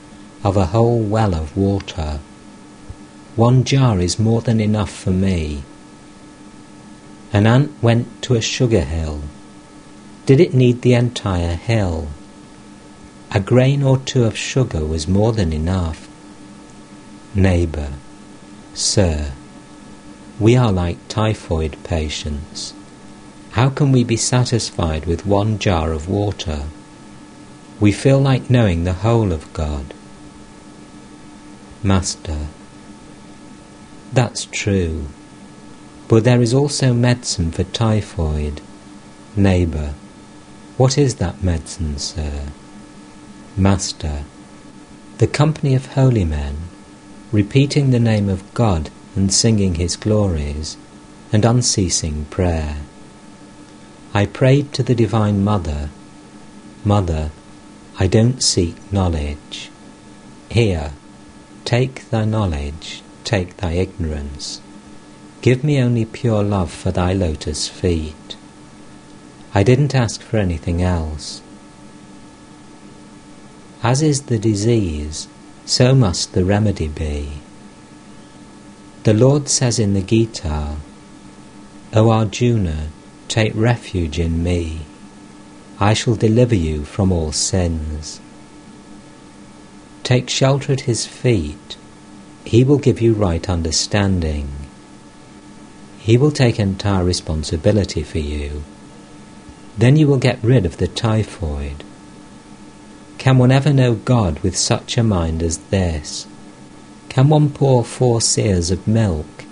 of 0.45 0.59
a 0.59 0.67
whole 0.67 1.01
well 1.01 1.35
of 1.35 1.57
water? 1.57 2.21
One 3.35 3.65
jar 3.65 3.99
is 3.99 4.19
more 4.19 4.43
than 4.43 4.61
enough 4.61 4.91
for 4.91 5.11
me. 5.11 5.63
An 7.33 7.47
ant 7.47 7.73
went 7.81 8.21
to 8.25 8.35
a 8.35 8.43
sugar 8.43 8.85
hill. 8.85 9.23
Did 10.27 10.39
it 10.39 10.53
need 10.53 10.83
the 10.83 10.93
entire 10.93 11.55
hill? 11.55 12.09
A 13.31 13.41
grain 13.41 13.83
or 13.83 13.97
two 13.97 14.25
of 14.25 14.37
sugar 14.37 14.85
was 14.85 15.09
more 15.09 15.33
than 15.33 15.51
enough. 15.51 16.07
Neighbour, 17.35 17.95
sir, 18.75 19.33
we 20.41 20.57
are 20.57 20.72
like 20.72 20.97
typhoid 21.09 21.76
patients. 21.85 22.74
How 23.53 23.68
can 23.68 23.93
we 23.93 24.03
be 24.03 24.16
satisfied 24.16 25.07
with 25.07 25.26
one 25.26 25.59
jar 25.59 25.93
of 25.93 26.09
water? 26.09 26.64
We 27.80 27.93
feel 27.93 28.18
like 28.20 28.49
knowing 28.49 28.85
the 28.85 28.95
whole 28.95 29.33
of 29.33 29.53
God. 29.53 29.93
Master, 31.83 32.47
that's 34.12 34.47
true, 34.47 35.07
But 36.07 36.24
there 36.24 36.43
is 36.43 36.53
also 36.53 36.93
medicine 36.93 37.51
for 37.51 37.64
typhoid. 37.64 38.61
Neighbour, 39.35 39.95
what 40.76 40.99
is 40.99 41.14
that 41.14 41.43
medicine, 41.43 41.99
sir? 41.99 42.49
Master, 43.57 44.24
the 45.16 45.26
company 45.26 45.74
of 45.74 45.95
holy 45.95 46.24
men, 46.24 46.57
repeating 47.33 47.91
the 47.91 47.99
name 48.01 48.28
of 48.28 48.53
God 48.53 48.91
and 49.15 49.33
singing 49.33 49.75
his 49.75 49.97
glories, 49.97 50.77
and 51.33 51.45
unceasing 51.45 52.27
prayer. 52.27 52.77
I 54.15 54.27
prayed 54.27 54.73
to 54.75 54.83
the 54.83 54.95
Divine 54.95 55.43
Mother, 55.43 55.91
Mother, 56.85 57.31
I 57.99 58.07
don't 58.07 58.43
seek 58.43 58.75
knowledge. 58.93 59.71
Here, 60.51 60.93
take 61.65 62.11
thy 62.11 62.25
knowledge, 62.25 63.03
take 63.25 63.59
thy 63.59 63.73
ignorance. 63.73 64.61
Give 65.43 65.63
me 65.63 65.81
only 65.81 66.05
pure 66.05 66.43
love 66.43 66.73
for 66.73 66.91
thy 66.91 67.13
lotus 67.13 67.69
feet. 67.69 68.37
I 69.55 69.63
didn't 69.63 69.95
ask 69.95 70.23
for 70.23 70.39
anything 70.39 70.83
else. 70.83 71.43
As 73.83 74.01
is 74.01 74.23
the 74.23 74.39
disease, 74.39 75.29
so 75.67 75.95
must 75.95 76.33
the 76.33 76.45
remedy 76.45 76.89
be. 76.89 77.41
The 79.05 79.14
Lord 79.14 79.48
says 79.48 79.80
in 79.80 79.94
the 79.94 80.00
Gita, 80.00 80.76
O 81.92 82.11
Arjuna, 82.11 82.86
take 83.26 83.53
refuge 83.53 84.20
in 84.20 84.44
me. 84.44 84.82
I 85.80 85.92
shall 85.92 86.14
deliver 86.14 86.55
you 86.55 86.84
from 86.84 87.11
all 87.11 87.32
sins. 87.32 88.20
Take 90.05 90.30
shelter 90.30 90.72
at 90.72 90.82
his 90.82 91.05
feet. 91.05 91.76
He 92.44 92.62
will 92.62 92.78
give 92.78 93.00
you 93.00 93.12
right 93.12 93.48
understanding. 93.50 94.48
He 95.98 96.16
will 96.16 96.30
take 96.30 96.61
entire 96.61 97.05
responsibility 97.05 98.05
for 98.05 98.18
you. 98.18 98.62
Then 99.76 99.96
you 99.96 100.07
will 100.07 100.18
get 100.18 100.38
rid 100.44 100.64
of 100.64 100.76
the 100.76 100.86
typhoid. 100.86 101.82
Can 103.18 103.38
one 103.38 103.50
ever 103.50 103.72
know 103.72 103.94
God 103.94 104.38
with 104.40 104.57
such 104.57 104.96
a 104.96 105.03
mind 105.03 105.42
as 105.42 105.59
this? 105.59 106.28
Can 107.13 107.29
one 107.29 107.51
pour 107.51 107.85
four 107.85 108.23
seers 108.23 108.71
of 108.71 108.89
milk 108.89 109.45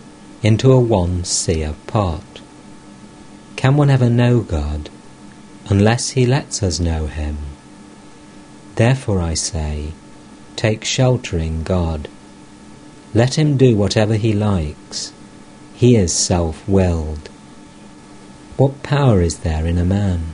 into 0.43 0.73
a 0.73 0.81
one 0.81 1.25
seer 1.25 1.75
pot? 1.87 2.41
Can 3.55 3.77
one 3.77 3.91
ever 3.91 4.09
know 4.09 4.41
God 4.41 4.89
unless 5.67 6.09
He 6.13 6.25
lets 6.25 6.63
us 6.63 6.81
know 6.81 7.07
Him? 7.07 7.37
Therefore 8.77 9.21
I 9.21 9.35
say, 9.35 9.93
take 10.57 10.87
shelter 10.87 11.37
in 11.37 11.63
God. 11.63 12.09
Let 13.13 13.37
Him 13.39 13.59
do 13.59 13.77
whatever 13.77 14.15
He 14.15 14.33
likes. 14.33 15.13
He 15.75 15.97
is 15.97 16.15
self 16.15 16.67
willed. 16.67 17.29
What 18.57 18.83
power 18.83 19.21
is 19.21 19.41
there 19.41 19.67
in 19.67 19.77
a 19.77 19.85
man? 19.85 20.33